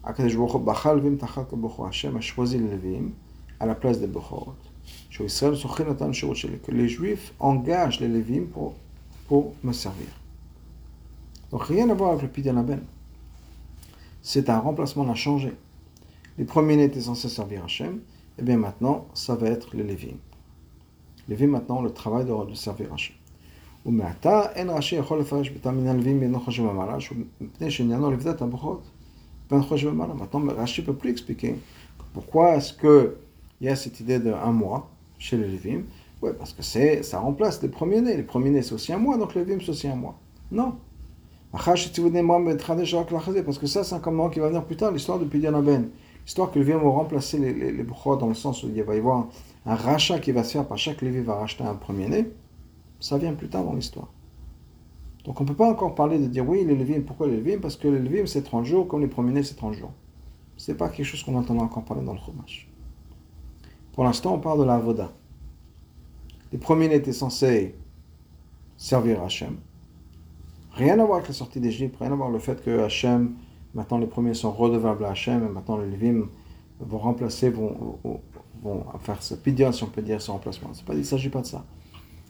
Hachem 0.04 2.18
a 2.18 2.22
choisi 2.22 2.60
les 2.60 2.68
Lévim 2.68 3.12
à 3.60 3.66
la 3.66 3.76
place 3.76 4.00
des 4.00 4.08
Bechorot. 4.08 4.54
Que 5.18 6.72
les 6.72 6.88
Juifs 6.88 7.34
engagent 7.40 8.00
les 8.00 8.08
Lévim 8.08 8.46
pour, 8.46 8.76
pour 9.28 9.54
me 9.64 9.74
servir. 9.74 10.08
Donc 11.52 11.64
rien 11.64 11.90
à 11.90 11.94
voir 11.94 12.12
avec 12.12 12.24
le 12.24 12.28
Pidyon 12.28 12.58
Aben. 12.58 12.82
C'est 14.22 14.50
un 14.50 14.60
remplacement, 14.60 15.04
on 15.04 15.12
a 15.12 15.16
changé. 15.16 15.54
Les 16.38 16.46
premiers-nés 16.46 16.86
étaient 16.86 17.02
censés 17.02 17.30
servir 17.30 17.64
Hachem, 17.64 17.96
et 17.96 18.00
eh 18.40 18.44
bien 18.44 18.58
maintenant, 18.58 19.06
ça 19.14 19.36
va 19.36 19.48
être 19.48 19.76
les 19.76 19.84
Lévim. 19.84 20.18
Lévim, 21.30 21.48
maintenant, 21.48 21.82
le 21.82 21.92
travail 21.92 22.26
de, 22.26 22.50
de 22.50 22.56
servir 22.56 22.94
Hachem. 22.94 23.16
ומעתה 23.86 24.52
אין 24.52 24.70
רש"י 24.70 24.96
יכול 24.96 25.20
לפרש 25.20 25.50
בתא 25.50 25.70
מן 25.70 25.88
הלווים 25.88 26.20
בין 26.20 26.40
חושב 26.40 26.64
ומעלה, 26.64 26.98
מפני 27.42 27.72
שעניינו 27.72 28.12
לבדת 28.12 28.42
הברכות 28.42 28.42
בין 28.42 28.58
חושב 28.58 28.82
ומעלה. 28.82 28.86
Maintenant, 29.51 30.55
Rashi 30.57 30.81
ne 30.83 30.87
peut 30.87 30.95
plus 30.95 31.11
expliquer 31.11 31.57
pourquoi 32.13 32.57
est-ce 32.57 32.73
qu'il 32.73 33.13
y 33.61 33.69
a 33.69 33.77
cette 33.77 34.01
idée 34.01 34.19
d'un 34.19 34.53
mois 34.53 34.91
chez 35.19 35.37
les 35.37 35.49
Lévim. 35.49 35.83
Oui, 36.23 36.31
parce 36.39 36.53
que 36.53 36.63
c'est, 36.63 37.03
ça 37.03 37.19
remplace 37.21 37.63
les 37.63 37.69
premiers-nés. 37.69 38.17
Les 38.17 38.23
premiers-nés, 38.23 38.63
c'est 38.63 38.75
aussi 38.75 38.93
un 38.93 38.99
mois, 38.99 39.17
donc 39.17 39.35
les 39.35 39.45
Lévim, 39.45 39.61
c'est 39.61 39.71
aussi 39.71 39.89
un 39.89 39.97
mois. 39.97 40.19
Non. 40.51 40.77
Parce 41.53 41.65
que 43.59 43.67
ça, 43.67 43.85
c'est 43.85 43.95
un 43.95 43.99
commandement 43.99 44.31
qui 44.31 44.39
va 44.39 44.49
venir 44.49 44.65
plus 44.65 44.77
tard, 44.77 44.93
l'histoire 44.93 45.19
de 45.19 45.25
Pidyan 45.25 45.55
Aben. 45.55 45.89
L'histoire 46.25 46.51
que 46.51 46.59
les 46.59 46.65
Lévim 46.65 46.79
vont 46.79 46.93
remplacer 46.93 47.39
les, 47.39 47.53
les, 47.53 47.73
les 47.73 47.85
dans 47.85 48.29
le 48.29 48.35
sens 48.35 48.63
où 48.63 48.69
il 48.69 48.83
va 48.83 48.95
y 48.95 48.99
avoir 48.99 49.29
un 49.67 49.75
rachat 49.75 50.19
qui 50.19 50.33
va 50.33 50.45
se 50.45 50.53
faire 50.53 50.67
par 50.67 50.79
chaque 50.79 51.03
Lévi 51.03 51.21
va 51.21 51.35
racheter 51.37 51.65
un 51.65 51.75
premier-né. 51.75 52.31
Ça 52.99 53.19
vient 53.19 53.35
plus 53.35 53.49
tard 53.49 53.65
dans 53.65 53.75
l'histoire. 53.75 54.09
Donc 55.25 55.41
on 55.41 55.45
ne 55.45 55.49
peut 55.49 55.55
pas 55.55 55.69
encore 55.69 55.95
parler 55.95 56.19
de 56.19 56.27
dire 56.27 56.49
oui, 56.49 56.65
les 56.65 56.75
Lévim, 56.75 57.03
pourquoi 57.03 57.27
les 57.27 57.37
Lévim 57.37 57.61
Parce 57.61 57.77
que 57.77 57.89
les 57.89 57.99
Lévim 57.99 58.27
c'est 58.27 58.43
30 58.43 58.65
jours, 58.65 58.89
comme 58.89 59.01
les 59.01 59.07
premiers-nés 59.07 59.43
c'est 59.43 59.55
30 59.55 59.75
jours. 59.75 59.93
Ce 60.57 60.71
n'est 60.71 60.77
pas 60.77 60.89
quelque 60.89 61.07
chose 61.07 61.23
qu'on 61.23 61.37
entend 61.37 61.57
encore 61.59 61.85
parler 61.85 62.05
dans 62.05 62.13
le 62.13 62.19
Chumash. 62.19 62.69
Pour 63.93 64.05
l'instant, 64.05 64.35
on 64.35 64.39
parle 64.39 64.61
de 64.61 64.65
la 64.65 64.75
Avoda. 64.77 65.13
Les 66.53 66.59
premiers-nés 66.59 66.97
étaient 66.97 67.13
censés 67.13 67.75
servir 68.77 69.23
Hachem. 69.23 69.57
Rien 70.73 70.99
à 70.99 71.05
voir 71.05 71.19
avec 71.19 71.29
la 71.29 71.35
sortie 71.35 71.61
d'Égypte, 71.61 71.97
rien 72.01 72.13
à 72.13 72.15
voir 72.15 72.29
avec 72.29 72.41
le 72.41 72.45
fait 72.45 72.63
que 72.63 72.81
Hachem, 72.81 73.35
maintenant 73.75 73.99
les 73.99 74.07
premiers 74.07 74.35
sont 74.35 74.53
redevables 74.53 75.05
à 75.05 75.11
Hachem, 75.11 75.45
et 75.45 75.49
maintenant 75.49 75.77
les 75.79 75.91
Lévim 75.91 76.29
vont 76.79 76.99
remplacer, 76.99 77.51
vont, 77.51 77.99
vont, 78.63 78.85
faire 79.01 79.23
ce 79.23 79.35
pidion, 79.35 79.73
si 79.73 79.83
on 79.83 79.89
peut 79.89 80.03
dire, 80.03 80.21
ce 80.21 80.31
remplacement. 80.31 80.71
il 80.89 80.99
ne 80.99 81.03
s'agit 81.03 81.29
pas 81.29 81.43
de 81.43 81.47
ça. 81.47 81.65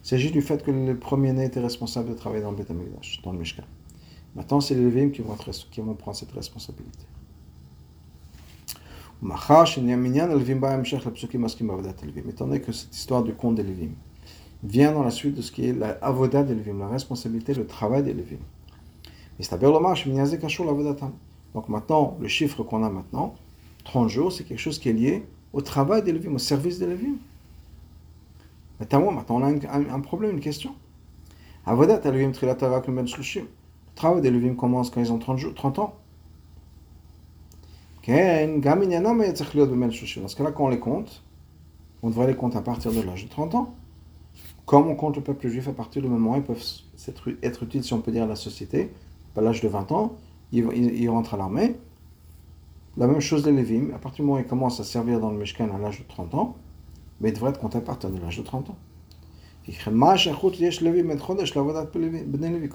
Il 0.03 0.09
s'agit 0.09 0.30
du 0.30 0.42
fait 0.42 0.62
que 0.62 0.70
les 0.70 0.94
premiers-nés 0.94 1.44
étaient 1.44 1.61
responsables 1.61 2.09
de 2.09 2.14
travailler 2.14 2.42
dans 2.42 2.51
le 2.51 2.57
Beth 2.57 2.72
dans 3.22 3.32
le 3.32 3.38
Mishkan. 3.38 3.64
Maintenant, 4.34 4.61
c'est 4.61 4.74
les 4.74 4.84
Lévim 4.84 5.11
qui 5.11 5.22
vont, 5.22 5.36
qui 5.70 5.80
vont 5.80 5.94
prendre 5.94 6.16
cette 6.16 6.32
responsabilité. 6.32 7.05
Étant 12.28 12.46
donné 12.46 12.61
que 12.61 12.72
cette 12.72 12.96
histoire 12.96 13.22
du 13.22 13.34
compte 13.34 13.57
des 13.57 13.62
Lévim 13.62 13.90
vient 14.62 14.92
dans 14.92 15.03
la 15.03 15.11
suite 15.11 15.34
de 15.34 15.42
ce 15.42 15.53
qui 15.53 15.66
est 15.66 15.72
la 15.72 15.90
avoda 16.01 16.42
des 16.42 16.55
Lévim, 16.55 16.78
la 16.78 16.88
responsabilité, 16.88 17.53
le 17.53 17.66
travail 17.66 18.03
des 18.03 18.14
Lévim. 18.14 18.38
Donc 21.55 21.68
maintenant, 21.68 22.16
le 22.20 22.28
chiffre 22.28 22.62
qu'on 22.62 22.84
a 22.84 22.90
maintenant, 22.90 23.34
30 23.84 24.09
jours, 24.09 24.32
c'est 24.32 24.44
quelque 24.44 24.59
chose 24.59 24.78
qui 24.78 24.88
est 24.88 24.94
lié 24.94 25.24
au 25.53 25.61
travail 25.61 26.03
des 26.03 26.12
Lévim, 26.12 26.34
au 26.34 26.38
service 26.38 26.78
des 26.78 26.86
Lévim. 26.86 27.16
Maintenant, 28.81 29.24
on 29.28 29.43
a 29.43 29.47
un, 29.47 30.01
problème, 30.01 30.33
une 30.33 30.41
question. 30.41 30.74
Avodat 31.66 32.01
Lévim 32.11 32.33
Trilatara 32.33 32.83
Le 32.87 33.05
travail 33.95 34.22
des 34.22 34.31
Lévim 34.31 34.55
commence 34.55 34.89
quand 34.91 35.03
ils 35.03 35.12
ont 35.12 35.18
30, 35.18 35.37
jours, 35.37 35.55
30 35.55 35.78
ans. 35.81 35.95
Dans 38.07 38.14
ce 40.28 40.37
cas-là, 40.37 40.53
quand 40.53 40.64
on 40.64 40.68
les 40.70 40.78
compte, 40.78 41.22
on 42.03 42.09
devrait 42.09 42.26
les 42.26 42.35
compter 42.35 42.57
à 42.57 42.62
partir 42.62 42.91
de 42.91 43.03
l'âge 43.03 43.24
de 43.24 43.28
30 43.28 43.55
ans. 43.55 43.74
Comme 44.64 44.89
on 44.89 44.95
compte 44.95 45.16
le 45.16 45.22
peuple 45.22 45.49
juif 45.49 45.68
à 45.68 45.72
partir 45.72 46.01
du 46.01 46.09
moment 46.09 46.33
où 46.33 46.37
ils 46.37 46.43
peuvent 46.43 46.64
être, 47.43 47.62
utiles, 47.62 47.85
si 47.85 47.93
on 47.93 48.01
peut 48.01 48.12
dire, 48.12 48.24
à 48.24 48.26
la 48.26 48.37
société, 48.37 48.91
à 49.37 49.43
l'âge 49.43 49.61
de 49.61 49.68
20 49.68 49.93
ans, 49.93 50.16
ils, 50.53 51.11
rentrent 51.11 51.35
à 51.35 51.37
l'armée. 51.37 51.76
La 52.97 53.07
même 53.07 53.20
chose 53.20 53.43
des 53.43 53.53
Lévim, 53.53 53.91
à 53.95 53.99
partir 53.99 54.24
du 54.24 54.28
moment 54.28 54.39
où 54.39 54.43
ils 54.43 54.47
commencent 54.47 54.81
à 54.81 54.85
servir 54.85 55.20
dans 55.20 55.31
le 55.31 55.37
Mishkan 55.37 55.68
à 55.74 55.78
l'âge 55.78 55.99
de 55.99 56.05
30 56.09 56.35
ans, 56.35 56.57
mais 57.21 57.31
ils 57.31 57.35
devraient 57.35 57.51
être 57.51 57.61
comptés 57.61 57.79
à 57.79 57.83
partir 57.83 58.11
de 58.11 58.18
l'âge 58.21 58.39
de 58.39 58.43
30 58.43 58.71
ans. 58.71 58.77
Comment 59.89 60.07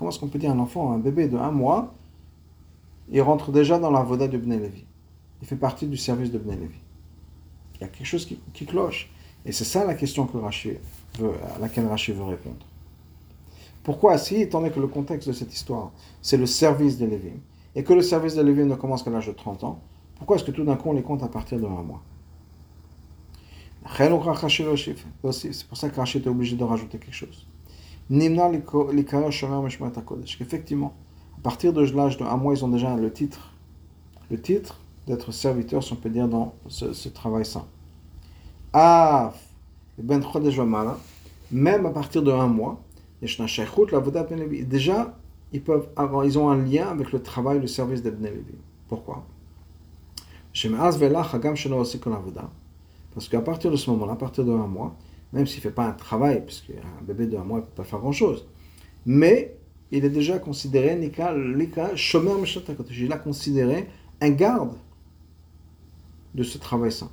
est-ce 0.09 0.19
qu'on 0.19 0.27
peut 0.27 0.39
dire 0.39 0.51
un 0.51 0.59
enfant, 0.59 0.91
un 0.91 0.99
bébé 0.99 1.27
de 1.27 1.37
1 1.37 1.51
mois, 1.51 1.93
il 3.09 3.21
rentre 3.21 3.51
déjà 3.51 3.79
dans 3.79 3.91
la 3.91 4.03
voda 4.03 4.27
de 4.27 4.37
Bnei 4.37 4.59
Levi 4.59 4.85
il 5.41 5.47
fait 5.47 5.55
partie 5.55 5.87
du 5.87 5.97
service 5.97 6.31
de 6.31 6.37
Bnei 6.37 6.55
Levi. 6.55 6.79
Il 7.75 7.81
y 7.81 7.83
a 7.83 7.87
quelque 7.87 8.07
chose 8.07 8.25
qui, 8.25 8.65
cloche. 8.65 9.11
Et 9.45 9.51
c'est 9.51 9.63
ça 9.63 9.85
la 9.85 9.93
question 9.93 10.25
que 10.25 10.37
veut, 10.37 11.31
à 11.55 11.59
laquelle 11.59 11.85
Rachid 11.85 12.15
veut 12.15 12.23
répondre. 12.23 12.65
Pourquoi, 13.83 14.17
si, 14.17 14.37
étant 14.37 14.59
donné 14.59 14.71
que 14.71 14.79
le 14.79 14.87
contexte 14.87 15.27
de 15.27 15.33
cette 15.33 15.53
histoire, 15.53 15.91
c'est 16.21 16.37
le 16.37 16.47
service 16.47 16.97
de 16.97 17.05
Lévi, 17.05 17.33
et 17.75 17.83
que 17.83 17.93
le 17.93 18.01
service 18.01 18.33
de 18.33 18.41
Lévi 18.41 18.63
ne 18.63 18.73
commence 18.73 19.03
qu'à 19.03 19.11
l'âge 19.11 19.27
de 19.27 19.33
30 19.33 19.63
ans, 19.63 19.79
pourquoi 20.15 20.37
est-ce 20.37 20.45
que 20.45 20.51
tout 20.51 20.63
d'un 20.63 20.77
coup 20.77 20.89
on 20.89 20.93
les 20.93 21.03
compte 21.03 21.21
à 21.21 21.27
partir 21.27 21.59
de 21.59 21.65
un 21.65 21.83
mois? 21.83 22.01
C'est 23.87 25.67
pour 25.67 25.77
ça 25.77 25.89
que 25.89 25.95
Rachid 25.95 26.25
est 26.25 26.29
obligé 26.29 26.55
de 26.55 26.63
rajouter 26.63 26.97
quelque 26.97 27.13
chose. 27.13 27.45
Effectivement, 30.41 30.93
à 31.37 31.41
partir 31.41 31.73
de 31.73 31.81
l'âge 31.81 32.17
de 32.17 32.23
un 32.23 32.37
mois, 32.37 32.53
ils 32.53 32.65
ont 32.65 32.67
déjà 32.67 32.95
le 32.95 33.11
titre. 33.11 33.51
D'être 34.29 35.31
serviteur, 35.31 35.83
si 35.83 35.93
on 35.93 35.97
peut 35.97 36.09
dire, 36.09 36.27
dans 36.27 36.55
ce, 36.67 37.09
travail 37.09 37.45
saint. 37.45 37.67
Ben 38.73 40.21
même 41.51 41.85
à 41.85 41.91
partir 41.91 42.23
de 42.23 42.31
un 42.31 42.47
mois, 42.47 42.81
déjà, 43.21 45.17
ils, 45.53 46.37
ont 46.37 46.49
un 46.49 46.57
lien 46.57 46.87
avec 46.87 47.11
le 47.11 47.21
travail, 47.21 47.59
le 47.59 47.67
service. 47.67 48.01
Pourquoi? 48.87 49.25
Parce 53.15 53.29
qu'à 53.29 53.41
partir 53.41 53.71
de 53.71 53.77
ce 53.77 53.89
moment-là, 53.91 54.13
à 54.13 54.17
partir 54.17 54.43
de 54.43 54.51
un 54.51 54.67
mois, 54.67 54.95
même 55.33 55.47
s'il 55.47 55.59
ne 55.59 55.63
fait 55.63 55.71
pas 55.71 55.87
un 55.87 55.93
travail, 55.93 56.45
puisqu'un 56.45 56.73
bébé 57.01 57.25
de 57.25 57.37
un 57.37 57.43
mois 57.43 57.59
ne 57.59 57.63
peut 57.63 57.71
pas 57.75 57.85
faire 57.85 57.99
grand-chose, 57.99 58.45
mais 59.05 59.57
il 59.91 60.03
est 60.03 60.09
déjà 60.09 60.37
considéré, 60.37 60.95
Nika, 60.97 61.33
Shomer 61.95 62.33
il 62.91 63.13
a 63.13 63.17
considéré 63.17 63.87
un 64.19 64.29
garde 64.31 64.75
de 66.33 66.43
ce 66.43 66.57
travail 66.57 66.91
sain. 66.91 67.09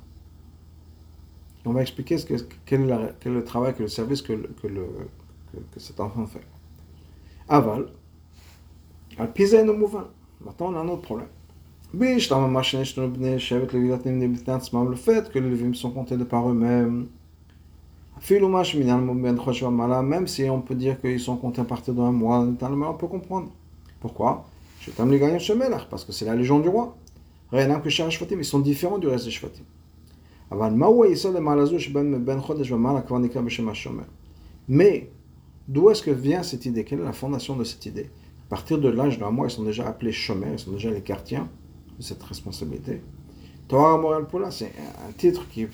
on 1.65 1.71
va 1.71 1.81
expliquer 1.81 2.17
ce 2.17 2.25
que, 2.25 2.33
quel, 2.65 2.81
est 2.89 3.25
le 3.25 3.43
travail, 3.43 3.71
quel 3.73 3.83
est 3.83 3.85
le 3.85 3.87
service 3.87 4.21
que, 4.21 4.37
cet 5.77 6.01
enfant 6.01 6.25
fait. 6.25 6.45
Aval, 7.47 7.87
al 9.17 9.31
pisa 9.31 9.63
mouvant. 9.63 10.09
Maintenant, 10.41 10.73
on 10.73 10.75
a 10.75 10.79
un 10.79 10.87
autre 10.89 11.03
problème. 11.03 11.29
Le 11.95 12.17
fait 14.95 15.29
que 15.29 15.37
les 15.37 15.47
lévites 15.47 15.75
sont 15.75 15.91
comptés 15.91 16.17
de 16.17 16.23
par 16.23 16.49
eux-mêmes, 16.49 17.05
même 20.03 20.27
si 20.27 20.49
on 20.49 20.61
peut 20.61 20.73
dire 20.73 20.99
qu'ils 20.99 21.19
sont 21.19 21.37
comptés 21.37 21.61
à 21.61 21.65
partir 21.65 21.93
d'un 21.93 22.11
mois, 22.11 22.39
on 22.39 22.93
peut 22.95 23.05
comprendre. 23.05 23.51
Pourquoi? 23.99 24.43
Parce 25.87 26.03
que 26.03 26.11
c'est 26.11 26.25
la 26.25 26.35
légion 26.35 26.59
du 26.59 26.67
roi. 26.67 26.97
Rien 27.51 27.79
que 27.79 27.89
ils 27.89 28.43
sont 28.43 28.59
différents 28.59 28.97
du 28.97 29.07
reste 29.07 29.25
des 29.25 29.31
Shvatim. 29.31 29.63
Mais, 34.67 35.11
d'où 35.67 35.91
est-ce 35.91 36.01
que 36.01 36.09
vient 36.09 36.41
cette 36.41 36.65
idée? 36.65 36.85
Quelle 36.85 37.01
est 37.01 37.03
la 37.03 37.13
fondation 37.13 37.55
de 37.55 37.63
cette 37.63 37.85
idée? 37.85 38.09
À 38.47 38.49
partir 38.49 38.79
de 38.79 38.89
l'âge 38.89 39.19
d'un 39.19 39.29
mois, 39.29 39.45
ils 39.45 39.51
sont 39.51 39.61
déjà 39.61 39.87
appelés 39.87 40.11
Shomer, 40.11 40.53
ils 40.53 40.59
sont 40.59 40.71
déjà 40.71 40.89
les 40.89 41.01
de 41.01 41.43
cette 41.99 42.23
responsabilité. 42.23 43.01
Torah 43.67 43.97
Moral 43.97 44.27
Pola, 44.27 44.51
c'est 44.51 44.71
un 45.07 45.11
titre 45.13 45.47
qui, 45.49 45.67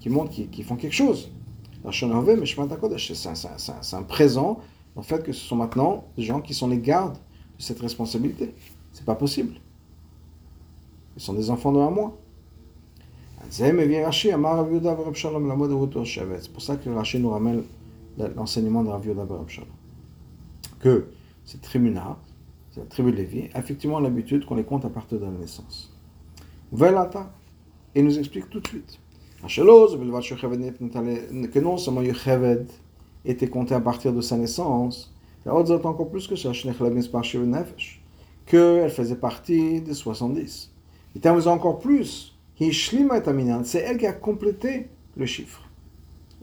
qui, 0.00 0.08
montre 0.10 0.30
qu'ils 0.30 0.64
font 0.64 0.76
quelque 0.76 0.94
chose. 0.94 1.30
C'est 1.92 2.04
un, 2.06 4.02
présent, 4.02 4.60
en 4.96 5.02
fait, 5.02 5.22
que 5.22 5.32
ce 5.32 5.46
sont 5.46 5.56
maintenant 5.56 6.04
des 6.16 6.24
gens 6.24 6.40
qui 6.40 6.52
sont 6.52 6.68
les 6.68 6.78
gardes 6.78 7.14
de 7.58 7.62
cette 7.62 7.78
responsabilité. 7.78 8.54
C'est 8.92 9.04
pas 9.04 9.14
possible. 9.14 9.54
Ils 11.16 11.22
sont 11.22 11.34
des 11.34 11.50
enfants 11.50 11.72
de 11.72 11.78
un 11.78 11.90
mois. 11.90 12.18
C'est 13.48 13.72
pour 16.52 16.62
ça 16.62 16.76
que 16.76 16.90
Rashi 16.90 17.18
nous 17.20 17.30
ramène 17.30 17.62
l'enseignement 18.34 18.82
de 18.82 18.88
Rav 18.88 19.06
Yudah 19.06 19.26
Que 20.80 21.06
ces 21.44 21.58
tribunaux, 21.58 22.16
la 22.76 22.84
tribu 22.84 23.12
de 23.12 23.16
Lévi, 23.16 23.48
effectivement 23.54 24.00
l'habitude 24.00 24.44
qu'on 24.44 24.54
les 24.54 24.64
compte 24.64 24.84
à 24.84 24.90
partir 24.90 25.18
de 25.18 25.24
la 25.24 25.30
naissance. 25.30 25.92
Velata, 26.72 27.32
et 27.94 28.02
nous 28.02 28.18
explique 28.18 28.50
tout 28.50 28.60
de 28.60 28.68
suite. 28.68 28.98
que 29.42 31.58
non 31.58 31.76
seulement 31.76 32.02
Yocheved 32.02 32.68
était 33.24 33.48
compté 33.48 33.74
à 33.74 33.80
partir 33.80 34.12
de 34.12 34.20
sa 34.20 34.36
naissance, 34.36 35.12
encore 35.46 36.10
plus 36.10 36.26
que 36.26 36.36
ça, 36.36 36.50
qu'elle 38.46 38.90
faisait 38.90 39.16
partie 39.16 39.80
des 39.80 39.94
70. 39.94 40.72
Et 41.14 41.28
encore 41.28 41.78
plus, 41.78 42.36
c'est 42.58 43.78
elle 43.78 43.98
qui 43.98 44.06
a 44.06 44.12
complété 44.12 44.88
le 45.16 45.26
chiffre. 45.26 45.62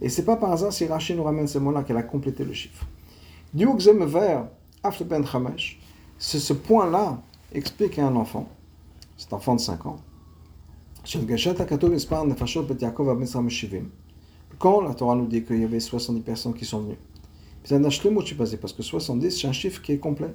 Et 0.02 0.10
c'est 0.10 0.26
pas 0.26 0.36
par 0.36 0.52
hasard 0.52 0.74
si 0.74 0.86
Rachid 0.86 1.16
nous 1.16 1.24
ramène 1.24 1.48
ce 1.48 1.60
mot-là 1.60 1.84
qu'elle 1.84 1.98
a 1.98 2.04
complété 2.04 2.44
le 2.44 2.54
chiffre. 2.54 2.86
Ce 6.26 6.54
point-là 6.54 7.22
explique 7.52 8.00
à 8.00 8.08
un 8.08 8.16
enfant, 8.16 8.48
cet 9.18 9.34
enfant 9.34 9.56
de 9.56 9.60
5 9.60 9.86
ans, 9.86 9.98
quand 14.58 14.82
la 14.82 14.94
Torah 14.94 15.16
nous 15.16 15.28
dit 15.28 15.44
qu'il 15.44 15.60
y 15.60 15.66
avait 15.66 15.82
70 15.82 16.22
personnes 16.22 16.54
qui 16.54 16.64
sont 16.64 16.80
venues, 16.80 16.98
parce 18.58 18.72
que 18.72 18.82
70, 18.82 19.32
c'est 19.32 19.48
un 19.48 19.52
chiffre 19.52 19.82
qui 19.82 19.92
est 19.92 19.98
complet. 19.98 20.34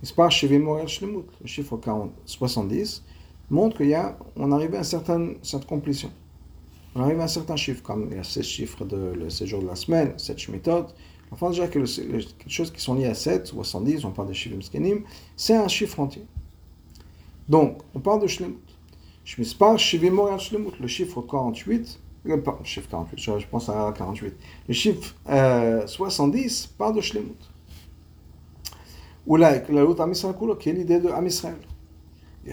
Le 0.00 1.46
chiffre 1.46 1.76
40, 1.76 2.10
70 2.24 3.04
montre 3.50 3.76
qu'on 4.34 4.52
arrive 4.52 4.74
à 4.74 4.78
une 4.78 4.84
certaine, 4.84 5.34
complétion. 5.68 6.10
On 6.94 7.02
arrive 7.02 7.20
à 7.20 7.24
un 7.24 7.28
certain 7.28 7.56
chiffre, 7.56 7.82
comme 7.82 8.08
il 8.10 8.16
y 8.16 8.20
a 8.20 8.24
16 8.24 8.42
chiffres 8.42 8.86
de 8.86 9.12
le 9.12 9.28
séjour 9.28 9.60
de 9.60 9.66
la 9.66 9.76
semaine, 9.76 10.14
7 10.16 10.48
méthodes. 10.48 10.94
Enfin, 11.30 11.50
déjà 11.50 11.66
que 11.68 11.78
les 11.78 12.26
choses 12.48 12.70
qui 12.70 12.80
sont 12.80 12.94
liées 12.94 13.06
à 13.06 13.14
7, 13.14 13.46
70, 13.46 14.04
on 14.04 14.10
parle 14.10 14.28
de 14.28 14.32
chiffres 14.32 14.56
mskenim, 14.56 15.02
c'est 15.36 15.56
un 15.56 15.68
chiffre 15.68 15.98
entier. 16.00 16.24
Donc, 17.48 17.78
on 17.94 18.00
parle 18.00 18.22
de 18.22 18.26
shlemut. 18.26 18.58
Le 20.80 20.86
chiffre 20.86 21.22
48, 21.22 22.00
le 22.24 22.42
chiffre 22.64 22.88
48, 22.88 23.40
je 23.40 23.46
pense 23.48 23.68
à 23.68 23.92
48. 23.96 24.34
Le 24.68 24.74
chiffre 24.74 25.14
euh, 25.28 25.86
70 25.86 26.68
parle 26.78 26.96
de 26.96 27.00
shlemut. 27.00 27.50
Ou 29.26 29.36
là, 29.36 29.62
la 29.68 29.84
route 29.84 30.00
Amisrael 30.00 30.34
qui 30.60 30.68
est 30.68 30.74
l'idée 30.74 31.00
de 31.00 31.08
Amisrael. 31.08 31.56
Et 32.46 32.52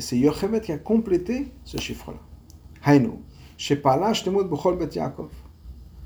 c'est 0.00 0.18
Yocheved 0.18 0.60
qui 0.62 0.72
a 0.72 0.78
complété 0.78 1.52
ce 1.64 1.76
chiffre-là. 1.78 2.18
Hainu. 2.84 3.12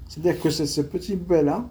C'est-à-dire 0.08 0.40
que 0.40 0.50
ce 0.50 0.80
petit 0.80 1.14
bébé-là, 1.14 1.68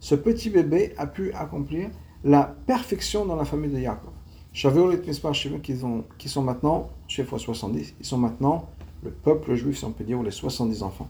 ce 0.00 0.14
petit 0.14 0.50
bébé 0.50 0.94
a 0.96 1.06
pu 1.06 1.32
accomplir 1.32 1.90
la 2.24 2.44
perfection 2.66 3.26
dans 3.26 3.36
la 3.36 3.44
famille 3.44 3.70
de 3.70 3.78
Yaakov. 3.78 4.12
Shavuot 4.52 4.92
et 4.92 4.98
Mispar 5.06 5.32
qui 5.32 5.76
sont, 5.76 6.04
qui 6.18 6.28
sont 6.28 6.42
maintenant, 6.42 6.90
chef 7.08 7.36
70, 7.36 7.94
ils 7.98 8.06
sont 8.06 8.18
maintenant 8.18 8.68
le 9.02 9.10
peuple 9.10 9.54
juif, 9.54 9.78
si 9.78 9.84
on 9.84 9.92
peut 9.92 10.04
dire, 10.04 10.18
ou 10.18 10.22
les 10.22 10.30
70 10.30 10.82
enfants. 10.82 11.08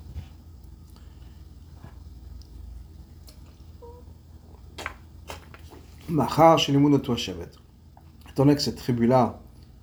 Machar 6.08 6.58
chez 6.58 6.72
les 6.72 6.78
Étant 6.78 8.44
donné 8.44 8.54
que 8.54 8.62
cette 8.62 8.76
tribu-là 8.76 9.40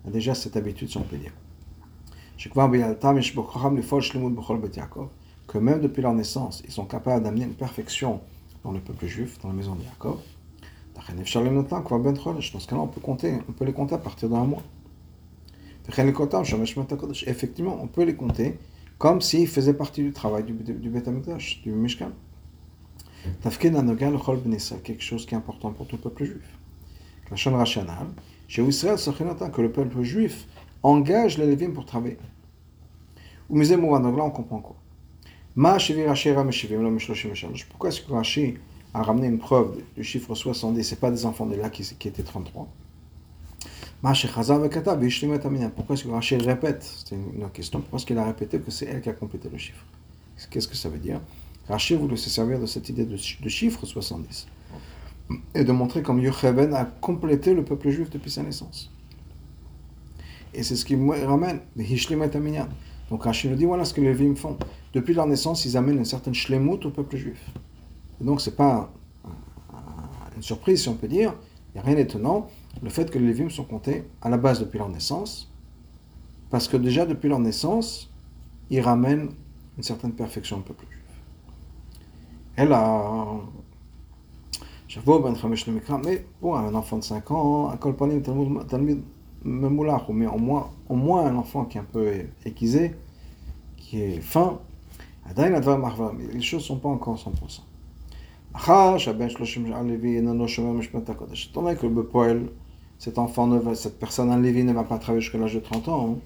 a 0.08 0.10
déjà 0.10 0.34
cette 0.34 0.58
habitude, 0.58 0.90
si 0.90 0.98
on 0.98 1.04
peut 1.04 1.18
dire. 1.18 1.34
Que 5.50 5.58
même 5.58 5.82
depuis 5.82 6.04
leur 6.04 6.14
naissance, 6.14 6.62
ils 6.68 6.72
sont 6.72 6.86
capables 6.86 7.24
d'amener 7.24 7.46
une 7.46 7.56
perfection 7.56 8.22
dans 8.64 8.72
le 8.72 8.80
peuple 8.80 9.08
juif, 9.08 9.40
dans 9.42 9.48
la 9.48 9.56
maison 9.56 9.74
de 9.74 9.82
Jacob. 9.82 10.20
Dans 10.94 11.02
ce 11.02 12.68
cas-là, 12.68 12.82
on 12.82 12.88
peut 12.88 13.02
compter, 13.02 13.40
on 13.50 13.52
peut 13.54 13.66
les 13.66 13.74
compter 13.74 13.96
à 13.96 13.98
partir 13.98 14.30
d'un 14.30 14.44
mois. 14.44 14.62
Effectivement, 17.26 17.80
on 17.82 17.88
peut 17.88 18.04
les 18.04 18.16
compter 18.16 18.60
comme 19.00 19.22
s'ils 19.22 19.48
faisaient 19.48 19.74
partie 19.74 20.04
du 20.04 20.12
travail 20.12 20.44
du, 20.44 20.54
du, 20.54 20.74
du 20.74 20.92
du 21.64 21.72
Mishkan. 21.72 22.12
quelque 24.84 25.02
chose 25.02 25.26
qui 25.26 25.34
est 25.34 25.38
important 25.38 25.72
pour 25.72 25.88
tout 25.88 25.96
le 25.96 26.02
peuple 26.04 26.26
juif. 26.26 26.60
La 27.32 27.36
chaîne 27.36 27.56
rationnelle, 27.56 27.96
chez 28.48 28.64
Israël, 28.64 29.00
que 29.00 29.62
le 29.64 29.72
peuple 29.72 30.04
juif 30.04 30.46
engage 30.84 31.40
les 31.40 31.48
Lévim 31.48 31.72
pour 31.72 31.88
travailler. 31.88 32.20
Ou 33.50 33.58
donc 33.64 34.16
là 34.16 34.24
on 34.24 34.30
comprend 34.30 34.60
quoi 34.60 34.76
Pourquoi 37.70 37.90
est-ce 37.90 38.00
que 38.00 38.14
Rashi 38.14 38.54
a 38.94 39.04
ramené 39.04 39.28
une 39.28 39.40
preuve 39.40 39.76
du 39.94 40.06
chiffre 40.06 40.34
70 40.34 40.82
Ce 40.82 40.96
pas 40.96 41.12
des 41.12 41.26
enfants 41.26 41.46
de 41.46 41.58
là 41.58 41.70
qui, 41.70 41.84
qui 41.84 42.08
étaient 42.08 42.24
33. 42.24 42.66
Pourquoi 44.02 44.24
est-ce 45.96 46.04
que 46.06 46.10
Rashi 46.10 46.38
répète? 46.38 46.90
C'est 47.06 47.16
une 47.16 47.50
question. 47.50 47.82
Pourquoi 47.82 47.98
est-ce 47.98 48.06
qu'il 48.06 48.18
a 48.18 48.24
répété 48.24 48.58
que 48.60 48.72
c'est 48.72 48.86
elle 48.86 49.02
qui 49.02 49.10
a 49.10 49.14
complété 49.14 49.50
le 49.52 49.58
chiffre? 49.58 49.84
Qu'est-ce 50.50 50.70
que 50.70 50.78
ça 50.78 50.88
veut 50.88 50.98
dire? 50.98 51.20
Rashi 51.68 51.96
voulait 51.96 52.16
se 52.16 52.30
servir 52.30 52.62
de 52.62 52.66
cette 52.66 52.88
idée 52.88 53.04
de, 53.04 53.18
chiffre 53.18 53.86
70 53.86 54.48
et 55.56 55.66
de 55.66 55.72
montrer 55.74 56.02
comme 56.02 56.22
Yocheved 56.22 56.74
a 56.74 56.86
complété 56.86 57.54
le 57.54 57.66
peuple 57.66 57.90
juif 57.90 58.10
depuis 58.10 58.32
sa 58.32 58.44
naissance. 58.44 58.90
Et 60.54 60.64
c'est 60.64 60.78
ce 60.78 60.86
qui 60.86 60.96
ramène. 60.96 61.60
Donc 63.10 63.24
Rachid 63.24 63.52
nous 63.52 63.58
dit 63.58 63.66
voilà 63.66 63.84
ce 63.84 63.94
que 63.94 64.00
les 64.00 64.14
Lévim 64.14 64.36
font. 64.36 64.58
Depuis 64.94 65.14
leur 65.14 65.28
naissance, 65.28 65.66
ils 65.66 65.78
amènent 65.78 65.98
une 65.98 66.06
certaine 66.06 66.34
shlemut 66.34 66.86
au 66.86 66.90
peuple 66.90 67.18
juif. 67.18 67.52
Donc 68.22 68.42
c'est 68.42 68.56
pas 68.56 68.92
une 70.36 70.42
surprise 70.42 70.82
si 70.82 70.90
on 70.90 70.96
peut 70.96 71.08
dire. 71.08 71.34
Il 71.70 71.78
n'y 71.78 71.82
a 71.82 71.84
rien 71.84 71.96
d'étonnant 71.96 72.48
le 72.82 72.90
fait 72.90 73.12
que 73.12 73.20
les 73.20 73.28
Lévim 73.28 73.50
sont 73.50 73.64
comptés 73.64 74.04
à 74.22 74.30
la 74.30 74.38
base 74.38 74.60
depuis 74.60 74.78
leur 74.80 74.90
naissance. 74.90 75.52
Parce 76.50 76.68
que 76.68 76.78
déjà 76.78 77.06
depuis 77.06 77.30
leur 77.30 77.40
naissance, 77.40 78.12
ils 78.70 78.82
ramènent 78.82 79.30
une 79.78 79.84
certaine 79.84 80.14
perfection 80.14 80.58
au 80.58 80.62
peuple 80.62 80.86
juif. 80.90 81.00
Et 82.58 82.66
là, 82.66 83.26
ben 85.06 85.36
mais 86.04 86.26
bon, 86.42 86.56
un 86.56 86.74
enfant 86.74 86.98
de 86.98 87.04
5 87.04 87.32
ans, 87.32 87.70
un 87.70 87.78
colpanim, 87.78 88.22
talmud 88.68 89.04
mais 89.44 89.68
au 89.68 89.70
moins, 90.38 90.70
au 90.90 90.96
moins 90.96 91.26
un 91.26 91.36
enfant 91.36 91.66
qui 91.66 91.78
est 91.78 91.82
un 91.82 91.86
peu 91.86 92.12
aiguisé, 92.44 92.96
qui 93.78 94.02
est 94.02 94.20
fin, 94.20 94.60
les 95.38 96.42
choses 96.42 96.62
ne 96.62 96.66
sont 96.66 96.80
pas 96.80 96.90
encore 96.90 97.16
100%. 97.16 97.62
Tandis 101.54 101.76
que 101.76 101.86
le 101.86 102.54
cet 102.98 103.18
enfant, 103.18 103.76
cette 103.76 103.98
personne 104.00 104.30
en 104.32 104.38
Lévi 104.38 104.64
ne 104.64 104.74
va 104.74 104.84
pas 104.84 104.98
travailler 104.98 105.22
jusqu'à 105.22 105.38
l'âge 105.38 105.54
de 105.54 105.60
30 105.60 105.88
ans. 105.88 106.20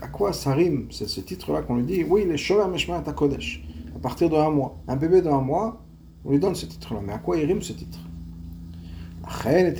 À 0.00 0.08
quoi 0.08 0.32
ça 0.32 0.54
rime 0.54 0.86
C'est 0.90 1.08
ce 1.08 1.20
titre-là 1.20 1.62
qu'on 1.62 1.76
lui 1.76 1.84
dit? 1.84 2.04
Oui, 2.04 2.24
les 2.24 2.36
Meshmat 2.68 3.02
Kodesh 3.14 3.64
à 3.94 3.98
partir 3.98 4.30
d'un 4.30 4.50
mois. 4.50 4.76
Un 4.88 4.96
bébé 4.96 5.20
d'un 5.22 5.40
mois, 5.40 5.82
on 6.24 6.30
lui 6.30 6.38
donne 6.38 6.54
ce 6.54 6.66
titre-là. 6.66 7.00
Mais 7.04 7.12
à 7.12 7.18
quoi 7.18 7.36
il 7.36 7.44
rime 7.46 7.62
ce 7.62 7.72
titre? 7.72 7.98
C'est 9.40 9.78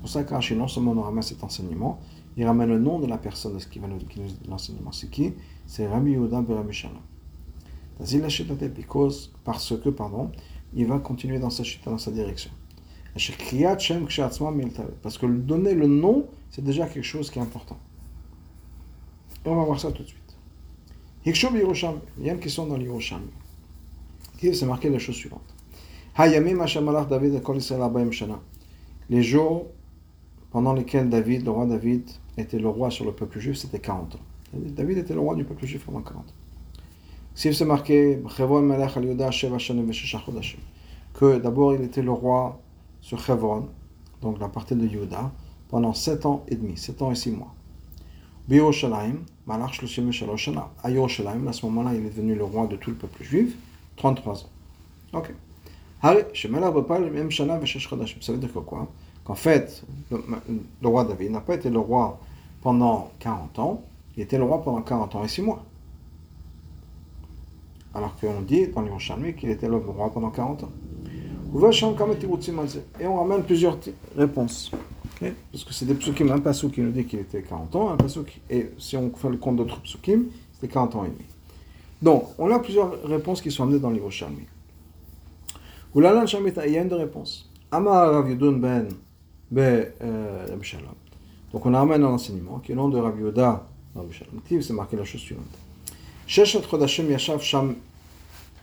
pour 0.00 0.08
ça 0.08 0.24
que 0.24 0.54
non 0.54 0.68
seulement 0.68 0.94
nous 0.94 1.02
ramène 1.02 1.22
cet 1.22 1.42
enseignement, 1.42 1.98
il 2.36 2.46
ramène 2.46 2.70
le 2.70 2.78
nom 2.78 2.98
de 2.98 3.06
la 3.06 3.18
personne 3.18 3.58
qui 3.58 3.78
va 3.78 3.88
nous, 3.88 3.98
nous 3.98 4.48
l'enseignement. 4.48 4.92
C'est 4.92 5.10
qui? 5.10 5.34
C'est 5.66 5.86
Rabbi 5.86 6.12
Yehuda 6.12 6.42
ben 6.42 6.70
Shalom. 6.70 6.96
Parce 9.44 9.74
que, 9.74 9.88
pardon, 9.90 10.32
il 10.74 10.86
va 10.86 10.98
continuer 10.98 11.38
dans 11.38 11.50
sa 11.50 11.62
chute, 11.62 11.84
dans 11.84 11.98
sa 11.98 12.10
direction. 12.10 12.50
Parce 15.02 15.18
que 15.18 15.26
donner 15.26 15.74
le 15.74 15.86
nom, 15.86 16.26
c'est 16.50 16.64
déjà 16.64 16.86
quelque 16.86 17.04
chose 17.04 17.30
qui 17.30 17.38
est 17.38 17.42
important. 17.42 17.78
Et 19.44 19.48
on 19.48 19.56
va 19.56 19.64
voir 19.64 19.78
ça 19.78 19.92
tout 19.92 20.02
de 20.02 20.08
suite. 20.08 20.18
Il 21.24 22.24
y 22.24 22.30
a 22.30 22.32
une 22.32 22.40
question 22.40 22.66
dans 22.66 22.76
l'Yerushalmi. 22.76 23.30
Qui 24.38 24.54
c'est 24.54 24.66
marqué 24.66 24.88
la 24.88 24.98
chose 24.98 25.14
suivante? 25.14 25.42
Les 29.10 29.22
jours 29.22 29.66
pendant 30.50 30.72
lesquels 30.72 31.08
David, 31.08 31.44
le 31.44 31.50
roi 31.50 31.66
David, 31.66 32.10
était 32.38 32.58
le 32.58 32.68
roi 32.68 32.90
sur 32.90 33.04
le 33.04 33.12
peuple 33.12 33.38
juif, 33.38 33.56
c'était 33.56 33.78
40 33.78 34.16
ans. 34.16 34.20
David 34.54 34.98
était 34.98 35.14
le 35.14 35.20
roi 35.20 35.34
du 35.34 35.44
peuple 35.44 35.66
juif 35.66 35.84
pendant 35.84 36.02
40 36.02 36.22
ans. 36.22 36.26
Si 37.34 37.54
c'est 37.54 37.64
marqué 37.64 38.18
que 41.14 41.38
d'abord 41.38 41.74
il 41.74 41.82
était 41.82 42.02
le 42.02 42.12
roi 42.12 42.60
sur 43.00 43.18
Chevron, 43.20 43.68
donc 44.20 44.38
la 44.38 44.48
partie 44.48 44.74
de 44.74 44.86
Yuda, 44.86 45.32
pendant 45.68 45.94
7 45.94 46.26
ans 46.26 46.44
et 46.48 46.56
demi, 46.56 46.76
7 46.76 47.00
ans 47.02 47.10
et 47.10 47.14
6 47.14 47.30
mois. 47.30 47.54
À 48.48 48.54
Yerushalayim, 50.90 51.46
à 51.46 51.52
ce 51.52 51.64
moment-là, 51.66 51.94
il 51.94 52.04
est 52.04 52.10
devenu 52.10 52.34
le 52.34 52.42
roi 52.44 52.66
de 52.66 52.76
tout 52.76 52.90
le 52.90 52.96
peuple 52.96 53.24
juif, 53.24 53.56
33 53.96 54.34
ans. 54.34 54.50
Ok. 55.14 55.32
Ça 56.02 56.14
veut 58.32 58.38
dire 58.38 58.52
quoi? 58.64 58.88
Qu'en 59.24 59.34
fait, 59.34 59.84
le, 60.10 60.88
roi 60.88 61.04
David 61.04 61.30
n'a 61.30 61.40
pas 61.40 61.54
été 61.54 61.70
le 61.70 61.78
roi 61.78 62.18
pendant 62.60 63.10
40 63.20 63.58
ans, 63.58 63.82
il 64.16 64.22
était 64.22 64.38
le 64.38 64.44
roi 64.44 64.62
pendant 64.62 64.82
40 64.82 65.14
ans 65.14 65.24
et 65.24 65.28
6 65.28 65.42
mois. 65.42 65.64
Alors 67.94 68.16
qu'on 68.16 68.40
dit 68.40 68.68
dans 68.68 68.82
l'Yerushalmi 68.82 69.34
qu'il 69.34 69.50
était 69.50 69.68
le 69.68 69.76
roi 69.76 70.10
pendant 70.12 70.30
40 70.30 70.64
ans. 70.64 70.72
Et 73.00 73.06
on 73.06 73.16
ramène 73.16 73.42
plusieurs 73.42 73.78
réponses. 74.16 74.70
Parce 75.52 75.64
que 75.64 75.72
c'est 75.72 75.84
des 75.84 75.94
psukim, 75.94 76.30
un 76.32 76.40
pasuk 76.40 76.72
qui 76.72 76.80
nous 76.80 76.90
dit 76.90 77.04
qu'il 77.04 77.20
était 77.20 77.42
40 77.42 77.76
ans, 77.76 77.96
et 78.50 78.70
si 78.78 78.96
on 78.96 79.10
fait 79.14 79.28
le 79.28 79.36
compte 79.36 79.56
d'autres 79.56 79.80
psukim, 79.82 80.24
c'était 80.54 80.72
40 80.72 80.96
ans 80.96 81.04
et 81.04 81.08
demi. 81.08 81.24
Donc, 82.00 82.24
on 82.38 82.50
a 82.50 82.58
plusieurs 82.58 83.02
réponses 83.04 83.40
qui 83.40 83.50
sont 83.50 83.62
amenées 83.62 83.78
dans 83.78 83.90
l'Yerushalmi. 83.90 84.46
Oulalan 85.94 86.26
Shamita, 86.26 86.66
il 86.66 86.72
y 86.72 86.78
a 86.78 86.82
une 86.82 86.88
de 86.88 86.94
réponses. 86.96 87.48
Amar 87.70 88.12
Rav 88.12 88.28
Yudun 88.28 88.88
ben 89.52 89.82
be 89.82 89.92
euh. 90.02 90.56
Donc, 91.52 91.66
on 91.66 91.74
amène 91.74 92.02
un 92.02 92.08
enseignement 92.08 92.58
qui 92.60 92.72
est 92.72 92.74
le 92.74 92.80
nom 92.80 92.88
de 92.88 92.98
Rav 92.98 93.20
Yuda 93.20 93.66
dans 93.94 94.10
Shalom. 94.10 94.40
C'est 94.48 94.72
marqué 94.72 94.96
la 94.96 95.04
chose 95.04 95.20
suivante? 95.20 95.44
Yashav 96.26 97.42
Sham 97.42 97.74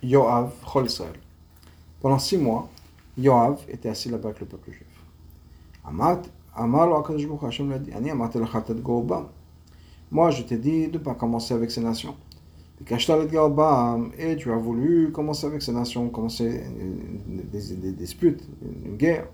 Yoav 0.02 0.52
Chol. 0.66 0.88
Pendant 2.02 2.18
six 2.18 2.38
mois, 2.38 2.68
Yoav 3.18 3.60
était 3.68 3.90
assis 3.90 4.10
là-bas 4.10 4.30
avec 4.30 4.40
le 4.40 4.48
peuple 4.48 4.72
juif. 4.72 4.88
Amat, 5.86 6.24
Baruch 6.58 7.44
Hashem 7.44 7.70
l'a 7.70 7.78
dit. 7.78 7.94
Ani 7.94 8.10
Amat 8.10 8.32
el 8.36 8.82
Go'obam. 8.82 9.28
Moi, 10.12 10.32
je 10.32 10.42
t'ai 10.42 10.58
dit 10.58 10.88
de 10.88 10.98
ne 10.98 11.04
pas 11.04 11.14
commencer 11.14 11.54
avec 11.54 11.70
ces 11.70 11.82
nations. 11.82 12.16
Et 12.90 14.36
tu 14.38 14.52
as 14.52 14.56
voulu 14.56 15.12
commencer 15.12 15.46
avec 15.46 15.62
ces 15.62 15.74
nations, 15.74 16.10
commencer 16.10 16.64
des, 17.28 17.92
disputes, 17.92 18.42
une 18.86 18.96
guerre. 18.96 19.28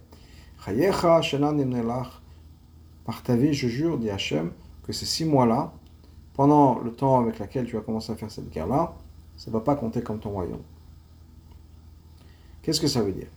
Par 3.05 3.21
ta 3.21 3.35
vie, 3.35 3.53
je 3.53 3.67
jure, 3.67 3.97
dit 3.99 4.09
Hachem, 4.09 4.51
que 4.83 4.93
ces 4.93 5.05
six 5.05 5.25
mois-là, 5.25 5.71
pendant 6.33 6.79
le 6.79 6.91
temps 6.91 7.19
avec 7.19 7.39
lequel 7.39 7.65
tu 7.65 7.75
vas 7.75 7.81
commencer 7.81 8.11
à 8.11 8.15
faire 8.15 8.31
cette 8.31 8.49
guerre-là, 8.49 8.95
ça 9.37 9.51
ne 9.51 9.53
va 9.53 9.59
pas 9.61 9.75
compter 9.75 10.01
comme 10.01 10.19
ton 10.19 10.31
royaume. 10.31 10.63
Qu'est-ce 12.61 12.81
que 12.81 12.87
ça 12.87 13.03
veut 13.03 13.11
dire 13.11 13.27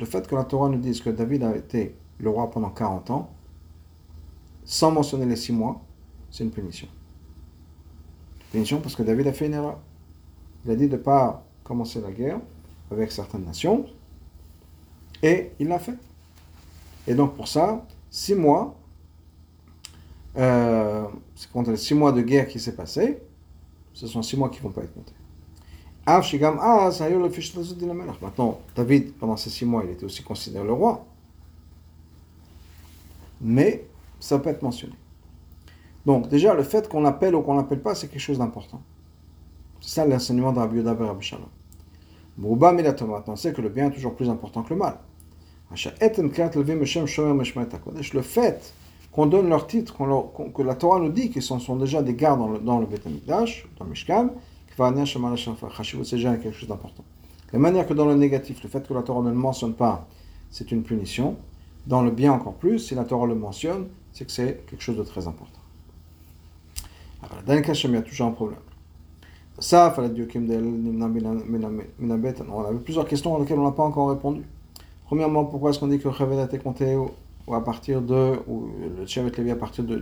le 0.00 0.06
fait 0.06 0.28
que 0.28 0.34
la 0.34 0.44
Torah 0.44 0.68
nous 0.68 0.78
dise 0.78 1.00
que 1.00 1.10
David 1.10 1.42
a 1.42 1.56
été 1.56 1.94
le 2.18 2.30
roi 2.30 2.50
pendant 2.50 2.70
40 2.70 3.10
ans, 3.10 3.30
sans 4.64 4.90
mentionner 4.90 5.26
les 5.26 5.36
six 5.36 5.52
mois, 5.52 5.80
c'est 6.30 6.44
une 6.44 6.50
punition. 6.50 6.88
Punition 8.52 8.80
parce 8.80 8.94
que 8.94 9.02
David 9.02 9.26
a 9.26 9.32
fait 9.32 9.46
une 9.46 9.54
erreur. 9.54 9.78
Il 10.64 10.70
a 10.70 10.76
dit 10.76 10.88
de 10.88 10.96
ne 10.96 11.02
pas 11.02 11.44
commencer 11.64 12.00
la 12.00 12.10
guerre 12.10 12.40
avec 12.90 13.10
certaines 13.10 13.44
nations, 13.44 13.86
et 15.22 15.50
il 15.58 15.68
l'a 15.68 15.78
fait. 15.78 15.96
Et 17.06 17.14
donc 17.14 17.34
pour 17.34 17.48
ça, 17.48 17.84
6 18.10 18.34
mois, 18.34 18.76
euh, 20.36 21.04
c'est 21.34 21.50
contre 21.50 21.70
les 21.70 21.76
6 21.76 21.94
mois 21.94 22.12
de 22.12 22.22
guerre 22.22 22.46
qui 22.46 22.60
s'est 22.60 22.74
passé, 22.74 23.18
ce 23.92 24.06
sont 24.06 24.22
6 24.22 24.36
mois 24.36 24.48
qui 24.50 24.58
ne 24.58 24.64
vont 24.64 24.70
pas 24.70 24.82
être 24.82 24.94
comptés. 24.94 25.12
Maintenant, 28.22 28.60
David, 28.76 29.14
pendant 29.14 29.36
ces 29.36 29.50
six 29.50 29.64
mois, 29.64 29.82
il 29.84 29.90
était 29.90 30.04
aussi 30.04 30.22
considéré 30.22 30.64
le 30.64 30.72
roi. 30.72 31.04
Mais 33.40 33.84
ça 34.20 34.38
peut 34.38 34.50
être 34.50 34.62
mentionné. 34.62 34.94
Donc, 36.06 36.28
déjà, 36.28 36.54
le 36.54 36.62
fait 36.62 36.88
qu'on 36.88 37.02
l'appelle 37.02 37.34
ou 37.34 37.42
qu'on 37.42 37.56
l'appelle 37.56 37.80
pas, 37.80 37.96
c'est 37.96 38.06
quelque 38.06 38.20
chose 38.20 38.38
d'important. 38.38 38.80
C'est 39.80 39.90
ça 39.90 40.06
l'enseignement 40.06 40.52
de 40.52 40.60
Rabbi 40.60 40.76
Yoda 40.76 40.94
Rabbi 40.94 41.24
Shalom. 41.24 41.48
Maintenant, 42.38 43.24
on 43.26 43.36
sait 43.36 43.52
que 43.52 43.60
le 43.60 43.68
bien 43.68 43.88
est 43.88 43.90
toujours 43.90 44.14
plus 44.14 44.30
important 44.30 44.62
que 44.62 44.70
le 44.70 44.76
mal. 44.76 44.98
Le 48.12 48.22
fait 48.22 48.74
qu'on 49.10 49.26
donne 49.26 49.48
leur 49.48 49.66
titre, 49.66 49.96
que 50.54 50.62
la 50.62 50.74
Torah 50.76 51.00
nous 51.00 51.08
dit 51.08 51.30
qu'ils 51.30 51.42
sont, 51.42 51.76
déjà 51.76 52.02
des 52.02 52.14
gardes 52.14 52.38
dans 52.38 52.48
le, 52.50 52.58
dans 52.60 52.78
le 52.78 52.86
Beth 52.86 53.02
dans 53.04 53.84
le 53.84 53.90
Mishkan, 53.90 54.30
c'est 54.76 56.16
déjà 56.16 56.36
quelque 56.36 56.52
chose 56.52 56.68
d'important. 56.68 57.04
De 57.52 57.58
manière 57.58 57.86
que 57.86 57.94
dans 57.94 58.06
le 58.06 58.14
négatif, 58.14 58.62
le 58.62 58.68
fait 58.68 58.86
que 58.86 58.94
la 58.94 59.02
Torah 59.02 59.22
ne 59.22 59.30
le 59.30 59.34
mentionne 59.34 59.72
pas, 59.74 60.06
c'est 60.50 60.70
une 60.70 60.82
punition. 60.82 61.36
Dans 61.86 62.02
le 62.02 62.10
bien 62.10 62.32
encore 62.32 62.54
plus, 62.54 62.78
si 62.78 62.94
la 62.94 63.04
Torah 63.04 63.26
le 63.26 63.34
mentionne, 63.34 63.88
c'est 64.12 64.24
que 64.24 64.32
c'est 64.32 64.66
quelque 64.66 64.82
chose 64.82 64.98
de 64.98 65.02
très 65.02 65.26
important. 65.26 65.60
Dans 67.46 67.54
le 67.54 67.60
cas 67.60 67.72
il 67.72 67.90
y 67.92 67.96
a 67.96 68.02
toujours 68.02 68.26
un 68.28 68.32
problème. 68.32 68.58
Ça, 69.58 69.94
on 69.98 70.02
avait 72.64 72.78
plusieurs 72.84 73.06
questions 73.06 73.34
auxquelles 73.34 73.58
on 73.58 73.64
n'a 73.64 73.72
pas 73.72 73.84
encore 73.84 74.10
répondu. 74.10 74.42
Premièrement, 75.06 75.46
pourquoi 75.46 75.70
est-ce 75.70 75.78
qu'on 75.78 75.86
dit 75.86 75.98
que 75.98 76.08
le 76.08 76.14
Chavel 76.14 76.38
a 76.38 76.44
été 76.44 76.58
compté 76.58 76.94
ou 76.94 77.54
à 77.54 77.64
partir 77.64 78.02
de, 78.02 78.34
ou 78.46 78.68
le 78.98 79.06
Chevet 79.06 79.30
Lévi 79.36 79.50
à 79.50 79.56
partir 79.56 79.84
de, 79.84 79.96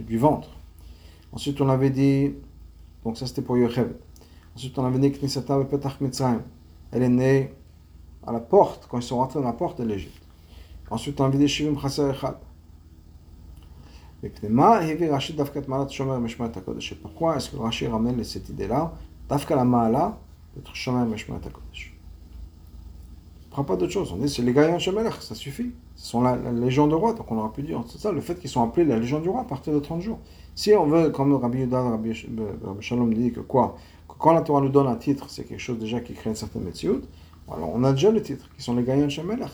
du, 0.00 0.18
ventre? 0.18 0.48
Ensuite, 1.32 1.60
on 1.60 1.68
avait 1.68 1.90
dit, 1.90 2.32
donc 3.04 3.18
ça 3.18 3.26
c'était 3.26 3.42
pour 3.42 3.56
Yochevet. 3.56 3.94
Ensuite, 4.56 4.76
on 4.78 4.84
avait 4.84 4.98
dit 4.98 5.12
Knisata 5.12 5.62
Petach 5.64 6.00
Mitzrayim. 6.00 6.42
Elle 6.90 7.02
est 7.02 7.08
née 7.08 7.52
à 8.26 8.32
la 8.32 8.40
porte, 8.40 8.88
quand 8.90 8.98
ils 8.98 9.02
sont 9.04 9.18
rentrés 9.18 9.38
dans 9.38 9.46
la 9.46 9.52
porte 9.52 9.80
de 9.80 9.86
l'Égypte. 9.86 10.22
Ensuite, 10.90 11.20
on 11.20 11.24
avait 11.26 11.38
dit 11.38 11.46
Shivim 11.46 11.78
Chaser 11.78 12.10
Echad. 12.10 12.36
Pourquoi 17.02 17.36
est-ce 17.36 17.50
que 17.50 17.56
Rashi 17.56 17.86
ramène 17.86 18.24
cette 18.24 18.48
idée-là 18.48 18.92
Dafka 19.28 19.54
la 19.54 19.64
Ma'ala, 19.64 20.18
d'être 20.56 20.74
Shomer 20.74 21.04
Meshmat 21.08 21.36
HaKodesh. 21.36 21.94
Il 23.40 23.46
ne 23.46 23.50
prend 23.50 23.64
pas 23.64 23.76
d'autre 23.76 23.92
chose. 23.92 24.12
On 24.12 24.16
dit 24.16 24.28
c'est 24.28 24.42
les 24.42 24.52
gagnants 24.52 24.78
Shemelech, 24.78 25.14
ça 25.20 25.34
suffit. 25.34 25.72
Ce 25.94 26.10
sont 26.10 26.22
la, 26.22 26.36
la, 26.36 26.52
légion 26.52 26.86
de 26.86 26.94
roi, 26.94 27.12
donc 27.12 27.30
on 27.30 27.38
aurait 27.38 27.52
pu 27.52 27.62
dire. 27.62 27.82
C'est 27.88 27.98
ça, 27.98 28.12
le 28.12 28.20
fait 28.20 28.38
qu'ils 28.38 28.50
sont 28.50 28.62
appelés 28.62 28.86
la 28.86 28.98
légion 28.98 29.20
du 29.20 29.28
roi 29.28 29.42
à 29.42 29.44
partir 29.44 29.72
de 29.72 29.78
30 29.78 30.00
jours. 30.00 30.18
Si 30.54 30.72
on 30.72 30.86
veut, 30.86 31.10
comme 31.10 31.34
Rabbi 31.34 31.58
Yudan, 31.58 31.90
Rabbi 31.90 32.14
Shalom 32.80 33.12
dit 33.14 33.32
que 33.32 33.40
quoi 33.40 33.76
quand 34.18 34.32
la 34.32 34.42
Torah 34.42 34.60
nous 34.60 34.68
donne 34.68 34.88
un 34.88 34.96
titre, 34.96 35.30
c'est 35.30 35.44
quelque 35.44 35.60
chose 35.60 35.78
déjà 35.78 36.00
qui 36.00 36.12
crée 36.12 36.30
une 36.30 36.36
certaine 36.36 36.64
méthode. 36.64 37.06
Alors 37.50 37.70
on 37.72 37.84
a 37.84 37.92
déjà 37.92 38.10
le 38.10 38.20
titre, 38.20 38.50
qui 38.54 38.62
sont 38.62 38.74
les 38.74 38.82
de 38.82 39.08
Shemelech. 39.08 39.48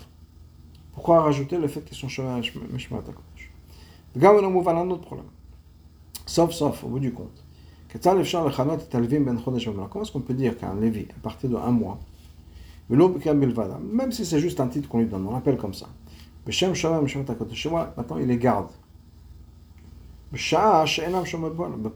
Pourquoi 0.94 1.20
rajouter 1.20 1.58
le 1.58 1.68
fait 1.68 1.84
qu'ils 1.84 1.96
sont 1.96 2.08
Shemelech 2.08 2.54
Mishmat 2.72 2.98
HaKadosh 2.98 3.33
וגם 4.15 4.35
on 4.35 4.49
מובן 4.49 4.75
un 4.75 4.89
autre 4.89 5.01
problème. 5.01 5.27
Sauf, 6.25 6.51
sauf, 6.51 6.83
au 6.83 6.87
bout 6.87 6.99
du 6.99 7.11
compte. 7.11 7.43
Comment 7.91 8.21
est-ce 8.21 10.11
qu'on 10.11 10.19
peut 10.19 10.33
dire 10.35 10.57
qu'un 10.57 10.75
Lévi, 10.75 11.07
à 11.09 11.19
partir 11.23 11.49
de 11.49 11.55
un 11.55 11.71
mois, 11.71 11.97
même 12.89 14.11
si 14.11 14.25
c'est 14.25 14.39
juste 14.39 14.59
un 14.59 14.67
titre 14.67 14.87
qu'on 14.87 14.99
lui 14.99 15.07
donne, 15.07 15.25
on 15.25 15.33
l'appelle 15.33 15.57
comme 15.57 15.73
ça. 15.73 15.87
Maintenant, 16.45 18.17
il 18.19 18.27
les 18.27 18.37
garde. 18.37 18.69
Les 20.31 20.39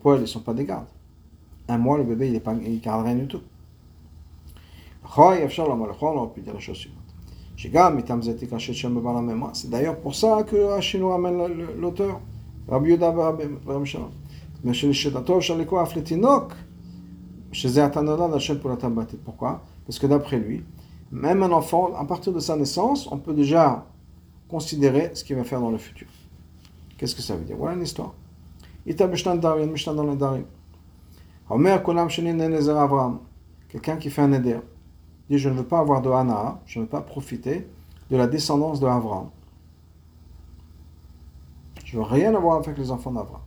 poils, 0.01 0.17
ils 0.17 0.21
ne 0.21 0.25
sont 0.25 0.39
pas 0.39 0.53
des 0.55 0.65
gardes 0.65 0.87
un 1.67 1.77
mois, 1.77 1.97
le 1.97 2.03
bébé, 2.03 2.27
il 2.27 2.33
ne 2.33 2.79
garde 2.79 3.05
rien 3.05 3.15
du 3.15 3.27
tout. 3.27 3.41
On 5.15 5.21
aurait 5.21 5.47
pu 6.33 6.41
dire 6.41 6.53
la 6.53 6.59
chose 6.59 6.77
suivante. 6.77 6.96
C'est 7.60 7.72
d'ailleurs 9.68 9.98
pour 9.98 10.14
ça 10.14 10.44
que 10.44 10.56
Rachid 10.56 11.00
nous 11.00 11.10
amène 11.10 11.66
l'auteur, 11.80 12.20
Rabbi 12.68 12.90
Yuda 12.90 13.10
Rabbi 13.10 13.84
Shalom. 13.84 14.10
Pourquoi 19.24 19.62
Parce 19.84 19.98
que 19.98 20.06
d'après 20.06 20.38
lui, 20.38 20.62
même 21.10 21.42
un 21.42 21.50
enfant, 21.50 21.92
à 21.96 22.04
partir 22.04 22.32
de 22.32 22.38
sa 22.38 22.54
naissance, 22.54 23.08
on 23.10 23.18
peut 23.18 23.34
déjà 23.34 23.84
considérer 24.48 25.10
ce 25.14 25.24
qu'il 25.24 25.34
va 25.34 25.42
faire 25.42 25.60
dans 25.60 25.72
le 25.72 25.78
futur. 25.78 26.06
Qu'est-ce 26.96 27.16
que 27.16 27.22
ça 27.22 27.34
veut 27.34 27.44
dire? 27.44 27.56
Voilà 27.56 27.74
une 27.74 27.82
histoire. 27.82 28.14
Quelqu'un 33.68 33.96
qui 33.96 34.10
fait 34.10 34.22
un 34.22 34.32
éder 34.32 34.58
dit 35.30 35.38
Je 35.38 35.48
ne 35.48 35.54
veux 35.54 35.64
pas 35.64 35.78
avoir 35.78 36.02
de 36.02 36.10
Hana, 36.10 36.60
je 36.66 36.78
ne 36.78 36.84
veux 36.84 36.90
pas 36.90 37.00
profiter 37.00 37.66
de 38.10 38.16
la 38.16 38.26
descendance 38.26 38.80
de. 38.80 38.86
Je 41.84 41.96
ne 41.96 42.02
veux 42.02 42.08
rien 42.08 42.34
avoir 42.34 42.56
avec 42.56 42.76
les 42.76 42.90
enfants 42.90 43.12
d'Avram. 43.12 43.40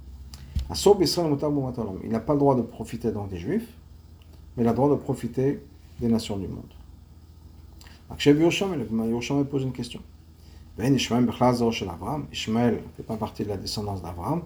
Il 2.03 2.09
n'a 2.09 2.19
pas 2.19 2.33
le 2.33 2.39
droit 2.39 2.55
de 2.55 2.61
profiter 2.61 3.11
des 3.11 3.37
Juifs, 3.37 3.67
mais 4.55 4.63
il 4.63 4.67
a 4.67 4.71
le 4.71 4.75
droit 4.75 4.89
de 4.89 4.95
profiter 4.95 5.61
des 5.99 6.07
nations 6.07 6.37
du 6.37 6.47
monde. 6.47 6.63
Yosham 8.19 9.45
pose 9.45 9.63
une 9.63 9.71
question. 9.71 10.01
Ben 10.77 10.93
Ishmael 10.95 11.25
ne 11.25 12.79
fait 12.97 13.03
pas 13.03 13.17
partie 13.17 13.43
de 13.43 13.49
la 13.49 13.57
descendance 13.57 14.01
d'Avram. 14.01 14.41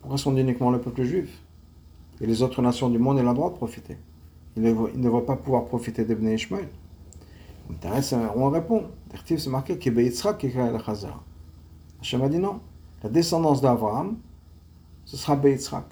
Pourquoi 0.00 0.18
sont 0.18 0.36
uniquement 0.36 0.70
le 0.70 0.80
peuple 0.80 1.04
juif? 1.04 1.28
Et 2.20 2.26
les 2.26 2.42
autres 2.42 2.62
nations 2.62 2.88
du 2.88 2.98
monde, 2.98 3.18
ont 3.18 3.22
le 3.22 3.34
droit 3.34 3.50
de 3.50 3.56
profiter. 3.56 3.96
Ils 4.58 5.00
ne, 5.00 5.08
vont 5.08 5.20
pas 5.20 5.36
pouvoir 5.36 5.66
profiter 5.66 6.04
de 6.04 6.14
Bnei 6.14 6.34
Ishmael. 6.34 6.68
On 8.36 8.50
répond. 8.50 8.84
C'est 9.24 9.46
marqué. 9.46 9.78
Hachem 12.00 12.22
a 12.22 12.28
dit 12.28 12.38
non. 12.38 12.60
La 13.02 13.08
descendance 13.08 13.60
d'Abraham, 13.60 14.16
ce 15.04 15.16
sera 15.16 15.36
Yitzhak. 15.36 15.84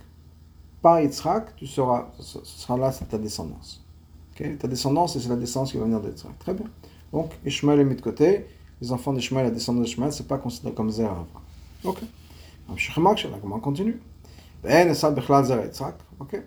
Par 0.83 1.01
Yitzhak, 1.01 1.55
tu 1.55 1.67
seras, 1.67 2.09
ce 2.19 2.41
sera 2.43 2.77
là, 2.77 2.91
ta 2.91 3.19
descendance. 3.19 3.85
Ta 4.37 4.67
descendance, 4.67 5.17
c'est 5.17 5.29
la 5.29 5.37
descendance 5.37 5.71
qui 5.71 5.79
va 5.79 5.85
venir 5.85 6.01
d'Yitzhak. 6.01 6.37
Très 6.41 6.55
bien. 6.55 6.67
Donc, 7.12 7.31
Ishmael 7.45 7.81
est 7.81 7.85
mis 7.85 7.95
de 7.95 8.01
côté. 8.03 8.47
Les 8.81 8.91
enfants 8.91 9.12
d'Ishmael, 9.12 9.45
la 9.45 9.51
descendance 9.53 9.85
d'Ishmael, 9.85 10.12
ce 10.12 10.23
n'est 10.23 10.29
pas 10.29 10.39
considéré 10.39 10.75
comme 10.75 10.91
Zera. 10.91 11.25
Ok? 11.85 11.99
On 12.69 13.61
continue. 13.61 14.01
Ok? 14.64 16.43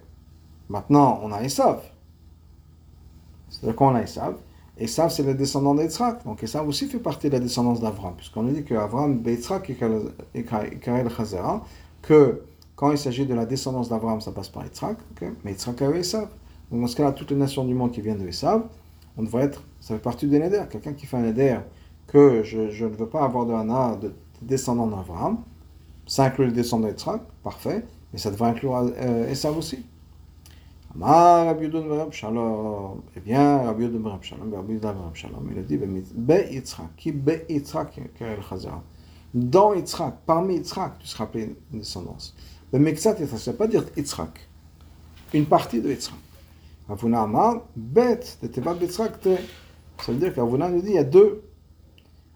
Maintenant, 0.67 1.22
on 1.24 1.32
a 1.32 1.41
Esav. 1.43 1.80
C'est-à-dire 3.49 3.75
qu'on 3.75 3.95
a 3.95 4.01
Esav. 4.01 4.35
Esav, 4.77 5.09
c'est 5.09 5.23
le 5.23 5.33
descendant 5.33 5.75
d'Yitzhak. 5.75 6.23
Donc 6.23 6.41
Esav 6.41 6.67
aussi 6.67 6.87
fait 6.87 6.99
partie 6.99 7.27
de 7.27 7.33
la 7.33 7.39
descendance 7.39 7.81
d'Avram, 7.81 8.13
puisqu'on 8.15 8.47
a 8.47 8.51
dit 8.51 8.63
qu'Avram, 8.63 9.17
Beitzhak 9.19 9.69
et 9.69 10.43
Karel 10.43 11.09
Chazera, 11.09 11.63
que 12.01 12.43
quand 12.75 12.91
il 12.91 12.97
s'agit 12.97 13.25
de 13.25 13.33
la 13.33 13.45
descendance 13.45 13.89
d'Avram, 13.89 14.21
ça 14.21 14.31
passe 14.31 14.49
par 14.49 14.63
Yitzhak, 14.63 14.97
mais 15.43 15.51
Yitzhak 15.51 15.81
a 15.81 15.89
eu 15.89 15.97
Esav. 15.97 16.29
Donc 16.71 16.81
dans 16.81 16.87
ce 16.87 16.95
cas-là, 16.95 17.11
toutes 17.11 17.31
les 17.31 17.37
nations 17.37 17.65
du 17.65 17.73
monde 17.73 17.91
qui 17.91 17.99
viennent 17.99 18.19
de 18.19 18.27
Esav, 18.27 18.63
on 19.17 19.23
devrait 19.23 19.43
être, 19.43 19.63
ça 19.81 19.95
fait 19.95 20.01
partie 20.01 20.27
des 20.27 20.39
Neder. 20.39 20.63
Quelqu'un 20.69 20.93
qui 20.93 21.05
fait 21.05 21.17
un 21.17 21.23
Neder 21.23 21.57
que 22.07 22.41
je, 22.43 22.85
ne 22.85 22.89
veux 22.89 23.07
pas 23.07 23.23
avoir 23.23 23.45
de 23.45 23.53
Hana, 23.53 23.97
de 24.01 24.13
descendant 24.41 24.87
d'Avram, 24.87 25.39
ça 26.07 26.23
inclut 26.23 26.45
le 26.45 26.51
descendant 26.53 26.87
d'Yitzhak, 26.87 27.21
parfait, 27.43 27.85
mais 28.13 28.19
ça 28.19 28.31
devrait 28.31 28.51
inclure 28.51 28.77
euh, 28.77 29.29
Esav 29.29 29.57
aussi. 29.57 29.85
Il 35.51 35.59
a 35.59 35.61
dit. 35.61 35.79
Dans 39.33 39.73
Yitzhak, 39.73 40.15
parmi 40.25 40.55
Yitzhak, 40.55 40.99
tu 40.99 41.07
seras 41.07 41.23
appelé 41.25 41.55
une 41.71 41.79
descendance. 41.79 42.35
Le 42.73 42.79
Mekzat, 42.79 43.15
ça 43.15 43.21
ne 43.21 43.27
veut 43.27 43.53
pas 43.53 43.67
dire 43.67 43.85
Yitzhak. 43.95 44.49
Une 45.33 45.45
partie 45.45 45.81
de 45.81 45.89
Yitzhak. 45.89 46.17
Avuna 46.89 47.21
Amar, 47.21 47.61
Bet, 47.75 48.21
Tevat 48.51 48.75
Yitzhak, 48.81 49.23
ça 49.23 50.11
veut 50.11 50.17
dire 50.17 50.33
qu'Avuna 50.33 50.69
nous 50.69 50.81
dit, 50.81 50.89
il 50.89 50.95
y 50.95 50.97
a 50.97 51.03
deux. 51.03 51.43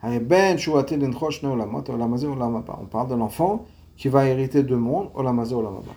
Ben 0.04 0.58
On 0.68 0.84
parle 2.86 3.10
de 3.10 3.16
l'enfant 3.16 3.66
qui 3.96 4.10
va 4.10 4.28
hériter 4.28 4.62
deux 4.62 4.78
mondes, 4.78 5.10
Olamazé, 5.16 5.56
Olamaba. 5.56 5.94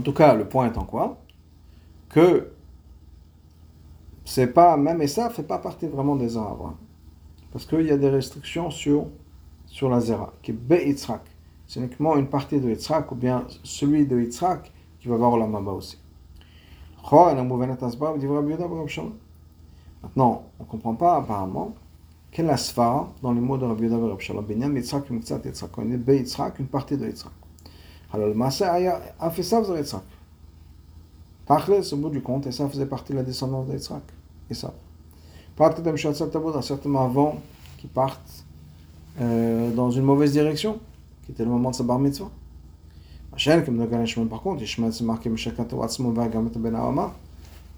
En 0.00 0.02
tout 0.02 0.14
cas, 0.14 0.32
le 0.32 0.48
point 0.48 0.66
étant 0.66 0.84
quoi 0.84 1.18
Que 2.08 2.52
c'est 4.24 4.46
pas, 4.46 4.78
même 4.78 5.02
et 5.02 5.06
ça 5.06 5.28
fait 5.28 5.42
pas 5.42 5.58
partie 5.58 5.86
vraiment 5.88 6.16
des 6.16 6.38
arbres. 6.38 6.74
Parce 7.52 7.66
qu'il 7.66 7.82
y 7.82 7.90
a 7.90 7.98
des 7.98 8.08
restrictions 8.08 8.70
sur, 8.70 9.08
sur 9.66 9.90
la 9.90 10.00
zera, 10.00 10.32
qui 10.40 10.52
est 10.52 10.54
Be-Yitzhak. 10.54 11.20
C'est 11.66 11.80
uniquement 11.80 12.16
une 12.16 12.28
partie 12.28 12.58
de 12.58 12.70
Yitzhak, 12.70 13.12
ou 13.12 13.14
bien 13.14 13.44
celui 13.62 14.06
de 14.06 14.18
Yitzhak 14.18 14.72
qui 15.00 15.08
va 15.08 15.16
avoir 15.16 15.36
la 15.36 15.46
Maba 15.46 15.72
aussi. 15.72 15.98
Maintenant, 20.02 20.44
on 20.58 20.62
ne 20.64 20.68
comprend 20.70 20.94
pas 20.94 21.16
apparemment 21.16 21.74
quelle 22.30 22.56
svara 22.56 23.12
dans 23.20 23.32
les 23.32 23.40
mots 23.42 23.58
de 23.58 23.66
Rabbi 23.66 23.84
Yoda 23.84 23.98
et 23.98 24.08
Rabbi 24.08 24.24
Shalom. 24.24 24.46
Muktzat 25.10 25.40
Yitzhak. 25.44 25.76
On 25.76 25.92
est 25.92 26.08
Yitzhak, 26.08 26.58
une 26.58 26.68
partie 26.68 26.96
de 26.96 27.04
Yitzhak. 27.04 27.39
Alors 28.12 28.28
le 28.28 28.34
Maaseh 28.34 28.64
Aya 28.64 29.00
a 29.18 29.30
fait 29.30 29.42
ça, 29.42 29.60
vous 29.60 29.70
avez 29.70 29.80
Yitzhak. 29.80 30.02
Tachle, 31.46 31.84
ce 31.84 31.94
bout 31.94 32.10
du 32.10 32.20
compte, 32.20 32.46
et 32.46 32.52
ça 32.52 32.68
faisait 32.68 32.86
partie 32.86 33.12
de 33.12 33.18
la 33.18 33.24
descendance 33.24 33.66
de 33.66 33.74
Yitzhak. 33.74 34.02
Et 34.50 34.54
ça. 34.54 34.72
Partent 35.56 35.80
de 35.82 35.96
certainement 35.96 37.04
avant 37.04 37.40
qu'ils 37.78 37.90
partent 37.90 38.44
euh, 39.20 39.70
dans 39.72 39.90
une 39.90 40.04
mauvaise 40.04 40.32
direction, 40.32 40.78
qui 41.24 41.32
était 41.32 41.44
le 41.44 41.50
moment 41.50 41.70
de 41.70 41.76
sa 41.76 41.84
bar 41.84 41.98
mitzvah. 41.98 42.30
Machin, 43.32 43.60
comme 43.62 43.78
dans 43.78 44.06
Shmuel, 44.06 44.28
par 44.28 44.42
contre, 44.42 44.62
Ishmael 44.62 44.92
c'est 44.92 45.04
marqué 45.04 45.28
Meshakat 45.28 45.66
Watzmo 45.72 46.12
Vagamet 46.12 46.50
Ben 46.56 46.74
Ahama. 46.74 47.12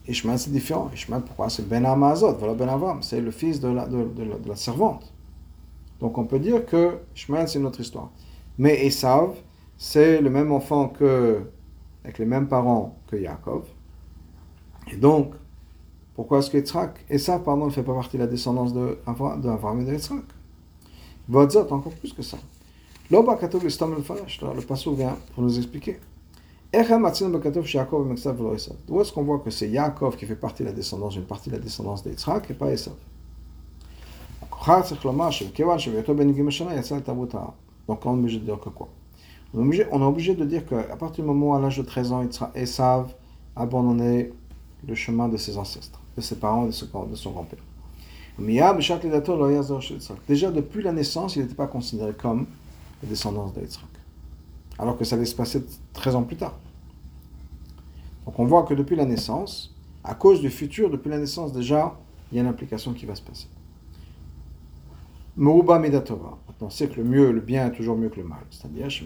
Ishmael 0.08 0.38
c'est 0.38 0.50
différent. 0.50 0.90
Ishmael, 0.94 1.22
pourquoi? 1.22 1.50
C'est 1.50 1.68
Ben 1.68 1.84
Amazot, 1.84 2.34
voilà 2.38 2.54
Ben 2.54 2.68
Avam, 2.68 3.02
c'est 3.02 3.20
le 3.20 3.30
fils 3.30 3.60
de 3.60 3.68
la, 3.68 4.56
servante. 4.56 5.12
Donc 6.00 6.18
on 6.18 6.24
peut 6.24 6.38
dire 6.38 6.66
que 6.66 6.98
Ishmael 7.14 7.48
c'est 7.48 7.58
une 7.58 7.66
autre 7.66 7.80
histoire. 7.80 8.10
Mais 8.58 8.86
Esav, 8.86 9.34
c'est 9.82 10.20
le 10.20 10.30
même 10.30 10.52
enfant 10.52 10.90
que, 10.90 11.40
avec 12.04 12.18
les 12.18 12.24
mêmes 12.24 12.46
parents 12.46 12.94
que 13.08 13.16
Yaakov. 13.16 13.64
Et 14.92 14.96
donc, 14.96 15.34
pourquoi 16.14 16.38
est-ce 16.38 16.50
que 16.50 16.58
Yitzhak, 16.58 17.04
Esav, 17.10 17.42
pardon, 17.42 17.66
ne 17.66 17.72
fait 17.72 17.82
pas 17.82 17.92
partie 17.92 18.16
de 18.16 18.22
la 18.22 18.28
descendance 18.28 18.72
d'Avram 18.72 19.80
et 19.80 19.84
de 19.84 19.94
Yitzhak 19.94 20.22
Vodzot, 21.28 21.66
encore 21.72 21.94
plus 21.94 22.12
que 22.12 22.22
ça. 22.22 22.38
L'Oba 23.10 23.34
Katov 23.34 23.64
le 23.64 24.62
passage 24.62 24.94
vient 24.94 25.16
pour 25.34 25.42
nous 25.42 25.58
expliquer. 25.58 25.98
Où 26.72 26.76
est-ce 29.00 29.12
qu'on 29.12 29.24
voit 29.24 29.40
que 29.40 29.50
c'est 29.50 29.68
Yaakov 29.68 30.16
qui 30.16 30.26
fait 30.26 30.36
partie 30.36 30.62
de 30.62 30.68
la 30.68 30.74
descendance, 30.74 31.16
une 31.16 31.24
partie 31.24 31.50
de 31.50 31.56
la 31.56 31.60
descendance 31.60 32.06
et 32.06 32.14
pas 32.54 32.70
Esav? 32.70 32.94
Donc 37.88 38.06
on 38.06 38.14
est 38.14 38.18
obligé 38.20 38.38
de 38.38 38.44
dire 38.44 38.60
que 38.60 38.68
quoi? 38.68 38.88
On 39.54 39.70
est, 39.70 39.86
obligé, 39.92 40.34
de 40.34 40.44
dire 40.44 40.66
qu'à 40.66 40.96
partir 40.96 41.24
du 41.24 41.28
moment 41.30 41.50
où 41.50 41.54
à 41.54 41.60
l'âge 41.60 41.78
de 41.78 41.82
13 41.82 42.12
ans, 42.12 42.26
Esav 42.54 43.12
abandonné 43.54 44.32
le 44.86 44.94
chemin 44.94 45.28
de 45.28 45.36
ses 45.36 45.58
ancêtres, 45.58 46.00
de 46.16 46.22
ses 46.22 46.36
parents 46.36 46.66
de, 46.66 46.72
son 46.72 47.30
grand-père. 47.30 47.58
Déjà 50.28 50.50
depuis 50.50 50.82
la 50.82 50.92
naissance, 50.92 51.36
il 51.36 51.42
n'était 51.42 51.54
pas 51.54 51.66
considéré 51.66 52.12
comme 52.14 52.46
la 53.02 53.08
descendance 53.08 53.52
d'Yitzhak 53.52 53.92
alors 54.78 54.96
que 54.96 55.04
ça 55.04 55.16
allait 55.16 55.24
se 55.24 55.34
passer 55.34 55.64
13 55.92 56.16
ans 56.16 56.22
plus 56.22 56.36
tard. 56.36 56.54
Donc 58.26 58.38
on 58.38 58.44
voit 58.44 58.64
que 58.64 58.74
depuis 58.74 58.96
la 58.96 59.04
naissance, 59.04 59.74
à 60.04 60.14
cause 60.14 60.40
du 60.40 60.50
futur, 60.50 60.90
depuis 60.90 61.08
la 61.08 61.18
naissance 61.18 61.52
déjà, 61.52 61.96
il 62.30 62.36
y 62.36 62.38
a 62.38 62.42
une 62.42 62.48
application 62.48 62.92
qui 62.92 63.06
va 63.06 63.14
se 63.14 63.22
passer. 63.22 63.46
Medatova. 65.36 66.38
Maintenant, 66.62 66.76
c'est 66.76 66.94
que 66.94 67.00
le 67.00 67.04
mieux, 67.04 67.32
le 67.32 67.40
bien 67.40 67.66
est 67.66 67.72
toujours 67.72 67.96
mieux 67.96 68.08
que 68.08 68.20
le 68.20 68.24
mal. 68.24 68.38
C'est-à-dire, 68.50 68.86
ça 68.88 69.00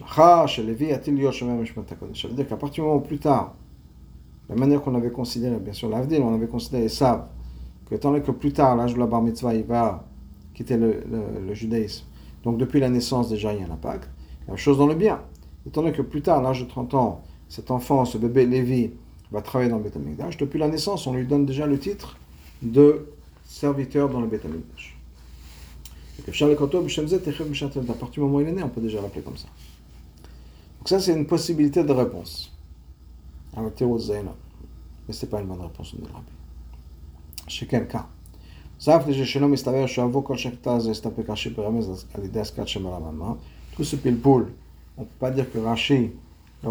veut 2.28 2.34
dire 2.34 2.48
qu'à 2.48 2.56
partir 2.56 2.84
du 2.84 2.86
moment 2.86 2.96
où 2.96 3.00
plus 3.00 3.18
tard, 3.18 3.54
la 4.50 4.56
manière 4.56 4.82
qu'on 4.82 4.94
avait 4.94 5.10
considéré, 5.10 5.56
bien 5.56 5.72
sûr, 5.72 5.88
l'avenir, 5.88 6.22
on 6.22 6.34
avait 6.34 6.48
considéré 6.48 6.90
ça, 6.90 7.30
que 7.88 7.94
tant 7.94 8.12
que 8.20 8.30
plus 8.30 8.52
tard, 8.52 8.76
l'âge 8.76 8.92
de 8.92 8.98
la 8.98 9.06
bar 9.06 9.22
mitzvah, 9.22 9.54
il 9.54 9.64
va 9.64 10.04
quitter 10.52 10.76
le, 10.76 11.54
judaïsme. 11.54 12.04
Donc 12.44 12.58
depuis 12.58 12.78
la 12.78 12.90
naissance, 12.90 13.30
déjà, 13.30 13.54
il 13.54 13.60
y 13.60 13.62
a 13.62 13.66
un 13.66 13.70
impact. 13.70 14.10
La 14.46 14.52
même 14.52 14.58
chose 14.58 14.76
dans 14.76 14.86
le 14.86 14.94
bien. 14.94 15.22
Étant 15.66 15.80
donné 15.80 15.94
que 15.94 16.02
plus 16.02 16.20
tard, 16.20 16.40
à 16.40 16.42
l'âge 16.42 16.60
de 16.62 16.68
30 16.68 16.92
ans, 16.92 17.22
cet 17.48 17.70
enfant, 17.70 18.04
ce 18.04 18.18
bébé 18.18 18.44
Lévi, 18.44 18.90
va 19.32 19.40
travailler 19.40 19.70
dans 19.70 19.78
le 19.78 19.82
Beth 19.82 19.96
depuis 20.38 20.58
la 20.58 20.68
naissance, 20.68 21.06
on 21.06 21.14
lui 21.14 21.26
donne 21.26 21.46
déjà 21.46 21.66
le 21.66 21.78
titre 21.78 22.18
de 22.60 23.06
serviteur 23.46 24.10
dans 24.10 24.20
le 24.20 24.26
Beth. 24.26 24.44
À 26.18 26.22
partir 27.94 28.10
du 28.10 28.20
moment 28.20 28.38
où 28.38 28.40
il 28.40 28.48
est 28.48 28.52
né, 28.52 28.62
on 28.62 28.68
peut 28.68 28.80
déjà 28.80 29.00
l'appeler 29.00 29.22
comme 29.22 29.36
ça. 29.36 29.48
Donc 30.78 30.88
ça, 30.88 31.00
c'est 31.00 31.12
une 31.12 31.26
possibilité 31.26 31.84
de 31.84 31.92
réponse. 31.92 32.52
Mais 33.56 33.62
ce 35.10 35.24
n'est 35.24 35.30
pas 35.30 35.40
une 35.40 35.46
bonne 35.46 35.60
réponse 35.60 35.94
de 35.94 36.02
Rabbi. 36.04 36.32
Chez 37.48 37.66
quel 37.66 37.86
cas 37.86 38.08
tout 38.78 38.94
ce 43.84 43.96
on 44.98 45.04
peut 45.04 45.08
pas 45.18 45.30
dire 45.30 45.46
que 45.50 45.58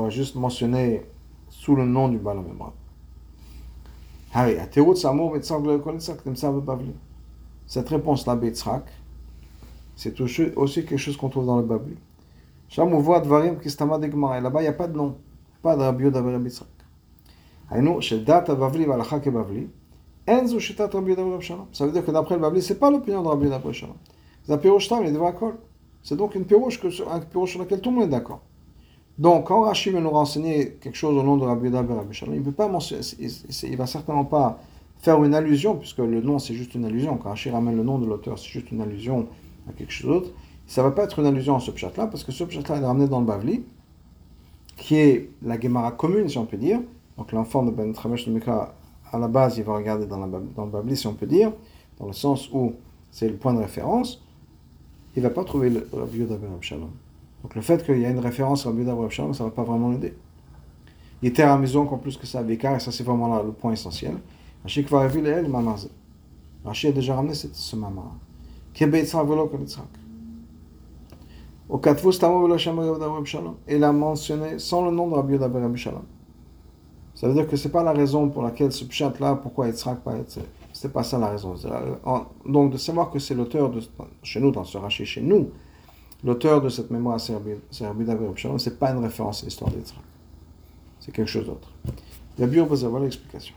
juste 0.09 0.35
mentionné 0.35 1.01
sous 1.49 1.75
le 1.75 1.85
nom 1.85 2.09
du 2.09 2.17
Baal 2.19 2.37
Cette 7.65 7.89
réponse-là, 7.89 8.39
c'est 9.95 10.19
aussi 10.55 10.85
quelque 10.85 10.97
chose 10.97 11.17
qu'on 11.17 11.29
trouve 11.29 11.45
dans 11.45 11.57
le 11.57 11.63
Babli. 11.63 11.95
Là-bas, 12.77 13.41
il 14.59 14.63
n'y 14.63 14.67
a 14.67 14.73
pas 14.73 14.87
de 14.87 14.97
nom, 14.97 15.15
pas 15.61 15.75
de 15.75 15.81
Rabbi 15.81 16.03
Yoda 16.03 16.21
Betzrak. 16.21 16.67
Ça 17.69 17.77
veut 21.85 21.91
dire 21.91 22.05
que 22.05 22.11
d'après 22.11 22.35
le 22.35 22.41
Babli, 22.41 22.61
ce 22.61 22.73
n'est 22.73 22.79
pas 22.79 22.91
l'opinion 22.91 23.21
de 23.23 23.27
Rabbi 23.27 23.45
Yoda 23.45 23.59
Betzrak. 23.59 23.89
C'est 26.03 26.15
donc 26.15 26.35
une 26.35 26.45
pirouche, 26.45 26.79
que, 26.79 26.87
un 26.87 27.45
sur 27.47 27.59
laquelle 27.59 27.81
tout 27.81 27.89
le 27.89 27.95
monde 27.95 28.05
est 28.05 28.11
d'accord. 28.11 28.41
Donc, 29.17 29.47
quand 29.47 29.61
Rachid 29.61 29.93
veut 29.93 30.01
nous 30.01 30.09
renseigner 30.09 30.73
quelque 30.81 30.97
chose 30.97 31.17
au 31.17 31.23
nom 31.23 31.37
de 31.37 31.45
Rabbi 31.45 31.69
Daber 31.69 31.93
Rabbi 31.93 32.13
Shalom, 32.13 32.35
il 32.35 32.41
ne 32.41 32.45
peut 32.45 32.51
pas 32.51 32.67
mentionner, 32.67 33.01
il, 33.17 33.77
va 33.77 33.87
certainement 33.87 34.25
pas 34.25 34.59
faire 34.99 35.23
une 35.23 35.33
allusion, 35.33 35.77
puisque 35.77 35.99
le 35.99 36.21
nom 36.21 36.37
c'est 36.37 36.53
juste 36.53 36.75
une 36.75 36.83
allusion. 36.83 37.17
Quand 37.17 37.29
Rachid 37.29 37.53
ramène 37.53 37.77
le 37.77 37.83
nom 37.83 37.97
de 37.97 38.05
l'auteur, 38.05 38.37
c'est 38.37 38.49
juste 38.49 38.71
une 38.71 38.81
allusion 38.81 39.27
à 39.69 39.73
quelque 39.73 39.91
chose 39.91 40.07
d'autre. 40.07 40.31
Ça 40.67 40.81
ne 40.81 40.87
va 40.87 40.93
pas 40.93 41.03
être 41.03 41.19
une 41.19 41.25
allusion 41.25 41.55
à 41.55 41.59
ce 41.59 41.71
pchat-là, 41.71 42.07
parce 42.07 42.23
que 42.23 42.31
ce 42.31 42.43
pchat-là 42.43 42.77
est 42.77 42.85
ramené 42.85 43.07
dans 43.07 43.19
le 43.19 43.25
Bavli, 43.25 43.63
qui 44.77 44.95
est 44.95 45.29
la 45.41 45.59
Gemara 45.59 45.91
commune, 45.91 46.27
si 46.27 46.37
on 46.37 46.45
peut 46.45 46.57
dire. 46.57 46.79
Donc, 47.17 47.31
l'enfant 47.31 47.63
de 47.63 47.71
Ben 47.71 47.93
Tramesh 47.93 48.27
Mikra, 48.27 48.73
à 49.11 49.19
la 49.19 49.27
base, 49.27 49.57
il 49.57 49.63
va 49.63 49.75
regarder 49.75 50.05
dans, 50.05 50.25
le 50.25 50.69
Bavli, 50.69 50.97
si 50.97 51.07
on 51.07 51.13
peut 51.13 51.27
dire, 51.27 51.51
dans 51.99 52.07
le 52.07 52.13
sens 52.13 52.49
où 52.51 52.73
c'est 53.11 53.29
le 53.29 53.35
point 53.35 53.53
de 53.53 53.59
référence 53.59 54.21
il 55.15 55.23
ne 55.23 55.27
va 55.27 55.33
pas 55.33 55.43
trouver 55.43 55.69
le 55.69 55.87
Rabbi 55.93 56.19
ben 56.23 56.39
Shalom. 56.61 56.91
Donc 57.41 57.55
le 57.55 57.61
fait 57.61 57.83
qu'il 57.85 57.99
y 57.99 58.05
a 58.05 58.09
une 58.09 58.19
référence 58.19 58.65
à 58.65 58.69
Rabbi 58.69 58.83
ben 58.83 59.09
Shalom, 59.09 59.33
ça 59.33 59.43
ne 59.43 59.49
va 59.49 59.55
pas 59.55 59.63
vraiment 59.63 59.89
l'aider. 59.89 60.15
Il 61.21 61.29
était 61.29 61.43
à 61.43 61.47
la 61.47 61.57
maison 61.57 61.83
encore 61.83 61.99
plus 61.99 62.17
que 62.17 62.27
ça, 62.27 62.39
avec 62.39 62.63
et 62.63 62.79
ça 62.79 62.91
c'est 62.91 63.03
vraiment 63.03 63.33
là, 63.33 63.41
le 63.43 63.51
point 63.51 63.71
essentiel. 63.71 64.17
Rachid 64.63 64.87
va 64.89 65.01
révéler 65.01 65.29
elle, 65.29 65.47
mamazé. 65.47 65.89
Rachid 66.65 66.89
a 66.89 66.93
déjà 66.93 67.15
ramené 67.15 67.33
ce 67.33 67.75
maman. 67.75 68.01
Au 68.01 68.34
Rabbi 68.79 69.05
Shalom. 73.25 73.55
Il 73.67 73.83
a 73.83 73.91
mentionné 73.91 74.59
sans 74.59 74.85
le 74.85 74.91
nom 74.91 75.07
de 75.07 75.15
Rabbi 75.15 75.37
ben 75.37 75.75
Shalom. 75.75 76.03
Ça 77.15 77.27
veut 77.27 77.33
dire 77.33 77.47
que 77.47 77.55
c'est 77.55 77.69
pas 77.69 77.83
la 77.83 77.93
raison 77.93 78.27
pour 78.29 78.43
laquelle 78.43 78.71
ce 78.71 78.83
pshat 78.83 79.13
là, 79.19 79.35
pourquoi 79.35 79.67
Yitzhak 79.67 79.99
c'est 80.73 80.91
pas 80.91 81.03
ça 81.03 81.17
la 81.17 81.29
raison. 81.29 81.55
Donc 82.45 82.73
de 82.73 82.77
savoir 82.77 83.09
que 83.09 83.19
c'est 83.19 83.33
l'auteur 83.33 83.69
de 83.69 83.81
chez 84.21 84.41
nous 84.41 84.51
dans 84.51 84.65
ce 84.65 84.77
rachet 84.77 85.05
chez 85.05 85.21
nous, 85.21 85.51
l'auteur 86.23 86.61
de 86.61 86.67
cette 86.67 86.91
mémoire 86.91 87.19
c'est 87.19 87.33
Rabbi 87.33 88.03
David 88.03 88.35
Shalom, 88.35 88.59
c'est 88.59 88.77
pas 88.77 88.91
une 88.91 89.01
référence 89.01 89.43
à 89.43 89.45
l'histoire 89.45 89.71
d'Yitzhak. 89.71 89.99
C'est 90.99 91.13
quelque 91.13 91.29
chose 91.29 91.45
d'autre. 91.45 91.71
D'abord, 92.37 92.67
vous 92.67 92.83
avoir 92.83 93.01
l'explication. 93.01 93.55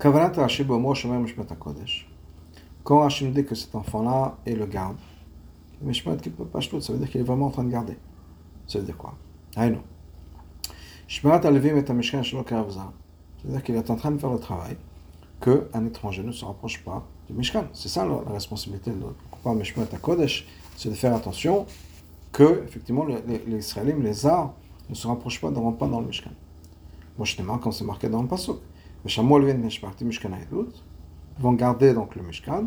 Quand 0.00 0.12
Rashi 3.00 3.28
dit 3.28 3.44
que 3.44 3.54
cet 3.54 3.74
enfant-là 3.74 4.38
est 4.46 4.54
le 4.54 4.64
garde, 4.64 4.96
Mishpat 5.82 6.16
Pashtout, 6.50 6.80
ça 6.80 6.94
veut 6.94 6.98
dire 6.98 7.10
qu'il 7.10 7.20
est 7.20 7.24
vraiment 7.24 7.46
en 7.46 7.50
train 7.50 7.64
de 7.64 7.70
garder. 7.70 7.98
Ça 8.66 8.78
veut 8.78 8.86
dire 8.86 8.96
quoi. 8.96 9.14
Shmirat 11.06 11.46
Alevim 11.46 11.76
et 11.76 11.90
Amishkan 11.90 12.22
Shelo 12.22 12.44
Karavza. 12.44 12.90
C'est-à-dire 13.42 13.62
qu'il 13.62 13.74
est 13.74 13.90
en 13.90 13.96
train 13.96 14.10
de 14.10 14.18
faire 14.18 14.32
le 14.32 14.38
travail 14.38 14.78
qu'un 15.38 15.84
étranger 15.84 16.22
ne 16.22 16.32
se 16.32 16.46
rapproche 16.46 16.82
pas 16.82 17.06
du 17.28 17.34
Mishkan. 17.34 17.64
C'est 17.74 17.88
ça 17.88 18.06
la, 18.06 18.32
responsabilité 18.32 18.92
de 18.92 19.04
parle 19.44 19.58
Mishpat 19.58 19.92
HaKodesh, 19.92 20.46
c'est 20.78 20.88
de 20.88 20.94
faire 20.94 21.14
attention 21.14 21.66
que, 22.32 22.64
effectivement, 22.64 23.04
les, 23.04 23.20
les, 23.46 23.92
les 23.92 24.26
arts, 24.26 24.54
ne 24.88 24.94
se 24.94 25.06
rapprochent 25.06 25.42
pas, 25.42 25.50
ne 25.50 25.58
rentrent 25.58 25.76
pas 25.78 25.88
dans 25.88 26.00
le 26.00 26.06
Mishkan. 26.06 26.30
Moi, 27.18 27.26
je 27.26 27.36
t'aime 27.36 27.52
quand 27.60 27.70
c'est 27.70 27.84
marqué 27.84 28.08
dans 28.08 28.22
le 28.22 28.28
Pasuk 28.28 28.60
vont 31.38 31.52
garder 31.52 31.94
donc 31.94 32.14
le 32.16 32.22
Mishkan. 32.22 32.66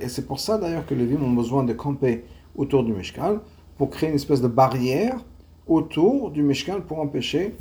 Et 0.00 0.08
c'est 0.08 0.26
pour 0.26 0.40
ça 0.40 0.56
d'ailleurs 0.58 0.86
que 0.86 0.94
les 0.94 1.04
Vim 1.04 1.22
ont 1.22 1.32
besoin 1.32 1.64
de 1.64 1.74
camper 1.74 2.24
autour 2.56 2.82
du 2.82 2.92
Mishkan 2.92 3.40
pour 3.76 3.90
créer 3.90 4.08
une 4.08 4.14
espèce 4.14 4.40
de 4.40 4.48
barrière 4.48 5.18
autour 5.66 6.30
du 6.30 6.42
Mishkan 6.42 6.80
pour 6.80 7.00
empêcher 7.00 7.54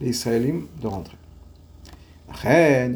les 0.00 0.10
Israélites 0.10 0.66
de 0.80 0.86
rentrer. 0.86 1.16
C'est 2.32 2.94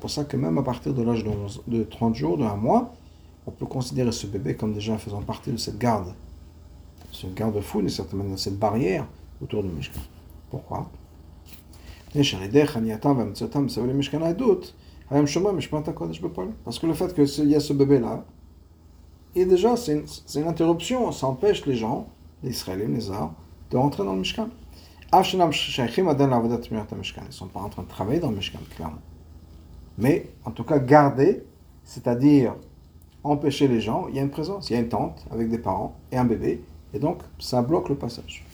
pour 0.00 0.10
ça 0.10 0.24
que 0.24 0.36
même 0.36 0.58
à 0.58 0.62
partir 0.62 0.92
de 0.92 1.02
l'âge 1.02 1.24
de, 1.24 1.30
de 1.68 1.84
30 1.84 2.14
jours, 2.14 2.36
de 2.36 2.44
un 2.44 2.56
mois, 2.56 2.92
on 3.46 3.50
peut 3.50 3.66
considérer 3.66 4.12
ce 4.12 4.26
bébé 4.26 4.54
comme 4.54 4.74
déjà 4.74 4.98
faisant 4.98 5.22
partie 5.22 5.52
de 5.52 5.56
cette 5.56 5.78
garde 5.78 6.12
une 7.24 7.34
garde-fou, 7.34 7.80
d'une 7.80 7.88
certaine 7.88 8.18
manière, 8.20 8.38
cette 8.38 8.58
barrière 8.58 9.06
autour 9.42 9.62
du 9.62 9.68
Mishkan. 9.68 10.00
Pourquoi? 10.50 10.90
Parce 16.64 16.78
que 16.78 16.86
le 16.86 16.94
fait 16.94 17.14
qu'il 17.14 17.48
y 17.48 17.54
a 17.54 17.60
ce 17.60 17.72
bébé-là, 17.72 18.24
et 19.34 19.44
déjà, 19.44 19.76
c'est 19.76 19.94
une, 19.94 20.04
une, 20.40 20.48
interruption, 20.48 21.10
ça 21.10 21.26
empêche 21.26 21.66
les 21.66 21.74
gens, 21.74 22.06
les 22.42 22.50
Israéliens, 22.50 22.94
les 22.94 23.10
Arabes, 23.10 23.32
de 23.70 23.76
rentrer 23.76 24.04
dans 24.04 24.12
le 24.12 24.20
Mishkan. 24.20 24.48
Ils 25.12 25.36
ne 27.26 27.32
sont 27.32 27.46
pas 27.48 27.60
en 27.60 27.68
train 27.68 27.82
de 27.82 27.88
travailler 27.88 28.20
dans 28.20 28.30
le 28.30 28.36
Mishkan, 28.36 28.60
clairement. 28.76 28.98
Mais, 29.98 30.30
en 30.44 30.52
tout 30.52 30.64
cas, 30.64 30.78
garder, 30.78 31.42
c'est-à-dire 31.84 32.54
empêcher 33.24 33.68
les 33.68 33.80
gens, 33.80 34.06
il 34.08 34.16
y 34.16 34.18
a 34.18 34.22
une 34.22 34.30
présence, 34.30 34.70
il 34.70 34.74
y 34.74 34.76
a 34.76 34.80
une 34.80 34.88
tente 34.88 35.24
avec 35.30 35.48
des 35.48 35.58
parents 35.58 35.96
et 36.12 36.16
un 36.16 36.24
bébé, 36.24 36.62
et 36.94 36.98
donc, 36.98 37.22
ça 37.38 37.60
bloque 37.60 37.88
le 37.88 37.96
passage. 37.96 38.44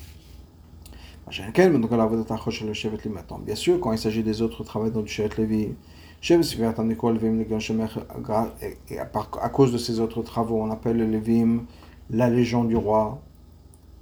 Bien 3.45 3.55
sûr, 3.55 3.78
quand 3.78 3.93
il 3.93 3.99
s'agit 3.99 4.22
des 4.22 4.41
autres 4.43 4.64
travaux 4.64 4.91
dans 4.91 5.03
le 5.03 5.07
Shevet 5.07 5.30
Levi, 5.38 5.68
à 9.43 9.49
cause 9.49 9.72
de 9.72 9.78
ces 9.78 10.01
autres 10.01 10.22
travaux, 10.22 10.61
on 10.61 10.70
appelle 10.70 10.97
le 10.97 11.07
Levim 11.07 11.61
la 12.11 12.28
légion 12.28 12.64
du 12.64 12.76
roi. 12.76 13.22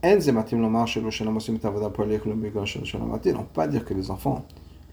On 0.02 0.08
ne 0.08 0.16
peut 0.16 0.32
pas 3.52 3.68
dire 3.68 3.84
que 3.84 3.94
les 3.94 4.10
enfants, 4.10 4.44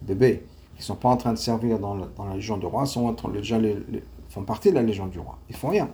les 0.02 0.08
bébés, 0.14 0.44
qui 0.74 0.82
ne 0.82 0.84
sont 0.84 0.96
pas 0.96 1.10
en 1.10 1.18
train 1.18 1.32
de 1.32 1.38
servir 1.38 1.80
dans 1.80 1.96
la, 1.96 2.08
dans 2.18 2.34
légion 2.34 2.58
du 2.58 2.66
roi, 2.66 2.86
sont 2.86 3.16
déjà 3.32 3.58
les, 3.60 3.78
font 4.30 4.44
partie 4.44 4.72
de 4.72 4.76
la 4.76 4.84
légion 4.84 5.08
du 5.08 5.20
roi. 5.20 5.38
Ils 5.50 5.56
font 5.56 5.70
rien. 5.70 5.90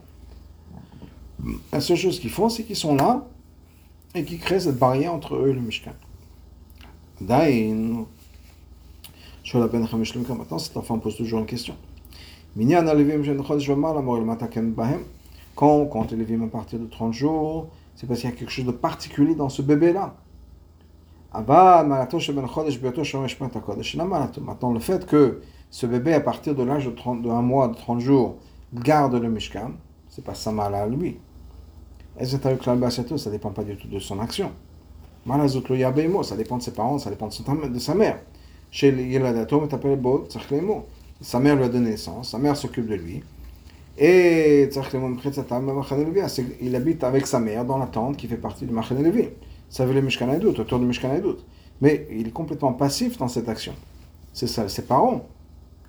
La 1.71 1.81
seule 1.81 1.97
chose 1.97 2.19
qu'ils 2.19 2.31
font, 2.31 2.49
c'est 2.49 2.63
qu'ils 2.63 2.75
sont 2.75 2.95
là 2.95 3.27
et 4.13 4.23
qui 4.23 4.37
crée 4.37 4.59
cette 4.59 4.77
barrière 4.77 5.13
entre 5.13 5.35
eux 5.35 5.49
et 5.49 5.53
le 5.53 5.61
Mishkan. 5.61 5.93
Dain, 7.19 8.05
maintenant 9.53 10.57
cet 10.57 10.77
enfant 10.77 10.99
pose 10.99 11.15
toujours 11.15 11.39
une 11.39 11.45
question. 11.45 11.75
Quand 15.55 15.75
on 15.75 15.85
compte 15.85 16.11
les 16.11 16.43
à 16.43 16.47
partir 16.47 16.79
de 16.79 16.85
30 16.85 17.13
jours, 17.13 17.69
c'est 17.95 18.07
parce 18.07 18.19
qu'il 18.21 18.29
y 18.29 18.33
a 18.33 18.35
quelque 18.35 18.51
chose 18.51 18.65
de 18.65 18.71
particulier 18.71 19.35
dans 19.35 19.49
ce 19.49 19.61
bébé-là. 19.61 20.15
Maintenant, 24.41 24.73
le 24.73 24.79
fait 24.79 25.05
que 25.05 25.41
ce 25.69 25.85
bébé, 25.85 26.13
à 26.13 26.19
partir 26.19 26.55
de 26.55 26.63
l'âge 26.63 26.85
de, 26.85 26.91
30, 26.91 27.21
de 27.21 27.29
1 27.29 27.41
mois, 27.41 27.69
de 27.69 27.75
30 27.75 28.01
jours, 28.01 28.35
garde 28.73 29.15
le 29.15 29.29
Mishkan, 29.29 29.71
c'est 30.09 30.25
pas 30.25 30.33
sa 30.33 30.51
mal 30.51 30.75
à 30.75 30.87
lui. 30.87 31.19
Ça 32.19 33.29
dépend 33.29 33.51
pas 33.51 33.63
du 33.63 33.77
tout 33.77 33.87
de 33.87 33.99
son 33.99 34.19
action. 34.19 34.51
Ça 35.25 36.35
dépend 36.35 36.57
de 36.57 36.63
ses 36.63 36.71
parents, 36.71 36.97
ça 36.97 37.09
dépend 37.09 37.27
de 37.27 37.79
sa 37.79 37.95
mère. 37.95 38.19
Chez 38.71 38.91
sa 41.21 41.39
mère 41.39 41.55
lui 41.55 41.63
a 41.63 41.69
donné 41.69 41.91
naissance, 41.91 42.31
sa 42.31 42.39
mère 42.39 42.57
s'occupe 42.57 42.87
de 42.87 42.95
lui. 42.95 43.23
Et 43.97 44.69
il 46.61 46.75
habite 46.75 47.03
avec 47.03 47.27
sa 47.27 47.39
mère 47.39 47.65
dans 47.65 47.77
la 47.77 47.85
tente 47.85 48.17
qui 48.17 48.27
fait 48.27 48.37
partie 48.37 48.65
du 48.65 48.73
Machan 48.73 48.95
Levi. 48.95 49.27
Ça 49.69 49.85
veut 49.85 49.93
le 49.93 50.01
Mishkan 50.01 50.27
autour 50.43 50.79
du 50.79 50.85
Mishkan 50.85 51.09
Mais 51.81 52.07
il 52.11 52.27
est 52.27 52.33
complètement 52.33 52.73
passif 52.73 53.17
dans 53.17 53.27
cette 53.27 53.47
action. 53.47 53.73
C'est 54.33 54.47
ses 54.47 54.81
parents 54.83 55.27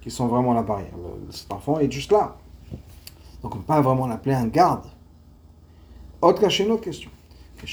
qui 0.01 0.11
sont 0.11 0.27
vraiment 0.27 0.53
la 0.53 0.63
barrière. 0.63 0.93
Cet 1.31 1.53
enfant 1.53 1.79
est 1.79 1.91
juste 1.91 2.13
là. 2.13 2.37
Donc 3.43 3.55
on 3.55 3.59
ne 3.59 3.63
peut 3.63 3.69
pas 3.69 3.81
vraiment 3.81 4.07
l'appeler 4.07 4.35
un 4.35 4.49
garde. 4.49 4.85
Autre 6.23 6.41
question, 6.41 6.71
autre 6.71 6.85
question. 6.85 7.11
Le 7.63 7.67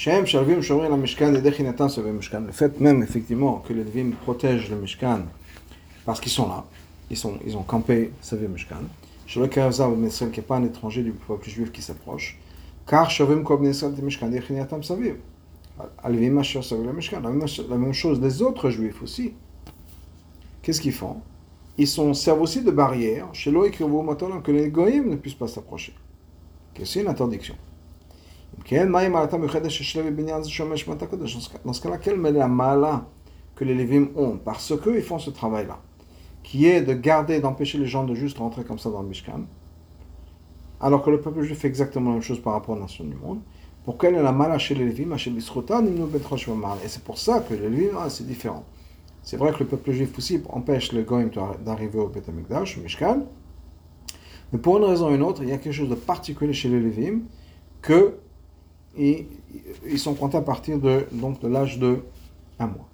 fait 2.51 2.79
même, 2.79 3.03
effectivement, 3.03 3.63
que 3.67 3.73
les 3.73 3.83
Levim 3.83 4.09
protègent 4.23 4.71
le 4.71 4.77
Mishkan, 4.77 5.19
parce 6.03 6.19
qu'ils 6.19 6.31
sont 6.31 6.47
là, 6.47 6.65
ils, 7.11 7.17
sont, 7.17 7.37
ils 7.45 7.55
ont 7.55 7.61
campé 7.61 8.11
Savé 8.21 8.47
Mishkan. 8.47 8.81
Je 9.27 9.39
le 9.39 9.45
Karazav, 9.45 9.95
mais 9.95 10.09
qui 10.09 10.25
n'est 10.25 10.41
pas 10.41 10.55
un 10.55 10.63
étranger 10.63 11.03
du 11.03 11.11
peuple 11.11 11.47
juif 11.47 11.71
qui 11.71 11.83
s'approche. 11.83 12.39
Car 12.87 13.11
Shavim 13.11 13.43
Kob 13.43 13.61
Nesrat 13.61 13.91
Mishkan, 14.01 14.29
Dechinatam 14.29 14.81
Saviv. 14.81 15.17
Alevim 16.03 16.39
Asher 16.39 16.63
Saviv 16.63 16.87
le 16.87 16.93
Mishkan. 16.93 17.21
La 17.21 17.77
même 17.77 17.93
chose, 17.93 18.19
les 18.19 18.41
autres 18.41 18.71
juifs 18.71 19.03
aussi. 19.03 19.33
Qu'est-ce 20.63 20.81
qu'ils 20.81 20.93
font? 20.93 21.17
Ils 21.77 21.87
sont, 21.87 22.15
servent 22.15 22.41
aussi 22.41 22.63
de 22.63 22.71
barrière, 22.71 23.27
chez 23.31 23.51
l'Oïkirvo 23.51 24.01
Matolam, 24.01 24.41
que 24.41 24.51
les 24.51 24.69
Goïm 24.69 25.07
ne 25.07 25.17
puissent 25.17 25.35
pas 25.35 25.47
s'approcher. 25.47 25.93
C'est 26.83 27.01
une 27.01 27.09
interdiction? 27.09 27.53
Dans 31.65 31.73
ce 31.73 31.81
cas-là, 31.81 31.97
quelle 31.97 32.17
mala 32.17 33.05
que 33.55 33.63
les 33.63 33.73
Lévim 33.73 34.09
ont 34.15 34.37
Parce 34.37 34.73
qu'ils 34.81 35.01
font 35.01 35.19
ce 35.19 35.29
travail-là, 35.31 35.79
qui 36.43 36.67
est 36.67 36.81
de 36.81 36.93
garder, 36.93 37.39
d'empêcher 37.39 37.77
les 37.77 37.87
gens 37.87 38.03
de 38.03 38.13
juste 38.13 38.37
rentrer 38.37 38.63
comme 38.63 38.79
ça 38.79 38.89
dans 38.89 39.01
le 39.01 39.07
Mishkan, 39.07 39.41
alors 40.79 41.03
que 41.03 41.09
le 41.09 41.19
peuple 41.19 41.41
juif 41.41 41.59
fait 41.59 41.67
exactement 41.67 42.09
la 42.09 42.15
même 42.15 42.23
chose 42.23 42.39
par 42.39 42.53
rapport 42.53 42.77
aux 42.77 42.79
nations 42.79 43.03
du 43.03 43.15
monde. 43.15 43.39
Pour 43.85 43.97
quelle 43.97 44.15
est 44.15 44.21
la 44.21 44.31
mala 44.31 44.59
chez 44.59 44.75
les 44.75 44.85
Lévim 44.85 45.13
Et 45.15 46.87
c'est 46.87 47.03
pour 47.03 47.17
ça 47.17 47.39
que 47.39 47.53
les 47.53 47.69
Lévim, 47.69 47.97
ah, 47.99 48.09
c'est 48.09 48.27
différent. 48.27 48.65
C'est 49.23 49.37
vrai 49.37 49.51
que 49.51 49.59
le 49.59 49.65
peuple 49.65 49.91
juif 49.91 50.17
aussi 50.17 50.41
empêche 50.49 50.91
les 50.91 51.03
Goïm 51.03 51.31
d'arriver 51.65 51.99
au 51.99 52.07
Beth 52.07 52.29
Amikdash, 52.29 52.77
au 52.77 52.81
Mishkan, 52.81 53.23
mais 54.51 54.59
pour 54.59 54.77
une 54.77 54.85
raison 54.85 55.11
ou 55.11 55.15
une 55.15 55.21
autre, 55.21 55.43
il 55.43 55.49
y 55.49 55.51
a 55.51 55.57
quelque 55.57 55.73
chose 55.73 55.89
de 55.89 55.95
particulier 55.95 56.53
chez 56.53 56.69
les 56.69 56.79
Lévim 56.79 57.21
que 57.81 58.15
ils 58.97 59.99
sont 59.99 60.13
comptés 60.13 60.37
à 60.37 60.41
partir 60.41 60.79
de, 60.79 61.05
de 61.11 61.47
l'âge 61.47 61.79
de 61.79 61.99
un 62.59 62.67
mois. 62.67 62.87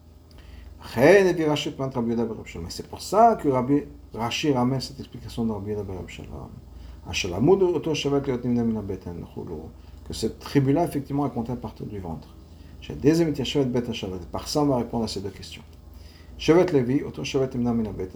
Mais 0.95 2.69
c'est 2.69 2.87
pour 2.87 3.01
ça 3.01 3.35
que 3.41 3.49
Rabbi 3.49 3.83
Rashi 4.13 4.51
ramène 4.53 4.79
cette 4.79 4.99
explication 4.99 5.45
de 5.45 5.51
Rabbi 5.51 5.73
Que 10.07 10.13
cette 10.13 10.39
tribu-là, 10.39 10.83
effectivement, 10.83 11.25
est 11.25 11.31
comptée 11.31 11.51
à 11.51 11.55
partir 11.55 11.87
du 11.87 11.99
ventre. 11.99 12.35
Par 14.31 14.47
ça, 14.47 14.61
on 14.61 14.65
va 14.65 14.77
répondre 14.77 15.05
à 15.05 15.07
ces 15.07 15.21
deux 15.21 15.29
questions. 15.29 15.63
Shevet 16.37 16.65
Levi, 16.71 17.01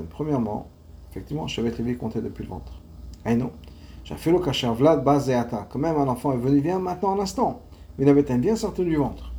Premièrement, 0.10 0.68
effectivement, 1.10 1.48
Shevet 1.48 1.72
Levi 1.80 1.98
comptait 1.98 2.22
depuis 2.22 2.44
le 2.44 2.50
ventre. 2.50 2.80
Et 3.26 3.36
non. 3.36 3.52
Quand 4.08 5.80
même, 5.80 5.96
un 5.98 6.08
enfant 6.08 6.34
est 6.34 6.38
venu, 6.38 6.60
vient 6.60 6.80
maintenant 6.80 7.14
en 7.14 7.20
instant 7.20 7.62
un 8.08 8.38
bien 8.38 8.56
sorti 8.56 8.84
du 8.84 8.95
ventre. 8.95 9.34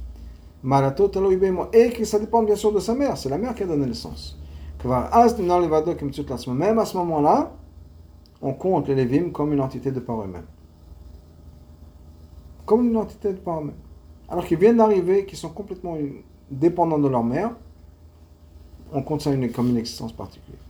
Et 1.72 1.90
que 1.90 2.04
ça 2.04 2.18
dépend 2.18 2.42
bien 2.42 2.56
sûr 2.56 2.72
de 2.72 2.80
sa 2.80 2.94
mère, 2.94 3.16
c'est 3.16 3.28
la 3.28 3.38
mère 3.38 3.54
qui 3.54 3.62
a 3.62 3.66
donné 3.66 3.86
naissance. 3.86 4.38
Même 4.82 6.78
à 6.78 6.84
ce 6.84 6.96
moment-là, 6.98 7.52
on 8.42 8.52
compte 8.52 8.88
les 8.88 8.94
Lévim 8.94 9.30
comme 9.30 9.52
une 9.52 9.60
entité 9.60 9.90
de 9.90 10.00
par 10.00 10.22
eux-mêmes. 10.22 10.46
Comme 12.66 12.88
une 12.88 12.96
entité 12.96 13.32
de 13.32 13.38
par 13.38 13.60
eux-mêmes. 13.60 13.74
Alors 14.28 14.44
qu'ils 14.44 14.58
viennent 14.58 14.76
d'arriver, 14.76 15.24
qu'ils 15.26 15.38
sont 15.38 15.50
complètement 15.50 15.96
dépendants 16.50 16.98
de 16.98 17.08
leur 17.08 17.24
mère, 17.24 17.52
on 18.92 19.02
compte 19.02 19.22
ça 19.22 19.30
comme 19.54 19.68
une 19.70 19.76
existence 19.76 20.12
particulière. 20.12 20.60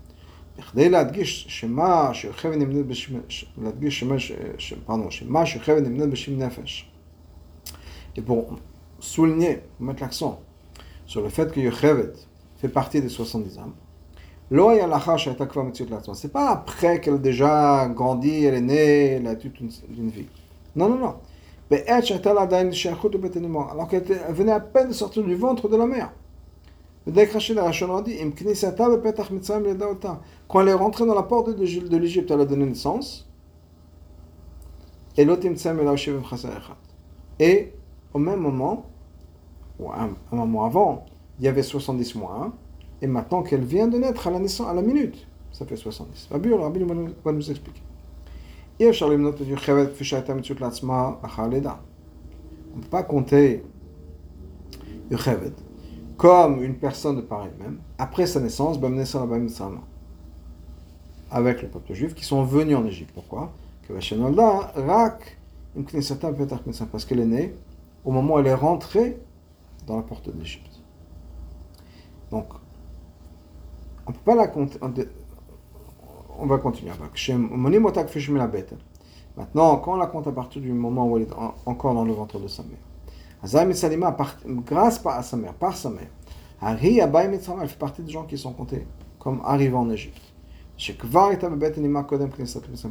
Et 8.16 8.22
pour 8.22 8.56
souligner, 8.98 9.60
mettre 9.78 10.02
l'accent 10.02 10.40
sur 11.06 11.22
le 11.22 11.28
fait 11.28 11.52
que 11.52 11.60
Yochevet 11.60 12.12
fait 12.56 12.68
partie 12.68 13.00
des 13.00 13.08
70 13.08 13.58
âmes, 13.58 13.72
c'est 16.14 16.32
pas 16.32 16.50
après 16.50 17.00
qu'elle 17.00 17.14
a 17.14 17.18
déjà 17.18 17.88
grandi, 17.88 18.44
elle 18.44 18.54
est 18.54 18.60
née, 18.60 19.06
elle 19.12 19.26
a 19.28 19.36
toute 19.36 19.60
une, 19.60 19.70
vie. 20.10 20.26
Non, 20.74 20.88
non, 20.88 20.96
non. 20.96 21.14
Alors 23.70 23.88
qu'elle 23.88 24.02
venait 24.30 24.50
à 24.50 24.58
peine 24.58 24.88
de 24.88 24.92
sortir 24.92 25.22
du 25.22 25.36
ventre 25.36 25.68
de 25.68 25.76
la 25.76 25.86
mère. 25.86 26.10
Quand 30.48 30.60
elle 30.60 30.68
est 30.68 30.74
rentrée 30.74 31.06
dans 31.06 31.14
la 31.14 31.22
porte 31.22 31.50
de 31.50 31.96
l'Égypte, 31.96 32.30
elle 32.30 32.40
a 32.40 32.44
donné 32.44 32.66
naissance. 32.66 33.28
Et 35.16 35.24
au 38.12 38.18
même 38.18 38.40
moment, 38.40 38.86
ou 39.78 39.90
un, 39.90 40.10
moment 40.32 40.64
avant, 40.64 41.06
il 41.38 41.44
y 41.44 41.48
avait 41.48 41.62
70 41.62 42.14
mois, 42.16 42.52
et 43.02 43.06
maintenant 43.06 43.42
qu'elle 43.42 43.64
vient 43.64 43.88
de 43.88 43.98
naître 43.98 44.26
à 44.26 44.30
la 44.30 44.82
minute, 44.82 45.26
ça 45.52 45.64
fait 45.64 45.76
70. 45.76 46.28
Rabbi, 46.30 46.52
Rabbi 46.52 46.84
va 47.24 47.32
nous 47.32 47.50
expliquer. 47.50 47.82
On 52.72 52.76
ne 52.76 52.82
peut 52.82 52.88
pas 52.90 53.02
compter 53.02 53.64
comme 56.16 56.62
une 56.62 56.74
personne 56.74 57.16
de 57.16 57.20
pareil 57.20 57.50
même, 57.58 57.78
après 57.98 58.26
sa 58.26 58.40
naissance, 58.40 58.78
avec 61.30 61.62
le 61.62 61.68
peuple 61.68 61.94
juif 61.94 62.14
qui 62.14 62.24
sont 62.24 62.42
venus 62.42 62.76
en 62.76 62.84
Égypte. 62.86 63.10
Pourquoi? 63.14 63.52
Parce 63.88 64.08
qu'elle 67.04 67.20
est 67.20 67.26
née 67.26 67.54
au 68.04 68.12
moment 68.12 68.34
où 68.34 68.38
elle 68.38 68.46
est 68.46 68.54
rentrée 68.54 69.20
dans 69.86 69.96
la 69.96 70.02
porte 70.02 70.28
d'Égypte. 70.34 70.80
Donc, 72.30 72.46
on 74.06 74.10
ne 74.10 74.16
peut 74.16 74.22
pas 74.24 74.34
la 74.34 74.46
compter. 74.46 74.78
On 76.38 76.46
va 76.46 76.58
continuer. 76.58 76.92
Maintenant, 79.36 79.76
quand 79.76 79.92
on 79.92 79.96
la 79.96 80.06
compte 80.06 80.26
à 80.26 80.32
partir 80.32 80.62
du 80.62 80.72
moment 80.72 81.06
où 81.08 81.16
elle 81.16 81.24
est 81.24 81.32
encore 81.66 81.94
dans 81.94 82.04
le 82.04 82.12
ventre 82.12 82.38
de 82.40 82.48
sa 82.48 82.62
mère, 82.62 82.78
grâce 84.64 85.06
à 85.06 85.22
sa 85.22 85.36
mère, 85.36 85.54
par 85.54 85.76
sa 85.76 85.90
mère, 85.90 86.10
elle 86.62 86.78
fait 87.68 87.78
partie 87.78 88.02
des 88.02 88.10
gens 88.10 88.24
qui 88.24 88.36
sont 88.36 88.52
comptés 88.52 88.86
comme 89.18 89.40
arrivant 89.44 89.80
en 89.80 89.90
Égypte. 89.90 90.20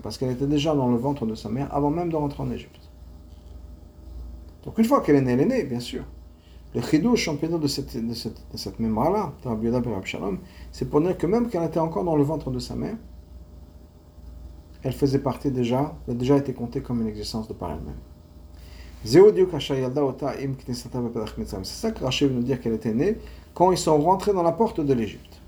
Parce 0.04 0.18
qu'elle 0.18 0.32
était 0.32 0.48
déjà 0.48 0.76
dans 0.76 0.88
le 0.90 0.98
ventre 0.98 1.26
de 1.26 1.36
sa 1.36 1.50
mère 1.50 1.74
avant 1.74 1.90
même 1.90 2.12
de 2.12 2.16
rentrer 2.16 2.44
en 2.44 2.52
Égypte. 2.52 2.89
Donc 4.64 4.78
une 4.78 4.86
fois 4.86 5.02
qu'elle 5.02 5.16
est 5.16 5.22
née, 5.22 5.34
elle 5.34 5.42
est 5.42 5.46
née, 5.46 5.64
bien 5.64 5.80
sûr. 5.80 6.04
Le 6.76 6.82
peut 6.82 7.48
dire, 7.48 7.60
de 7.60 7.68
cette, 7.68 7.98
de 7.98 8.14
cette, 8.14 8.42
de 8.52 8.58
cette 8.58 8.80
mémoire-là, 8.80 9.34
c'est 10.72 10.90
pour 10.90 11.02
dire 11.02 11.18
que 11.18 11.26
même 11.26 11.50
quand 11.50 11.62
elle 11.62 11.68
était 11.68 11.80
encore 11.80 12.04
dans 12.04 12.16
le 12.16 12.24
ventre 12.24 12.52
de 12.52 12.60
sa 12.60 12.76
mère, 12.76 12.96
elle 14.84 14.94
faisait 14.94 15.20
partie 15.20 15.50
déjà, 15.52 15.96
elle 16.08 16.14
a 16.14 16.18
déjà 16.18 16.38
été 16.38 16.54
comptée 16.54 16.82
comme 16.82 17.02
une 17.02 17.08
existence 17.08 17.48
de 17.48 17.54
par 17.54 17.72
elle-même. 17.72 17.98
C'est 19.04 19.20
ça 21.66 21.92
que 21.92 22.04
Rachel 22.04 22.30
veut 22.30 22.36
nous 22.36 22.44
dire 22.44 22.62
qu'elle 22.62 22.74
était 22.74 22.94
née 22.94 23.18
quand 23.54 23.72
ils 23.72 23.78
sont 23.78 23.98
rentrés 23.98 24.34
dans 24.34 24.44
la 24.44 24.52
porte 24.52 24.80
de 24.80 24.94
l'Égypte. 24.94 25.42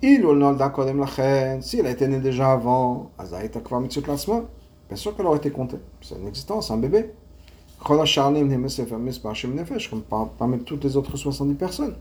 Si 0.00 1.78
elle 1.78 1.86
a 1.86 1.90
été 1.90 2.06
née 2.06 2.20
déjà 2.20 2.52
avant, 2.52 3.10
bien 4.88 4.96
sûr 4.96 5.16
qu'elle 5.16 5.26
aurait 5.26 5.38
été 5.38 5.50
comptée. 5.50 5.78
C'est 6.02 6.16
une 6.16 6.28
existence, 6.28 6.70
un 6.70 6.76
bébé. 6.76 7.10
Comme 9.90 10.02
parmi 10.38 10.58
toutes 10.60 10.84
les 10.84 10.96
autres 10.96 11.16
70 11.16 11.54
personnes. 11.54 11.94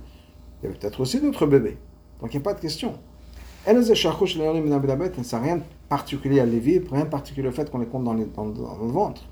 Il 0.62 0.66
y 0.66 0.70
avait 0.70 0.78
peut-être 0.78 1.00
aussi 1.02 1.20
d'autres 1.22 1.46
bébés. 1.46 1.78
Donc 2.22 2.34
il 2.34 2.38
n'y 2.38 2.42
a 2.42 2.44
pas 2.44 2.54
de 2.54 2.60
question. 2.60 2.96
Elle 3.66 3.80
n'a 3.80 5.40
rien 5.40 5.58
de 5.58 5.62
particulier 5.90 6.40
à 6.40 6.46
les 6.46 6.60
vivre, 6.60 6.92
rien 6.92 7.04
de 7.04 7.10
particulier 7.10 7.50
au 7.50 7.52
fait 7.52 7.70
qu'on 7.70 7.80
les 7.80 7.86
compte 7.86 8.06
dans, 8.06 8.14
les, 8.14 8.26
dans, 8.26 8.46
dans 8.46 8.78
le 8.82 8.92
ventre. 8.92 9.24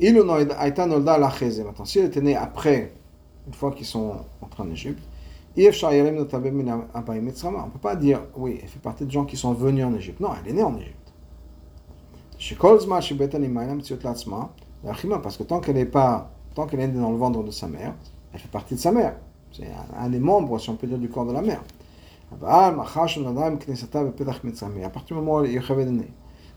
Maintenant, 0.00 1.84
si 1.84 1.98
elle 1.98 2.06
était 2.06 2.22
née 2.22 2.36
après, 2.36 2.92
une 3.46 3.52
fois 3.52 3.70
qu'ils 3.70 3.86
sont 3.86 4.14
entrés 4.40 4.62
en 4.62 4.70
Égypte, 4.70 5.02
on 5.56 5.60
ne 5.62 5.70
peut 7.70 7.78
pas 7.82 7.96
dire, 7.96 8.22
oui, 8.36 8.58
elle 8.62 8.68
fait 8.68 8.78
partie 8.78 9.04
des 9.04 9.10
gens 9.10 9.24
qui 9.24 9.36
sont 9.36 9.52
venus 9.52 9.84
en 9.84 9.94
Égypte. 9.94 10.20
Non, 10.20 10.30
elle 10.42 10.50
est 10.50 10.54
née 10.54 10.62
en 10.62 10.76
Égypte. 10.76 10.96
Parce 14.82 15.36
que 15.36 15.42
tant 15.42 15.60
qu'elle 15.60 15.76
n'est 15.76 15.84
pas, 15.84 16.30
tant 16.54 16.66
qu'elle 16.66 16.80
est 16.80 16.88
dans 16.88 17.10
le 17.10 17.16
ventre 17.16 17.42
de 17.42 17.50
sa 17.50 17.68
mère, 17.68 17.94
elle 18.32 18.40
fait 18.40 18.48
partie 18.48 18.74
de 18.74 18.80
sa 18.80 18.92
mère. 18.92 19.16
C'est 19.52 19.68
un, 19.98 20.08
des 20.08 20.20
membres, 20.20 20.58
si 20.58 20.70
on 20.70 20.76
peut 20.76 20.86
dire, 20.86 20.98
du 20.98 21.08
corps 21.08 21.26
de 21.26 21.32
la 21.32 21.42
mère. 21.42 21.62
À 22.40 22.72
partir 22.72 23.22
du 25.08 25.14
moment 25.14 25.40
où 25.40 25.46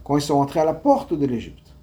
quand 0.03 0.17
ils 0.17 0.21
sont 0.21 0.35
rentrés 0.37 0.59
à 0.59 0.65
la 0.65 0.73
porte 0.73 1.13
de 1.13 1.25
l'Égypte, 1.25 1.73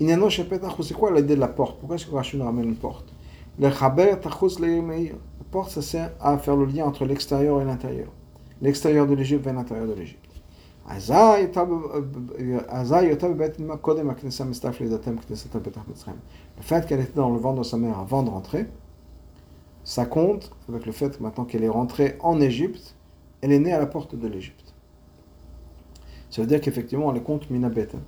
c'est 0.00 0.94
quoi 0.94 1.12
l'idée 1.12 1.36
de 1.36 1.40
la 1.40 1.48
porte? 1.48 1.78
Pourquoi 1.78 1.94
est-ce 1.96 2.06
que 2.06 2.14
Rachid 2.14 2.40
ramène 2.40 2.64
une 2.64 2.74
porte? 2.76 3.04
La 3.58 3.70
porte, 5.50 5.70
ça 5.70 5.82
sert 5.82 6.10
à 6.20 6.38
faire 6.38 6.56
le 6.56 6.64
lien 6.64 6.86
entre 6.86 7.04
l'extérieur 7.04 7.60
et 7.60 7.64
l'intérieur. 7.64 8.08
L'extérieur 8.60 9.06
de 9.06 9.14
l'Égypte 9.14 9.46
et 9.46 9.52
l'intérieur 9.52 9.86
de 9.86 9.92
l'Égypte. 9.92 10.31
Le 16.56 16.62
fait 16.62 16.86
qu'elle 16.86 17.00
était 17.00 17.14
dans 17.14 17.30
le 17.30 17.38
ventre 17.38 17.60
de 17.60 17.64
sa 17.64 17.76
mère 17.76 17.98
avant 17.98 18.22
de 18.22 18.30
rentrer, 18.30 18.66
ça 19.84 20.06
compte 20.06 20.50
avec 20.68 20.86
le 20.86 20.92
fait 20.92 21.16
que 21.16 21.22
maintenant 21.22 21.44
qu'elle 21.44 21.64
est 21.64 21.68
rentrée 21.68 22.16
en 22.20 22.40
Égypte, 22.40 22.94
elle 23.40 23.52
est 23.52 23.58
née 23.58 23.72
à 23.72 23.78
la 23.78 23.86
porte 23.86 24.14
de 24.14 24.28
l'Égypte. 24.28 24.74
Ça 26.30 26.40
veut 26.42 26.48
dire 26.48 26.60
qu'effectivement, 26.60 27.10
les 27.12 27.22
compte 27.22 27.50
minabeta 27.50 27.98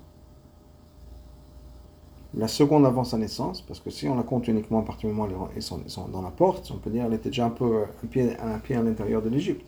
la 2.37 2.49
seconde 2.49 2.85
avant 2.85 3.05
sa 3.05 3.17
naissance, 3.17 3.63
parce 3.63 3.81
que 3.81 3.91
si 3.91 4.09
on 4.09 4.17
la 4.17 4.23
compte 4.23 4.49
uniquement 4.49 4.81
à 4.81 4.83
partir 4.83 5.09
du 5.09 5.15
moment 5.15 5.33
où 5.33 5.49
ils 5.55 5.63
sont, 5.63 5.81
dans 6.13 6.23
la 6.23 6.31
porte, 6.31 6.71
on 6.75 6.79
peut 6.79 6.91
dire 6.91 7.05
qu'elle 7.05 7.15
était 7.15 7.29
déjà 7.29 7.47
un 7.47 7.51
peu 7.51 7.85
pied, 8.11 8.37
un 8.41 8.59
pied 8.59 8.77
à 8.77 8.83
l'intérieur 8.83 9.23
de 9.23 9.29
l'Égypte. 9.29 9.65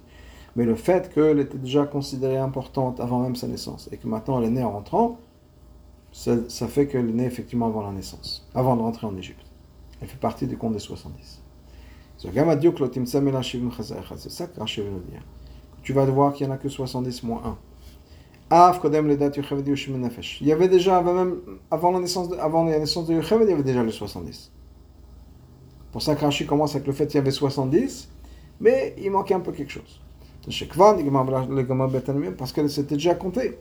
Mais 0.57 0.65
le 0.65 0.75
fait 0.75 1.13
qu'elle 1.13 1.39
était 1.39 1.59
déjà 1.59 1.85
considérée 1.85 2.39
importante 2.39 2.99
avant 2.99 3.21
même 3.21 3.37
sa 3.37 3.47
naissance, 3.47 3.89
et 3.93 3.99
que 3.99 4.09
maintenant 4.09 4.41
elle 4.41 4.47
est 4.47 4.51
née 4.51 4.65
en 4.65 4.73
rentrant, 4.73 5.19
ça, 6.13 6.67
fait 6.67 6.87
qu'elle 6.87 7.11
est 7.11 7.13
née 7.13 7.27
effectivement 7.27 7.67
avant 7.67 7.83
la 7.83 7.93
naissance, 7.93 8.49
avant 8.55 8.75
de 8.75 8.81
rentrer 8.81 9.07
en 9.07 9.15
Égypte. 9.17 9.45
Elle 10.01 10.09
fait 10.09 10.17
partie 10.19 10.47
du 10.47 10.57
compte 10.57 10.73
des 10.73 10.79
70. 10.79 11.43
C'est 12.17 12.33
ça 14.31 14.47
que 14.47 14.59
Rachel 14.59 14.85
veut 14.85 14.91
nous 14.91 15.01
dire. 15.01 15.23
Tu 15.83 15.93
vas 15.93 16.07
voir 16.07 16.33
qu'il 16.33 16.47
n'y 16.47 16.53
en 16.53 16.55
a 16.55 16.59
que 16.59 16.71
70 16.71 17.23
moins 17.23 17.43
1. 17.45 17.59
Il 20.41 20.47
y 20.47 20.53
avait 20.53 20.69
déjà, 20.69 21.03
même 21.03 21.37
avant 21.71 21.91
la 21.93 22.01
naissance 22.01 22.33
avant 22.41 22.65
la 22.65 22.79
naissance 22.79 23.07
de 23.07 23.15
Yocheved, 23.15 23.47
il 23.47 23.51
y 23.51 23.53
avait 23.53 23.63
déjà 23.63 23.83
les 23.83 23.93
70. 23.93 24.53
Pour 25.93 26.01
ça 26.01 26.15
que 26.15 26.45
commence 26.45 26.75
avec 26.75 26.87
le 26.87 26.93
fait 26.93 27.07
qu'il 27.07 27.17
y 27.17 27.19
avait 27.19 27.31
70, 27.31 28.09
mais 28.61 28.95
il 28.99 29.11
manquait 29.11 29.35
un 29.35 29.41
peu 29.41 29.53
quelque 29.53 29.73
chose. 29.73 30.01
Parce 32.39 32.53
qu'elle 32.53 32.71
s'était 32.71 32.95
déjà 32.95 33.15
comptée 33.15 33.59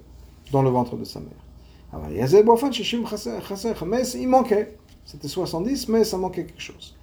dans 0.51 0.61
le 0.61 0.69
ventre 0.69 0.95
de 0.97 1.03
sa 1.03 1.19
mère. 1.19 1.29
Il 4.15 4.27
manquait. 4.27 4.77
C'était 5.05 5.27
70, 5.27 5.87
mais 5.89 6.03
ça 6.03 6.17
manquait 6.17 6.45
quelque 6.45 6.61
chose. 6.61 6.95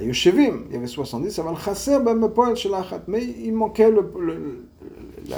il 0.00 0.06
y 0.06 0.76
avait 0.76 0.86
70, 0.86 1.40
mais 3.08 3.24
il 3.24 3.52
manquait 3.52 3.90
le, 3.90 4.66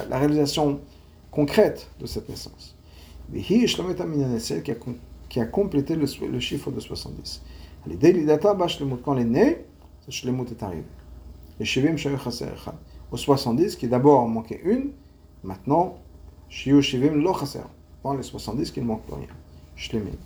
la 0.08 0.18
réalisation 0.18 0.80
concrète 1.30 1.90
de 2.00 2.06
cette 2.06 2.28
naissance. 2.28 2.76
Qui 3.32 3.66
a, 3.66 4.74
qui 5.28 5.40
a 5.40 5.46
complété 5.46 5.96
le, 5.96 6.06
le 6.30 6.40
chiffre 6.40 6.70
de 6.70 6.80
70. 6.80 7.42
Quand 9.04 9.16
elle 9.16 9.22
est 9.22 9.24
née, 9.24 9.64
shlemut 10.08 10.50
est 10.50 10.62
arrivé. 10.62 10.84
Les 11.58 11.64
shivim 11.64 11.96
Au 13.12 13.16
70, 13.18 13.76
qui 13.76 13.88
d'abord 13.88 14.26
manquait 14.26 14.62
une, 14.64 14.92
maintenant, 15.44 15.98
shiu 16.48 16.80
shivim 16.80 17.14
lo 17.14 17.34
chaser. 17.34 17.60
Dans 18.02 18.14
les 18.14 18.22
70, 18.22 18.70
qui 18.70 18.80
ne 18.80 18.86
manque 18.86 19.02
plus 19.02 19.14
rien. 19.14 19.28
Shlemim. 19.76 20.16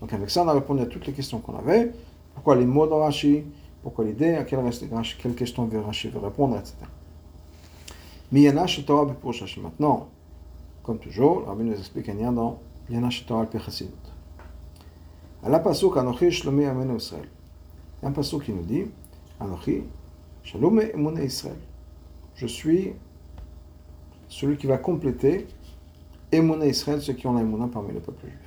Donc 0.00 0.10
avec 0.14 0.30
ça, 0.30 0.42
on 0.42 0.48
a 0.48 0.54
répondu 0.54 0.80
à 0.80 0.86
toutes 0.86 1.06
les 1.06 1.12
questions 1.12 1.38
qu'on 1.40 1.54
avait. 1.56 1.92
Pourquoi 2.34 2.56
les 2.56 2.64
mots 2.64 2.86
dans 2.86 3.00
Rashi? 3.00 3.44
Pourquoi 3.82 4.06
l'idée? 4.06 4.36
À 4.36 4.44
quelle, 4.44 5.34
question 5.36 5.66
veut 5.66 5.80
Rashi 5.80 6.08
veut 6.08 6.18
répondre, 6.18 6.56
etc. 6.56 6.76
Miyana 8.32 8.64
Torah 8.86 9.06
Maintenant, 9.62 10.08
comme 10.82 10.98
toujours, 10.98 11.44
rabbi 11.46 11.64
nous 11.64 11.78
explique 11.78 12.08
un 12.08 12.14
lien 12.14 12.32
dans 12.32 12.58
Yana 12.88 13.10
Torah 13.26 13.46
al 13.52 13.60
Chassidut. 13.60 13.90
À 15.44 15.50
la 15.50 15.58
pasuk 15.58 15.96
Anochi 15.98 16.30
Shlomi 16.30 16.64
Amen 16.64 16.96
Israël. 16.96 17.28
Il 18.00 18.04
y 18.04 18.06
a 18.06 18.08
un 18.08 18.12
pasuk 18.12 18.44
qui 18.44 18.52
nous 18.52 18.62
dit 18.62 18.84
Anochi 19.38 19.82
Shalom 20.42 20.80
Emune 20.80 21.22
Israël. 21.22 21.56
Je 22.40 22.46
suis 22.46 22.94
celui 24.28 24.56
qui 24.56 24.66
va 24.66 24.78
compléter 24.78 25.46
Emune 26.32 26.62
Israël, 26.62 27.02
ceux 27.02 27.12
qui 27.12 27.26
ont 27.26 27.34
la 27.34 27.68
parmi 27.68 27.92
le 27.92 28.00
peuple 28.00 28.26
juif. 28.26 28.38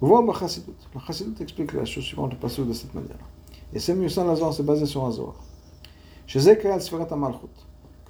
Voyez 0.00 0.26
le 0.26 0.32
Chassidut. 0.32 0.72
Le 0.92 1.00
Chassidut 1.00 1.40
explique 1.40 1.74
la 1.74 1.84
chose 1.84 2.02
suivante, 2.02 2.32
le 2.32 2.64
de 2.66 2.72
cette 2.72 2.92
manière. 2.92 3.24
Et 3.72 3.78
c'est 3.78 3.94
mieux 3.94 4.08
ça, 4.08 4.24
Lazar, 4.24 4.52
c'est 4.52 4.64
basé 4.64 4.84
sur 4.86 5.06
Azor. 5.06 5.36
Chez 6.26 6.40
Zekriel 6.40 6.82
Sferat 6.82 7.06
Amalchut 7.12 7.46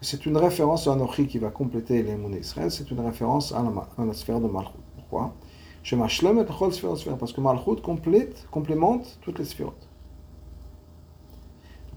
c'est 0.01 0.25
une 0.25 0.39
référence 0.39 0.89
à 0.89 0.95
Anochi 0.95 1.27
qui 1.27 1.39
va 1.39 1.51
compléter 1.51 2.03
les 2.03 2.17
Israël, 2.39 2.71
c'est 2.71 2.91
une 2.91 3.01
référence 3.01 3.53
à 3.53 3.63
la, 3.99 4.13
sphère 4.15 4.41
de 4.41 4.49
Malchut. 4.49 4.73
Pourquoi? 4.97 5.35
Parce 7.19 7.33
que 7.33 7.41
Malchut 7.43 7.83
complète, 7.83 8.47
complémente 8.51 9.19
toutes 9.21 9.39
les 9.39 9.45
sphères. 9.45 9.75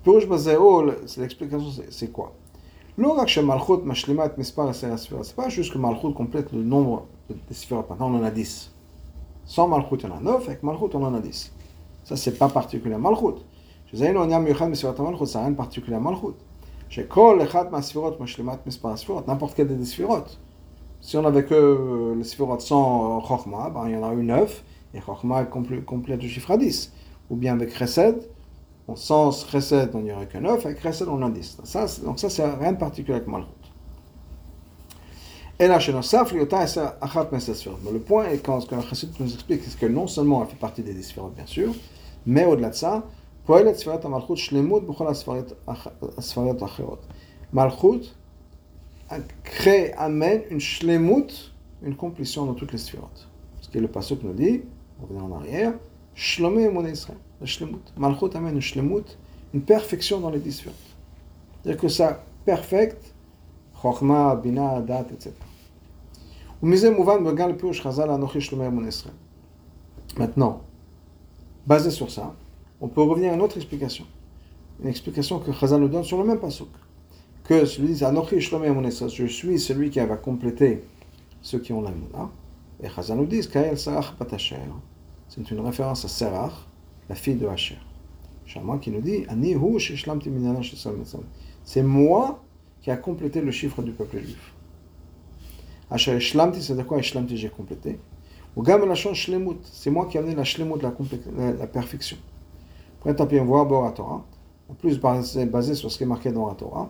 Pour 0.03 0.19
c'est 1.07 1.21
l'explication, 1.21 1.83
c'est 1.89 2.11
quoi? 2.11 2.35
C'est 5.23 5.35
pas 5.35 5.49
juste 5.49 5.73
que 5.73 5.77
Malchut 5.77 6.13
complète 6.13 6.53
le 6.53 6.63
nombre 6.63 7.07
de 7.29 7.53
sphères. 7.53 7.83
Maintenant, 7.89 8.09
on 8.09 8.19
en 8.19 8.23
a 8.23 8.31
10. 8.31 8.71
Sans 9.43 9.67
Malchut, 9.67 9.97
y 10.01 10.05
en 10.05 10.15
a 10.15 10.21
9. 10.21 10.47
Avec 10.47 10.63
Malchut, 10.63 10.95
on 10.95 11.03
en 11.03 11.13
a 11.13 11.19
10. 11.19 11.51
Ça, 12.05 12.15
c'est 12.15 12.37
pas 12.37 12.47
particulier 12.47 12.95
à 12.95 12.97
Malchut. 12.97 13.41
Je 13.87 13.97
disais, 13.97 14.15
on 14.15 14.29
y 14.29 14.33
a 14.33 14.39
Malchut, 14.39 15.25
ça 15.25 15.39
n'a 15.39 15.45
rien 15.45 15.51
de 15.51 15.57
particulier 15.57 15.97
à 15.97 15.99
Malchut. 15.99 16.35
N'importe 19.27 19.53
quel 19.55 19.67
des 19.67 19.85
sphirotes. 19.85 20.39
Si 21.01 21.17
on 21.17 21.25
avait 21.25 21.43
que 21.43 21.53
euh, 21.53 22.15
les 22.15 22.23
sphirotes 22.23 22.61
sans 22.61 23.19
Chokhmah, 23.27 23.71
ben, 23.71 23.89
il 23.89 23.95
y 23.95 23.97
en 23.97 24.09
a 24.09 24.13
eu 24.13 24.23
9, 24.23 24.63
et 24.93 25.01
Chokhmah 25.01 25.43
complète 25.45 26.21
le 26.21 26.27
chiffre 26.29 26.51
à 26.51 26.57
10. 26.57 26.93
Ou 27.29 27.35
bien 27.35 27.53
avec 27.53 27.75
Chesed, 27.75 28.23
sans 28.93 29.31
Chesed, 29.49 29.89
on 29.95 30.01
n'y 30.01 30.11
aurait 30.11 30.27
que 30.27 30.37
9, 30.37 30.63
avec 30.65 30.81
Chesed, 30.81 31.07
on 31.07 31.21
en 31.21 31.29
10. 31.29 31.57
Ça, 31.63 31.87
donc 32.03 32.19
ça, 32.19 32.29
c'est 32.29 32.45
rien 32.45 32.73
de 32.73 32.77
particulier 32.77 33.15
avec 33.15 33.27
Malchut. 33.27 33.49
Et 35.57 35.67
là, 35.67 35.79
chez 35.79 35.93
nos 35.93 36.01
safri, 36.01 36.39
Mais 36.39 36.47
le 37.91 37.99
point 37.99 38.25
est 38.25 38.39
quand 38.39 38.59
ce 38.59 38.67
que 38.67 38.75
Chassid 38.81 39.11
nous 39.21 39.33
explique, 39.33 39.63
c'est 39.63 39.79
que 39.79 39.85
non 39.85 40.05
seulement 40.05 40.43
elle 40.43 40.49
fait 40.49 40.57
partie 40.57 40.83
des 40.83 41.01
sphirotes, 41.01 41.33
bien 41.33 41.45
sûr, 41.45 41.73
mais 42.25 42.43
au-delà 42.45 42.71
de 42.71 42.75
ça, 42.75 43.05
Malchut? 47.53 48.15
Crée, 49.43 49.93
amène 49.93 50.41
une 50.49 50.59
shlemut, 50.59 51.53
une 51.83 51.95
complétion 51.95 52.45
dans 52.45 52.55
toutes 52.55 52.73
les 52.73 52.77
sphérotes. 52.77 53.29
Ce 53.61 53.69
qui 53.69 53.77
est 53.77 53.81
le 53.81 53.87
passage 53.87 54.17
nous 54.23 54.33
dit, 54.33 54.63
on 55.01 55.05
revient 55.05 55.21
en 55.21 55.37
arrière, 55.37 55.73
Shlomé 56.15 56.67
mon 56.69 56.85
Israël, 56.85 57.19
la 57.39 57.45
shlemut. 57.45 57.93
Malchut 57.97 58.35
amène 58.35 58.55
une 58.55 58.61
shlemut, 58.61 59.17
une 59.53 59.61
perfection 59.61 60.19
dans 60.19 60.29
les 60.29 60.39
dix 60.39 60.53
sphérotes. 60.53 60.75
C'est-à-dire 61.61 61.81
que 61.81 61.87
ça 61.87 62.23
perfecte, 62.45 63.13
Chokhma, 63.81 64.35
Bina, 64.35 64.81
Dat, 64.81 65.05
etc. 65.11 65.33
Maintenant, 70.17 70.61
basé 71.67 71.91
sur 71.91 72.09
ça, 72.09 72.33
on 72.81 72.87
peut 72.87 73.01
revenir 73.01 73.31
à 73.31 73.35
une 73.35 73.41
autre 73.41 73.57
explication. 73.57 74.05
Une 74.81 74.87
explication 74.87 75.39
que 75.39 75.51
Chazal 75.51 75.81
nous 75.81 75.87
donne 75.87 76.03
sur 76.03 76.17
le 76.17 76.23
même 76.23 76.39
pasuk. 76.39 76.69
Que 77.43 77.65
celui 77.65 77.89
dit 77.89 77.99
Je 77.99 79.25
suis 79.25 79.59
celui 79.59 79.89
qui 79.89 79.99
va 79.99 80.17
compléter 80.17 80.83
ceux 81.41 81.59
qui 81.59 81.73
ont 81.73 81.81
la 81.81 81.91
Et 82.81 82.89
Chazal 82.89 83.17
nous 83.17 83.25
dit 83.25 83.43
C'est 83.43 85.51
une 85.51 85.59
référence 85.59 86.05
à 86.05 86.07
Serach, 86.07 86.64
la 87.09 87.15
fille 87.15 87.35
de 87.35 87.47
Hacher. 87.47 87.77
Shama 88.45 88.77
qui 88.77 88.91
nous 88.91 89.01
dit 89.01 89.25
C'est 91.63 91.83
moi 91.83 92.43
qui 92.81 92.91
a 92.91 92.97
complété 92.97 93.41
le 93.41 93.51
chiffre 93.51 93.81
du 93.81 93.91
peuple 93.91 94.19
juif. 94.19 94.53
Hacher 95.89 96.19
Shlamti, 96.19 96.61
c'est 96.61 96.75
de 96.75 96.83
quoi 96.83 97.01
Shlamti 97.01 97.37
j'ai 97.37 97.49
complété. 97.49 97.99
Ou 98.55 98.63
Gam 98.63 98.81
c'est 99.63 99.89
moi 99.89 100.05
qui 100.05 100.17
ai 100.17 100.19
amené 100.19 100.35
la 100.35 100.43
Shlemut, 100.43 100.81
la 100.81 101.67
perfection. 101.67 102.17
Après, 102.99 103.15
tant 103.15 103.27
pis, 103.27 103.39
on 103.39 103.45
voit 103.45 103.65
Bora 103.65 103.91
Torah. 103.91 104.25
En 104.69 104.73
plus, 104.73 104.99
basé, 104.99 105.45
basé 105.45 105.75
sur 105.75 105.91
ce 105.91 105.97
qui 105.97 106.03
est 106.03 106.07
marqué 106.07 106.31
dans 106.31 106.47
la 106.47 106.55
Torah. 106.55 106.89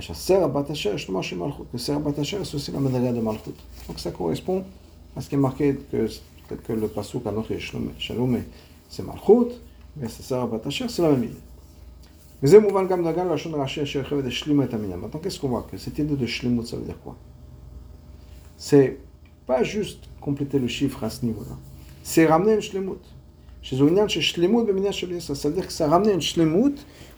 Ser 0.00 0.46
Batacher, 0.48 0.92
justement 0.96 1.22
chez 1.22 1.36
Malchut. 1.36 1.62
Que 1.70 1.78
Ser 1.78 1.98
Batacher, 1.98 2.38
c'est 2.44 2.56
aussi 2.56 2.72
la 2.72 2.80
madriga 2.80 3.12
de 3.12 3.20
Malchut. 3.20 3.54
Donc 3.86 3.98
ça 3.98 4.10
correspond 4.10 4.64
à 5.16 5.20
ce 5.20 5.28
qui 5.28 5.36
est 5.36 5.38
marqué 5.38 5.76
que 5.90 6.08
que 6.66 6.72
le 6.72 6.88
Pasuk 6.88 7.26
Anochi 7.26 7.58
Shalom, 7.58 8.38
c'est 8.94 9.02
Malchut, 9.02 9.54
mais 9.96 10.08
c'est 10.08 10.22
Ser 10.22 10.46
Batacher, 10.50 10.88
c'est 10.88 11.02
la 11.02 11.10
même 11.10 11.24
idée. 11.24 11.34
Mais 12.40 12.48
c'est 12.48 12.60
Mouvan 12.60 12.84
Gam 12.84 13.02
Dagan, 13.02 13.24
la 13.24 13.36
Shon 13.36 13.52
Rashi, 13.52 13.84
Shechev 13.84 14.22
de 14.22 14.30
Shlimut 14.30 14.72
Aminam. 14.72 15.00
Maintenant, 15.00 15.20
qu'est-ce 15.20 15.40
qu'on 15.40 15.48
voit 15.48 15.66
Que 15.70 15.76
cette 15.76 15.98
idée 15.98 16.16
de 16.16 16.26
Shlimut, 16.26 16.66
ça 16.66 16.76
veut 16.76 16.84
dire 16.84 16.98
quoi? 17.02 17.16
C'est 18.56 18.98
pas 19.46 19.62
juste 19.62 20.04
compléter 20.20 20.58
le 20.58 20.68
chiffre 20.68 21.02
à 21.02 21.10
ce 21.10 21.24
niveau-là. 21.24 21.56
C'est 22.02 22.26
ramener 22.26 22.54
une 22.54 22.60
Shlimut. 22.60 23.00
Chez 23.62 23.80
Ounyan, 23.80 24.06
chez 24.06 24.20
Shlemut, 24.20 24.66
ça 25.20 25.48
veut 25.48 25.54
dire 25.54 25.66
que 25.66 25.72
ça 25.72 25.88
ramenait 25.88 26.14
une 26.14 26.20
Shlemut 26.20 26.74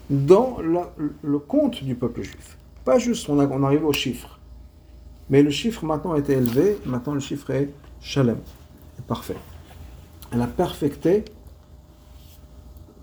dans 0.08 0.58
le 0.60 1.38
compte 1.38 1.82
du 1.82 1.94
peuple 1.94 2.22
juif. 2.22 2.56
Pas 2.84 2.98
juste 2.98 3.28
on, 3.28 3.38
on 3.38 3.62
arrive 3.64 3.84
au 3.84 3.92
chiffre. 3.92 4.38
Mais 5.28 5.42
le 5.42 5.50
chiffre 5.50 5.84
maintenant 5.84 6.12
a 6.12 6.18
été 6.20 6.34
élevé, 6.34 6.78
maintenant 6.86 7.14
le 7.14 7.20
chiffre 7.20 7.50
est 7.50 7.70
Shalem, 8.00 8.38
est 8.98 9.06
parfait. 9.06 9.36
Elle 10.32 10.40
a 10.40 10.46
perfecté 10.46 11.24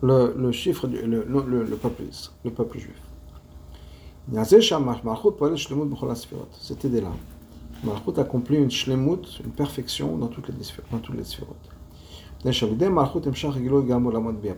le, 0.03 0.51
chiffre, 0.51 0.87
du, 0.87 1.01
le, 1.01 1.25
le, 1.25 1.63
le, 1.63 1.75
peuple, 1.75 2.03
le 2.43 2.51
peuple 2.51 2.77
juif. 2.77 3.01
Cette 6.59 6.83
idée-là. 6.83 7.11
Malchut 7.83 8.19
accomplit 8.19 8.57
une 8.57 8.71
shlemut, 8.71 9.39
une 9.43 9.51
perfection 9.51 10.17
dans 10.17 10.27
toutes 10.27 10.49
les, 10.49 10.55
dans 10.91 10.99
toutes 10.99 11.15
les 11.15 11.23
sphérotes. 11.23 11.69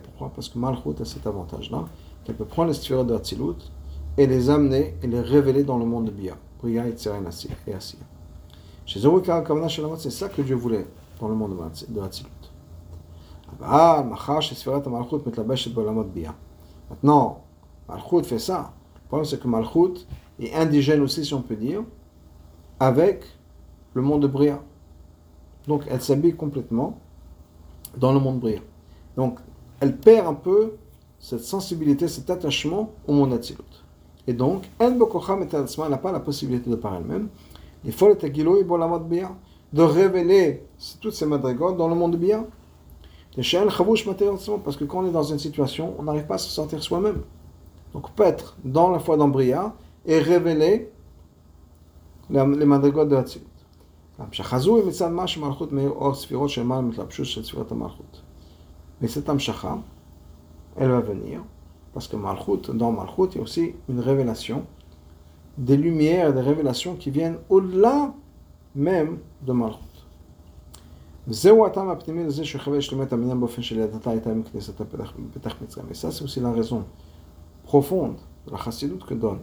Pourquoi? 0.02 0.32
Parce 0.34 0.48
que 0.48 0.58
Malchut 0.58 1.00
a 1.00 1.04
cet 1.04 1.26
avantage-là, 1.26 1.84
qu'elle 2.24 2.36
peut 2.36 2.44
prendre 2.44 2.68
les 2.68 2.74
sphères 2.74 3.04
de 3.04 3.14
Hatzilut 3.14 3.70
et 4.18 4.26
les 4.26 4.50
amener 4.50 4.94
et 5.02 5.06
les 5.06 5.20
révéler 5.20 5.62
dans 5.62 5.78
le 5.78 5.84
monde 5.84 6.06
de 6.06 6.10
Bia. 6.10 6.36
Bria, 6.60 6.86
Yitzhak 6.88 7.22
et. 7.66 7.72
Chez 8.84 9.00
c'est 9.98 10.10
ça 10.10 10.28
que 10.28 10.42
Dieu 10.42 10.56
voulait 10.56 10.86
dans 11.20 11.28
le 11.28 11.34
monde 11.34 11.56
de 11.88 12.00
Hatzilut. 12.00 12.35
Maintenant, 16.90 17.42
Malchut 17.88 18.24
fait 18.24 18.38
ça. 18.38 18.72
Le 18.94 19.08
problème, 19.08 19.24
c'est 19.24 19.40
que 19.40 19.48
Malchut 19.48 20.06
est 20.40 20.54
indigène 20.54 21.00
aussi, 21.00 21.24
si 21.24 21.34
on 21.34 21.42
peut 21.42 21.56
dire, 21.56 21.82
avec 22.78 23.24
le 23.94 24.02
monde 24.02 24.22
de 24.22 24.26
Bria. 24.26 24.60
Donc, 25.66 25.84
elle 25.88 26.02
s'habille 26.02 26.34
complètement 26.34 26.98
dans 27.96 28.12
le 28.12 28.20
monde 28.20 28.40
brillant. 28.40 28.62
Donc, 29.16 29.38
elle 29.80 29.96
perd 29.96 30.26
un 30.26 30.34
peu 30.34 30.74
cette 31.18 31.40
sensibilité, 31.40 32.08
cet 32.08 32.30
attachement 32.30 32.92
au 33.06 33.12
monde 33.12 33.32
Atzilut. 33.32 33.62
Et 34.26 34.32
donc, 34.32 34.64
elle 34.78 34.96
n'a 34.98 35.98
pas 35.98 36.12
la 36.12 36.20
possibilité 36.20 36.68
de 36.70 36.76
par 36.76 36.94
elle-même. 36.94 37.28
Il 37.84 37.92
faut 37.92 38.14
de 39.72 39.82
révéler 39.82 40.64
toutes 41.00 41.14
ces 41.14 41.26
madrigotes 41.26 41.76
dans 41.76 41.88
le 41.88 41.94
monde 41.94 42.16
bien. 42.16 42.46
Parce 43.36 44.76
que 44.76 44.84
quand 44.84 45.00
on 45.00 45.06
est 45.06 45.12
dans 45.12 45.22
une 45.22 45.38
situation, 45.38 45.94
on 45.98 46.04
n'arrive 46.04 46.26
pas 46.26 46.36
à 46.36 46.38
se 46.38 46.50
sortir 46.50 46.82
soi-même. 46.82 47.22
Donc 47.92 48.10
peut-être 48.12 48.56
dans 48.64 48.90
la 48.90 48.98
foi 48.98 49.16
d'Ambria 49.16 49.74
et 50.06 50.18
révéler 50.18 50.90
les 52.30 52.64
madrigotes 52.64 53.08
de 53.08 53.16
la 53.16 53.22
tzimut. 53.22 53.46
Mais 59.00 59.08
cette 59.08 59.28
Amshacha, 59.28 59.78
elle 60.76 60.90
va 60.90 61.00
venir, 61.00 61.42
parce 61.92 62.08
que 62.08 62.16
Malchut, 62.16 62.70
dans 62.72 62.92
Malchut, 62.92 63.32
il 63.32 63.36
y 63.36 63.38
a 63.40 63.42
aussi 63.42 63.74
une 63.88 64.00
révélation, 64.00 64.64
des 65.58 65.76
lumières, 65.76 66.32
des 66.32 66.40
révélations 66.40 66.94
qui 66.96 67.10
viennent 67.10 67.36
au-delà 67.50 68.14
même 68.74 69.18
de 69.42 69.52
Malchut. 69.52 69.80
Et 71.28 71.32
ça, 75.94 76.12
c'est 76.12 76.22
aussi 76.22 76.38
la 76.38 76.52
raison 76.52 76.84
profonde 77.64 78.16
de 78.46 78.52
la 78.52 78.58
chassidoute 78.58 79.04
que 79.04 79.14
donne. 79.14 79.40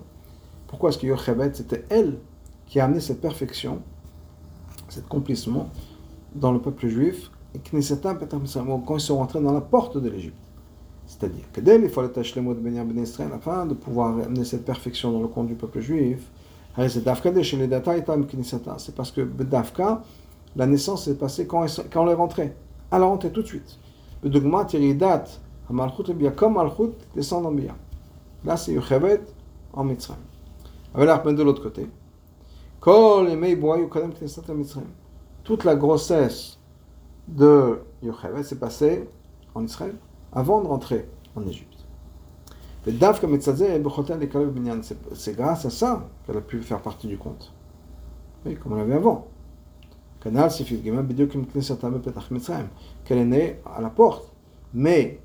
Pourquoi 0.68 0.90
est-ce 0.90 0.98
que 0.98 1.08
Yochebet, 1.08 1.54
c'était 1.54 1.84
elle 1.90 2.20
qui 2.68 2.80
a 2.80 2.86
amené 2.86 3.02
cette 3.02 3.20
perfection, 3.20 3.82
cet 4.88 5.06
accomplissement 5.06 5.70
dans 6.34 6.54
le 6.54 6.60
peuple 6.60 6.88
juif, 6.88 7.30
et 7.54 7.60
quand 8.80 8.96
ils 8.96 9.02
sont 9.02 9.18
rentrés 9.18 9.42
dans 9.42 9.52
la 9.52 9.62
porte 9.62 9.98
de 9.98 10.10
l'Égypte. 10.10 10.38
C'est-à-dire 11.06 11.44
que 11.52 11.60
dès 11.60 11.78
fois 11.90 12.04
le 12.04 12.42
mots 12.42 12.54
de 12.54 12.60
Benyam 12.60 12.88
Ben 12.88 13.06
afin 13.34 13.66
de 13.66 13.74
pouvoir 13.74 14.18
amener 14.20 14.46
cette 14.46 14.64
perfection 14.64 15.12
dans 15.12 15.22
le 15.22 15.28
compte 15.28 15.48
du 15.48 15.56
peuple 15.56 15.82
juif, 15.82 16.32
c'est 16.78 17.04
parce 18.96 19.12
que 19.12 19.22
Bedafka, 19.22 20.02
la 20.56 20.68
naissance 20.68 21.06
s'est 21.06 21.18
passée 21.18 21.48
quand, 21.48 21.66
quand 21.92 22.06
on 22.06 22.10
est 22.10 22.14
rentré. 22.14 22.56
Elle 22.92 23.02
est 23.02 23.06
rentrée 23.06 23.32
tout 23.32 23.42
de 23.42 23.48
suite. 23.48 23.80
Le 24.22 24.30
dogma, 24.30 24.66
date, 24.66 25.42
comme 25.68 25.78
Malchut 25.78 26.04
descend 27.16 27.46
en 27.46 27.52
Bia. 27.52 27.76
Là, 28.46 28.58
c'est 28.58 28.74
Yochevet 28.74 29.22
en 29.74 29.84
Mitzrayim. 29.84 30.20
Avec 30.94 31.36
de 31.36 31.44
l'autre 31.44 31.64
côté. 31.64 31.90
Toute 35.44 35.64
la 35.64 35.76
grossesse 35.76 36.60
de 37.28 37.80
Yochevet 38.02 38.44
s'est 38.44 38.60
passée 38.60 39.10
en 39.56 39.66
Israël 39.66 39.96
avant 40.32 40.62
de 40.62 40.68
rentrer 40.68 41.10
en 41.36 41.46
Égypte. 41.48 41.74
C'est 42.86 42.98
grâce 45.36 45.66
à 45.66 45.70
ça 45.70 46.10
qu'elle 46.26 46.38
a 46.38 46.42
pu 46.42 46.62
faire 46.62 46.82
partie 46.82 47.08
du 47.08 47.18
compte. 47.18 47.54
Oui, 48.46 48.58
comme 48.58 48.74
on 48.74 48.76
l'avait 48.76 48.96
avant. 48.96 49.28
Qu'elle 53.06 53.18
est 53.18 53.26
née 53.26 53.58
à 53.66 53.82
la 53.82 53.90
porte. 53.90 54.32
Mais 54.74 55.20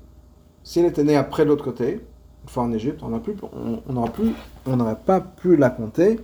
si 0.63 0.79
elle 0.79 0.85
était 0.85 1.03
née 1.03 1.15
après 1.15 1.45
l'autre 1.45 1.63
côté, 1.63 2.01
une 2.43 2.49
fois 2.49 2.63
en 2.63 2.73
Égypte, 2.73 3.01
on 3.03 3.09
n'aurait 3.09 4.11
on 4.65 4.95
pas 4.95 5.21
pu 5.21 5.55
la 5.55 5.69
compter 5.69 6.19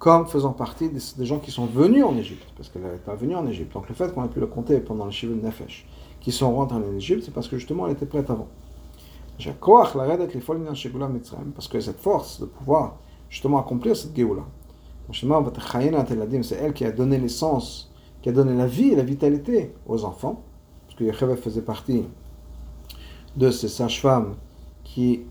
comme 0.00 0.26
faisant 0.26 0.52
partie 0.52 0.88
des, 0.88 1.26
gens 1.26 1.38
qui 1.38 1.50
sont 1.50 1.66
venus 1.66 2.04
en 2.04 2.16
Égypte, 2.16 2.46
parce 2.56 2.70
qu'elle 2.70 2.80
n'avait 2.80 2.96
pas 2.96 3.14
venu 3.14 3.36
en 3.36 3.46
Égypte. 3.46 3.74
Donc 3.74 3.86
le 3.86 3.94
fait 3.94 4.12
qu'on 4.14 4.24
ait 4.24 4.28
pu 4.28 4.40
la 4.40 4.46
compter 4.46 4.80
pendant 4.80 5.04
le 5.04 5.10
de 5.10 5.46
Nefesh, 5.46 5.86
qui 6.20 6.32
sont 6.32 6.54
rentrés 6.54 6.76
en 6.76 6.96
Égypte, 6.96 7.24
c'est 7.26 7.34
parce 7.34 7.48
que 7.48 7.58
justement 7.58 7.86
elle 7.86 7.92
était 7.92 8.06
prête 8.06 8.30
avant. 8.30 8.48
Parce 11.54 11.68
que 11.68 11.80
cette 11.80 12.00
force 12.00 12.40
de 12.40 12.46
pouvoir 12.46 12.96
justement 13.28 13.58
accomplir 13.58 13.94
cette 13.94 14.16
Géoula, 14.16 14.44
c'est 15.12 16.56
elle 16.56 16.72
qui 16.72 16.84
a 16.84 16.92
donné 16.92 17.18
l'essence, 17.18 17.90
qui 18.22 18.28
a 18.28 18.32
donné 18.32 18.54
la 18.54 18.66
vie 18.66 18.88
et 18.88 18.96
la 18.96 19.02
vitalité 19.02 19.74
aux 19.86 20.04
enfants, 20.04 20.42
parce 20.86 20.98
que 20.98 21.04
Yechev 21.04 21.36
faisait 21.36 21.62
partie 21.62 22.04
de 23.36 23.50
ces 23.50 23.68
sages-femmes 23.68 24.34
qui, 24.84 25.22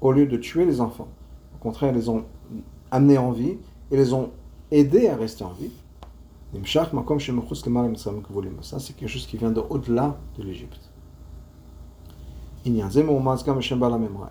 au 0.00 0.12
lieu 0.12 0.26
de 0.26 0.36
tuer 0.36 0.64
les 0.64 0.80
enfants, 0.80 1.08
au 1.54 1.58
contraire, 1.62 1.92
les 1.92 2.08
ont 2.08 2.24
amenés 2.90 3.18
en 3.18 3.32
vie 3.32 3.58
et 3.90 3.96
les 3.96 4.12
ont 4.12 4.30
aidés 4.70 5.08
à 5.08 5.16
rester 5.16 5.44
en 5.44 5.52
vie. 5.52 5.70
Ça, 8.62 8.78
c'est 8.78 8.96
quelque 8.96 9.08
chose 9.08 9.26
qui 9.26 9.36
vient 9.36 9.50
de 9.50 9.60
au-delà 9.60 10.18
de 10.36 10.42
l'Égypte. 10.42 10.90
Et 12.64 12.82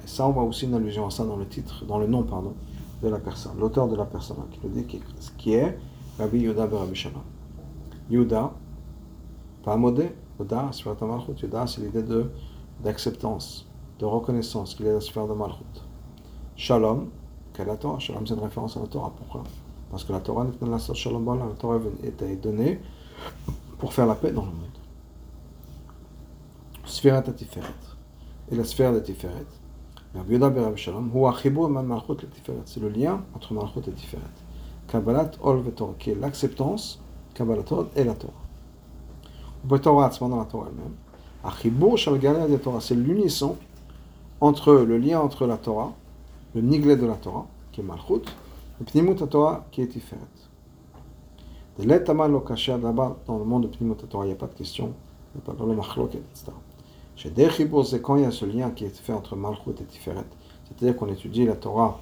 ça, 0.06 0.28
on 0.28 0.32
voit 0.32 0.44
aussi 0.44 0.66
une 0.66 0.74
allusion 0.74 1.06
à 1.08 1.10
ça 1.10 1.24
dans 1.24 1.38
le 1.38 1.48
titre, 1.48 1.86
dans 1.86 1.98
le 1.98 2.08
nom, 2.08 2.24
pardon, 2.24 2.54
de 3.02 3.08
la 3.10 3.20
personne, 3.20 3.58
l'auteur 3.60 3.88
de 3.88 3.96
la 3.96 4.06
personne, 4.06 4.38
qui 4.52 4.60
le 4.64 4.70
dit, 4.70 4.86
qui 5.38 5.54
est 5.54 5.78
Rabbi 6.18 6.40
Yuda 6.40 6.66
Rabbi 6.66 6.96
Shalom. 6.96 7.22
Yuda, 8.10 8.52
pas 9.64 9.78
modé, 9.78 10.12
Yuda, 10.40 10.72
Yuda, 11.42 11.68
c'est 11.68 11.82
l'idée 11.82 12.04
de 12.04 12.30
d'acceptance, 12.84 13.68
de 14.00 14.06
reconnaissance 14.06 14.76
qu'il 14.76 14.86
est 14.86 14.94
la 14.94 15.28
de 15.28 15.34
Malchut. 15.34 15.64
Shalom, 16.56 17.10
quelle 17.54 17.68
est 17.68 17.72
la 17.72 17.78
Torah? 17.78 18.00
Shalom, 18.00 18.26
c'est 18.26 18.34
une 18.34 18.40
référence 18.40 18.78
à 18.78 18.82
la 18.82 18.88
Torah. 18.88 19.14
Pourquoi? 19.16 19.44
Parce 19.92 20.04
que 20.04 20.14
la 20.14 20.20
Torah 20.20 20.46
n'est 20.46 20.52
pas 20.52 20.66
la 20.66 20.78
Shalom 20.78 21.26
la 21.26 21.56
Torah 21.56 21.80
est 22.04 22.36
donnée 22.42 22.80
pour 23.78 23.94
faire 23.94 24.06
la 24.06 24.16
paix 24.16 24.32
dans 24.32 24.46
le 24.46 24.52
monde. 24.52 24.66
Sphère 26.86 27.24
Tiferet. 27.32 27.68
Et 28.52 28.56
la 28.56 28.64
sphère 28.64 28.94
de 28.94 29.00
Tiferet. 29.00 29.46
C'est 32.66 32.80
le 32.80 32.90
lien 32.90 33.22
entre 33.36 33.54
Malchut 33.54 33.80
et 33.88 33.92
Tiferet. 33.92 34.22
Kabbalat 34.88 35.32
Ol 35.44 35.64
Torah, 35.76 35.94
qui 36.00 36.10
est 36.12 36.16
l'acceptance, 36.16 37.00
Kabbalat 37.36 37.64
et 37.96 38.04
la 38.04 38.16
Torah. 38.16 38.34
Torah, 39.82 40.12
c'est 40.12 40.28
la 40.28 40.46
Torah 40.46 40.68
elle-même 40.70 40.96
c'est 42.80 42.96
l'unisson 42.96 43.56
entre 44.42 44.74
le 44.74 44.98
lien 44.98 45.20
entre 45.20 45.46
la 45.46 45.58
Torah, 45.58 45.94
le 46.56 46.62
niglet 46.62 46.96
de 46.96 47.06
la 47.06 47.16
Torah, 47.16 47.48
qui 47.72 47.82
est 47.82 47.84
Malchut, 47.84 48.26
et 48.82 48.84
Pnimut 48.84 49.30
Torah, 49.30 49.66
qui 49.72 49.82
est 49.82 49.88
Tiferet. 49.88 50.20
De 51.78 51.86
l'etamal 51.86 52.32
lo 52.32 52.44
là-bas, 52.82 53.18
dans 53.26 53.38
le 53.38 53.46
monde 53.46 53.64
de 53.64 53.68
Pnimut 53.68 54.10
Torah, 54.10 54.26
il 54.26 54.30
n'y 54.30 54.34
a 54.34 54.38
pas 54.38 54.48
de 54.48 54.54
question, 54.54 54.94
il 55.34 55.38
n'y 55.38 55.44
a 55.44 55.54
pas 55.54 55.66
de 55.66 55.74
machlok, 55.74 56.16
etc. 56.16 56.52
Chez 57.20 57.32
Dechibur, 57.32 57.86
c'est 57.86 58.02
quand 58.02 58.16
il 58.16 58.22
y 58.22 58.26
a 58.26 58.32
ce 58.32 58.46
lien 58.46 58.72
qui 58.72 58.86
est 58.86 58.96
fait 58.96 59.12
entre 59.12 59.36
Malchut 59.36 59.72
et 59.72 59.84
Tiferet. 59.84 60.24
C'est-à-dire 60.64 60.96
qu'on 60.96 61.10
étudie 61.10 61.46
la 61.46 61.58
Torah, 61.58 62.00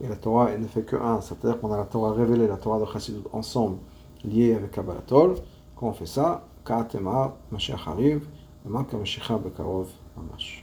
et 0.00 0.06
la 0.06 0.14
Torah 0.14 0.56
ne 0.56 0.64
fait 0.68 0.82
que 0.82 0.94
un. 0.94 1.20
C'est-à-dire 1.20 1.60
qu'on 1.60 1.72
a 1.72 1.76
la 1.76 1.86
Torah 1.86 2.12
révélée, 2.12 2.46
la 2.46 2.56
Torah 2.56 2.78
de 2.78 2.84
Chassidut 2.84 3.26
ensemble, 3.32 3.78
liée 4.24 4.54
avec 4.54 4.70
Kabbalatol. 4.70 5.34
Quand 5.74 5.88
on 5.88 5.92
fait 5.92 6.06
ça, 6.06 6.46
Ka'atema, 6.64 7.36
Mashiach 7.50 7.88
arrive, 7.88 8.28
Maka 8.64 8.96
Mashiach 8.96 9.42
Bekarov, 9.42 9.88
Mamash. 10.16 10.59